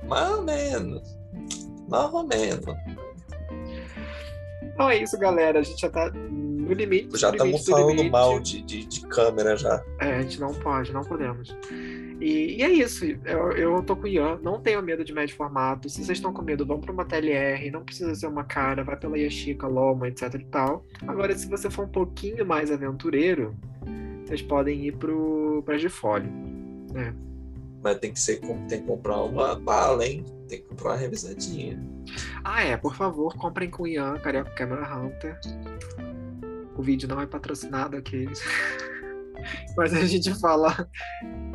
Mais 0.07 0.31
ou 0.31 0.43
menos. 0.43 1.17
Mais 1.89 2.13
ou 2.13 2.27
menos. 2.27 2.65
Então 4.63 4.89
é 4.89 4.97
isso, 4.97 5.17
galera. 5.17 5.59
A 5.59 5.63
gente 5.63 5.79
já 5.79 5.89
tá 5.89 6.09
no 6.11 6.73
limite. 6.73 7.17
Já 7.17 7.31
estamos 7.31 7.65
do 7.65 7.71
falando 7.71 7.89
limite. 7.89 8.09
mal 8.09 8.39
de, 8.39 8.61
de, 8.61 8.85
de 8.85 9.01
câmera 9.07 9.57
já. 9.57 9.83
É, 9.99 10.15
a 10.15 10.21
gente 10.21 10.39
não 10.39 10.53
pode, 10.53 10.91
não 10.91 11.03
podemos. 11.03 11.55
E, 12.23 12.55
e 12.55 12.63
é 12.63 12.71
isso. 12.71 13.03
Eu, 13.25 13.51
eu 13.51 13.83
tô 13.83 13.97
com 13.97 14.03
o 14.03 14.07
Ian. 14.07 14.39
Não 14.41 14.61
tenho 14.61 14.81
medo 14.81 15.03
de 15.03 15.11
médio 15.11 15.35
formato. 15.35 15.89
Se 15.89 15.97
vocês 15.97 16.17
estão 16.17 16.31
com 16.31 16.41
medo, 16.41 16.65
vão 16.65 16.79
pra 16.79 16.93
uma 16.93 17.03
TLR. 17.03 17.69
Não 17.69 17.83
precisa 17.83 18.15
ser 18.15 18.27
uma 18.27 18.45
cara. 18.45 18.81
Vai 18.81 18.95
pela 18.95 19.17
Yashica, 19.17 19.67
Loma, 19.67 20.07
etc 20.07 20.33
e 20.35 20.45
tal. 20.45 20.85
Agora, 21.05 21.37
se 21.37 21.49
você 21.49 21.69
for 21.69 21.83
um 21.83 21.89
pouquinho 21.89 22.45
mais 22.45 22.71
aventureiro, 22.71 23.53
vocês 24.23 24.41
podem 24.41 24.85
ir 24.85 24.95
pro, 24.95 25.61
pra 25.65 25.77
Gifólio. 25.77 26.31
Mas 27.83 27.99
tem 27.99 28.13
que 28.13 28.19
ser 28.19 28.39
tem 28.69 28.79
que 28.79 28.87
comprar 28.87 29.21
uma 29.21 29.55
bala, 29.55 30.05
hein? 30.05 30.23
Tem 30.47 30.61
que 30.61 30.69
comprar 30.69 30.91
uma 30.91 30.97
revisadinha. 30.97 31.77
Ah, 32.41 32.63
é. 32.63 32.77
Por 32.77 32.95
favor, 32.95 33.35
comprem 33.35 33.69
com 33.69 33.83
o 33.83 33.87
Ian, 33.87 34.17
Carioca 34.19 34.51
Camera 34.51 34.95
Hunter. 34.95 35.37
O 36.77 36.81
vídeo 36.81 37.09
não 37.09 37.19
é 37.19 37.27
patrocinado 37.27 37.97
aqui. 37.97 38.29
Mas 39.75 39.93
a 39.93 40.05
gente 40.05 40.33
fala. 40.39 40.87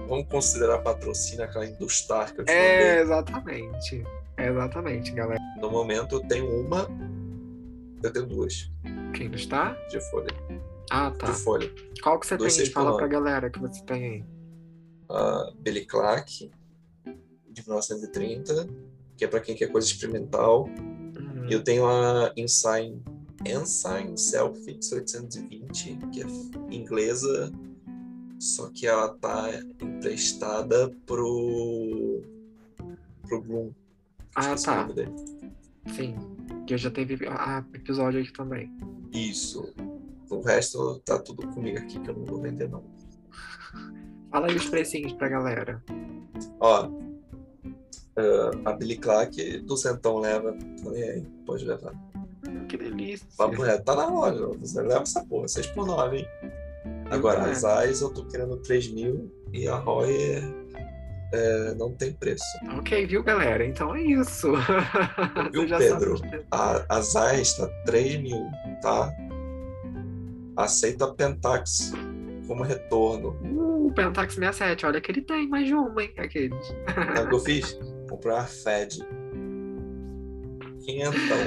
Vamos 0.09 0.27
considerar 0.29 0.79
patrocínio 0.79 1.45
aquela 1.45 1.67
Industar 1.67 2.35
que 2.35 2.41
eu 2.41 2.45
É, 2.49 3.03
exatamente. 3.03 4.03
É, 4.39 4.49
exatamente, 4.49 5.13
galera. 5.13 5.41
No 5.61 5.71
momento 5.71 6.17
eu 6.17 6.21
tenho 6.21 6.49
uma. 6.61 6.89
Eu 8.03 8.13
tenho 8.13 8.27
duas 8.27 8.71
Quem 9.13 9.31
está? 9.33 9.75
de 9.91 10.01
folha. 10.11 10.29
Ah, 10.91 11.11
tá. 11.11 11.27
De 11.27 11.33
folha. 11.33 11.71
Qual 12.03 12.19
que 12.19 12.27
você 12.27 12.37
Dois 12.39 12.57
tem 12.57 12.65
aí? 12.65 12.71
Fala 12.71 12.97
pra 12.97 13.07
galera 13.07 13.51
que 13.51 13.59
você 13.59 13.83
tem 13.85 14.05
aí. 14.05 14.25
A 15.11 15.53
Billy 15.59 15.85
Clark, 15.85 16.51
de 17.51 17.63
1930, 17.63 18.69
que 19.17 19.25
é 19.25 19.29
pra 19.29 19.41
quem 19.41 19.55
quer 19.55 19.71
coisa 19.71 19.87
experimental. 19.87 20.65
Uhum. 20.65 21.49
E 21.49 21.53
eu 21.53 21.63
tenho 21.63 21.87
a 21.87 22.33
Ensign, 22.37 23.03
Ensign 23.45 24.17
Selfix 24.17 24.91
820, 24.93 25.99
que 26.13 26.23
é 26.23 26.27
inglesa, 26.75 27.53
só 28.39 28.71
que 28.71 28.87
ela 28.87 29.09
tá 29.15 29.51
emprestada 29.81 30.91
pro 31.07 32.23
pro 33.27 33.43
Bloom. 33.43 33.73
Ah, 34.35 34.55
tá. 34.55 34.89
Sim. 35.95 36.17
Que 36.67 36.77
já 36.77 36.91
teve 36.91 37.27
ah, 37.29 37.65
episódio 37.75 38.21
aqui 38.21 38.33
também. 38.33 38.73
Isso. 39.13 39.75
O 40.31 40.41
resto 40.41 41.01
tá 41.01 41.19
tudo 41.19 41.47
comigo 41.49 41.79
aqui 41.79 41.99
que 41.99 42.11
eu 42.11 42.17
não 42.17 42.25
vou 42.25 42.41
vender 42.41 42.69
não. 42.69 42.85
Fala 44.31 44.49
aí 44.49 44.57
os 44.57 44.69
precinhos 44.69 45.13
pra 45.15 45.29
galera. 45.29 45.83
Ó, 46.61 46.89
ah, 48.17 48.51
a 48.65 48.73
Billy 48.73 48.99
Clark 48.99 49.61
do 49.61 49.77
Centão 49.77 50.19
leva, 50.19 50.57
nem 50.83 51.03
aí, 51.03 51.27
pode 51.47 51.65
levar. 51.65 51.95
Hum, 52.47 52.67
que 52.67 52.77
delícia. 52.77 53.27
Papo 53.37 53.63
reto, 53.63 53.85
tá 53.85 53.95
na 53.95 54.09
loja, 54.09 54.47
você 54.59 54.83
leva 54.83 55.03
essa 55.03 55.25
porra, 55.25 55.49
6 55.49 55.69
por 55.69 55.87
9, 55.87 56.19
hein? 56.19 56.27
Agora, 57.11 57.47
É. 57.49 57.51
as 57.51 57.65
AIS 57.65 58.01
eu 58.01 58.11
tô 58.13 58.25
querendo 58.25 58.57
3 58.59 58.89
mil 58.93 59.31
e 59.53 59.67
a 59.67 59.77
ROI 59.77 60.13
é, 60.13 60.43
é, 61.33 61.75
não 61.75 61.93
tem 61.95 62.13
preço. 62.13 62.45
Ok, 62.79 63.07
viu, 63.07 63.23
galera? 63.23 63.65
Então 63.65 63.95
é 63.95 64.03
isso. 64.03 64.53
Viu, 65.53 65.67
Pedro? 65.79 66.17
A, 66.51 66.85
as 66.97 67.15
AIS 67.17 67.55
tá 67.57 67.67
3 67.87 68.21
mil, 68.23 68.45
tá? 68.83 69.13
Aceita 70.57 71.05
a 71.07 71.15
Pentax 71.15 71.93
como 72.47 72.63
retorno. 72.63 73.37
Uh, 73.43 73.87
o 73.89 73.93
Pentax 73.93 74.35
67, 74.35 74.87
olha 74.87 75.01
que 75.01 75.11
ele 75.13 75.23
tem 75.23 75.49
mais 75.49 75.67
de 75.67 75.75
uma, 75.75 76.03
hein? 76.03 76.13
Aqueles. 76.19 76.67
Sabe 77.15 77.21
o 77.21 77.29
que 77.29 77.35
eu 77.35 77.41
fiz? 77.45 77.79
Comprei 78.09 78.35
uma 78.35 78.45
Fed. 78.45 78.99
Quinhentão 80.85 81.39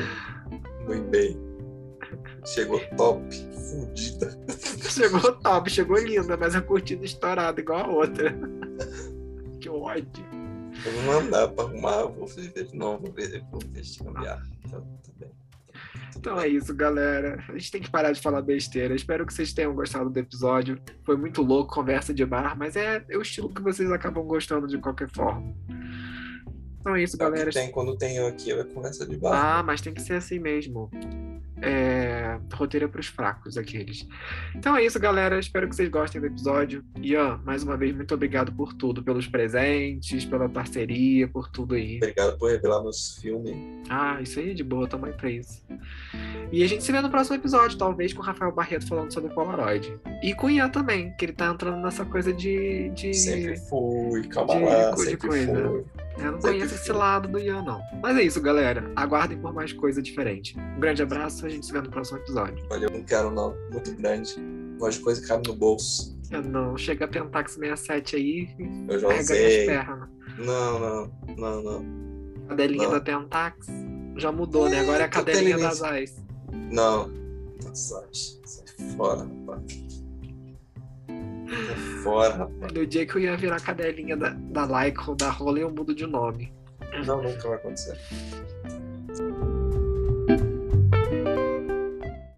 no 0.86 0.94
eBay. 0.94 1.38
Chegou 2.46 2.80
top, 2.98 3.24
fudida. 3.70 4.38
Chegou 4.90 5.34
top, 5.40 5.70
chegou 5.70 5.98
linda, 5.98 6.36
mas 6.36 6.54
a 6.56 6.62
cortina 6.62 7.06
estourada 7.06 7.62
igual 7.62 7.80
a 7.86 7.88
outra. 7.88 8.36
que 9.62 9.70
ódio. 9.70 10.26
Eu 10.86 10.92
vou 10.94 11.04
mandar 11.22 11.48
pra 11.50 11.64
arrumar, 11.66 12.00
eu 12.02 12.12
vou 12.12 12.28
ver 12.28 12.52
de 12.66 12.76
novo, 12.76 13.04
vou 13.06 13.14
ver, 13.14 13.86
se 13.86 14.04
cambiar. 14.04 14.42
Então, 14.66 14.82
tá 14.82 15.12
bem. 15.18 15.32
Então 16.18 16.40
é 16.40 16.48
isso, 16.48 16.74
galera. 16.76 17.44
A 17.48 17.54
gente 17.54 17.72
tem 17.72 17.82
que 17.82 17.90
parar 17.90 18.12
de 18.12 18.22
falar 18.22 18.42
besteira. 18.42 18.94
Espero 18.94 19.26
que 19.26 19.34
vocês 19.34 19.54
tenham 19.54 19.74
gostado 19.74 20.10
do 20.10 20.18
episódio. 20.20 20.80
Foi 21.06 21.16
muito 21.16 21.42
louco, 21.42 21.74
conversa 21.74 22.14
de 22.14 22.26
bar, 22.26 22.58
mas 22.58 22.76
é 22.76 23.04
o 23.16 23.22
estilo 23.22 23.54
que 23.54 23.62
vocês 23.62 23.90
acabam 23.92 24.26
gostando 24.26 24.68
de 24.68 24.78
qualquer 24.78 25.10
forma. 25.10 25.54
Então 26.80 26.96
é 26.96 27.04
isso, 27.04 27.16
É 27.16 27.20
galera. 27.20 27.52
tem 27.52 27.72
quando 27.72 27.96
tem 27.96 28.18
eu 28.18 28.28
aqui, 28.28 28.52
é 28.52 28.64
conversa 28.64 29.06
de 29.06 29.16
bar. 29.18 29.60
Ah, 29.60 29.64
mas 29.64 29.82
tem 29.82 29.94
que 29.94 30.02
ser 30.02 30.14
assim 30.16 30.40
mesmo. 30.40 30.90
É... 31.62 32.40
Roteiro 32.54 32.86
é 32.86 32.88
pros 32.88 33.08
fracos, 33.08 33.58
aqueles. 33.58 34.08
Então 34.56 34.76
é 34.76 34.86
isso, 34.86 35.00
galera. 35.00 35.40
Espero 35.40 35.68
que 35.68 35.76
vocês 35.76 35.90
gostem 35.90 36.20
do 36.20 36.28
episódio. 36.28 36.84
Ian, 37.02 37.40
mais 37.46 37.64
uma 37.64 37.78
vez, 37.78 37.96
muito 37.96 38.14
obrigado 38.14 38.52
por 38.52 38.74
tudo. 38.74 39.04
Pelos 39.04 39.28
presentes, 39.28 40.26
pela 40.26 40.50
parceria, 40.50 41.28
por 41.28 41.50
tudo 41.50 41.76
aí. 41.76 41.98
Obrigado 41.98 42.38
por 42.38 42.52
revelar 42.52 42.82
meus 42.82 43.18
filmes. 43.18 43.56
Ah, 43.90 44.20
isso 44.22 44.40
aí, 44.40 44.54
de 44.54 44.64
boa, 44.64 44.88
aí 45.04 45.14
pra 45.14 45.30
isso. 45.30 45.64
E 46.52 46.64
a 46.64 46.68
gente 46.68 46.84
se 46.84 46.92
vê 46.92 47.02
no 47.02 47.10
próximo 47.10 47.36
episódio, 47.36 47.78
talvez 47.78 48.14
com 48.14 48.22
o 48.22 48.26
Rafael 48.26 48.52
Barreto 48.52 48.88
falando 48.88 49.12
sobre 49.14 49.34
Polaroid. 49.34 49.98
E 50.22 50.34
com 50.34 50.48
o 50.48 50.50
Ian 50.50 50.70
também, 50.70 51.14
que 51.18 51.26
ele 51.26 51.34
tá 51.34 51.48
entrando 51.48 51.82
nessa 51.82 52.06
coisa 52.06 52.34
de. 52.34 52.90
de... 52.90 53.14
Sempre 53.14 53.58
fui, 53.58 54.28
calma 54.28 54.56
de 54.56 54.64
lá, 54.64 54.92
de 54.92 55.02
sempre 55.02 55.28
coisa. 55.28 55.70
fui. 55.70 55.86
Eu 56.18 56.32
não 56.34 56.42
sempre 56.42 56.58
conheço 56.60 56.76
esse 56.76 56.92
lado 56.92 57.28
do 57.28 57.40
Ian, 57.40 57.62
não. 57.64 57.82
Mas 58.02 58.18
é 58.18 58.22
isso, 58.24 58.42
galera. 58.42 58.92
Aguardem 58.96 59.38
por 59.38 59.54
mais 59.54 59.74
coisa 59.74 60.02
diferente. 60.02 60.58
Um 60.60 60.80
grande 60.80 61.02
abraço, 61.02 61.46
a 61.46 61.50
gente 61.50 61.66
se 61.66 61.72
vê 61.72 61.82
no 61.82 61.90
próximo 61.90 62.18
episódio. 62.20 62.64
Olha, 62.70 62.86
eu 62.86 62.92
não 62.92 63.04
quero 63.04 63.32
não, 63.32 63.56
muito 63.72 63.94
grande. 63.96 64.36
Gosto 64.78 64.98
de 65.00 65.04
coisa 65.04 65.22
que 65.22 65.28
cabe 65.28 65.48
no 65.48 65.56
bolso. 65.56 66.20
Eu 66.30 66.42
não, 66.44 66.78
chega 66.78 67.06
a 67.06 67.08
Pentax 67.08 67.54
67 67.54 68.16
aí 68.16 68.50
Eu 68.88 69.00
já 69.00 69.08
carrega 69.08 69.34
minhas 69.34 69.54
usei. 69.54 69.66
pernas. 69.66 70.10
Não, 70.38 70.80
não, 70.80 71.12
não, 71.38 71.64
não. 71.64 72.02
Cadelinha 72.48 72.84
Não. 72.88 72.94
da 72.94 73.02
Pentax 73.02 73.68
já 74.18 74.32
mudou, 74.32 74.70
né? 74.70 74.80
Agora 74.80 75.04
é 75.04 75.06
a 75.06 75.10
cadelinha 75.10 75.58
das 75.58 75.82
AIS. 75.82 76.16
Não. 76.52 77.10
Nossa, 77.64 78.08
sai 78.12 78.88
fora, 78.98 79.24
rapaz. 79.24 79.64
É 81.52 82.02
Fora, 82.02 82.36
rapaz. 82.36 82.72
No 82.74 82.86
dia 82.88 83.06
que 83.06 83.16
eu 83.16 83.22
ia 83.22 83.36
virar 83.36 83.60
cadelinha 83.60 84.16
da, 84.16 84.30
da 84.30 84.86
Lycon, 84.86 85.16
da 85.16 85.30
Rola, 85.30 85.60
eu 85.60 85.70
mudo 85.70 85.94
de 85.94 86.08
nome. 86.08 86.52
Não, 87.06 87.22
nunca 87.22 87.48
vai 87.48 87.58
acontecer. 87.58 87.98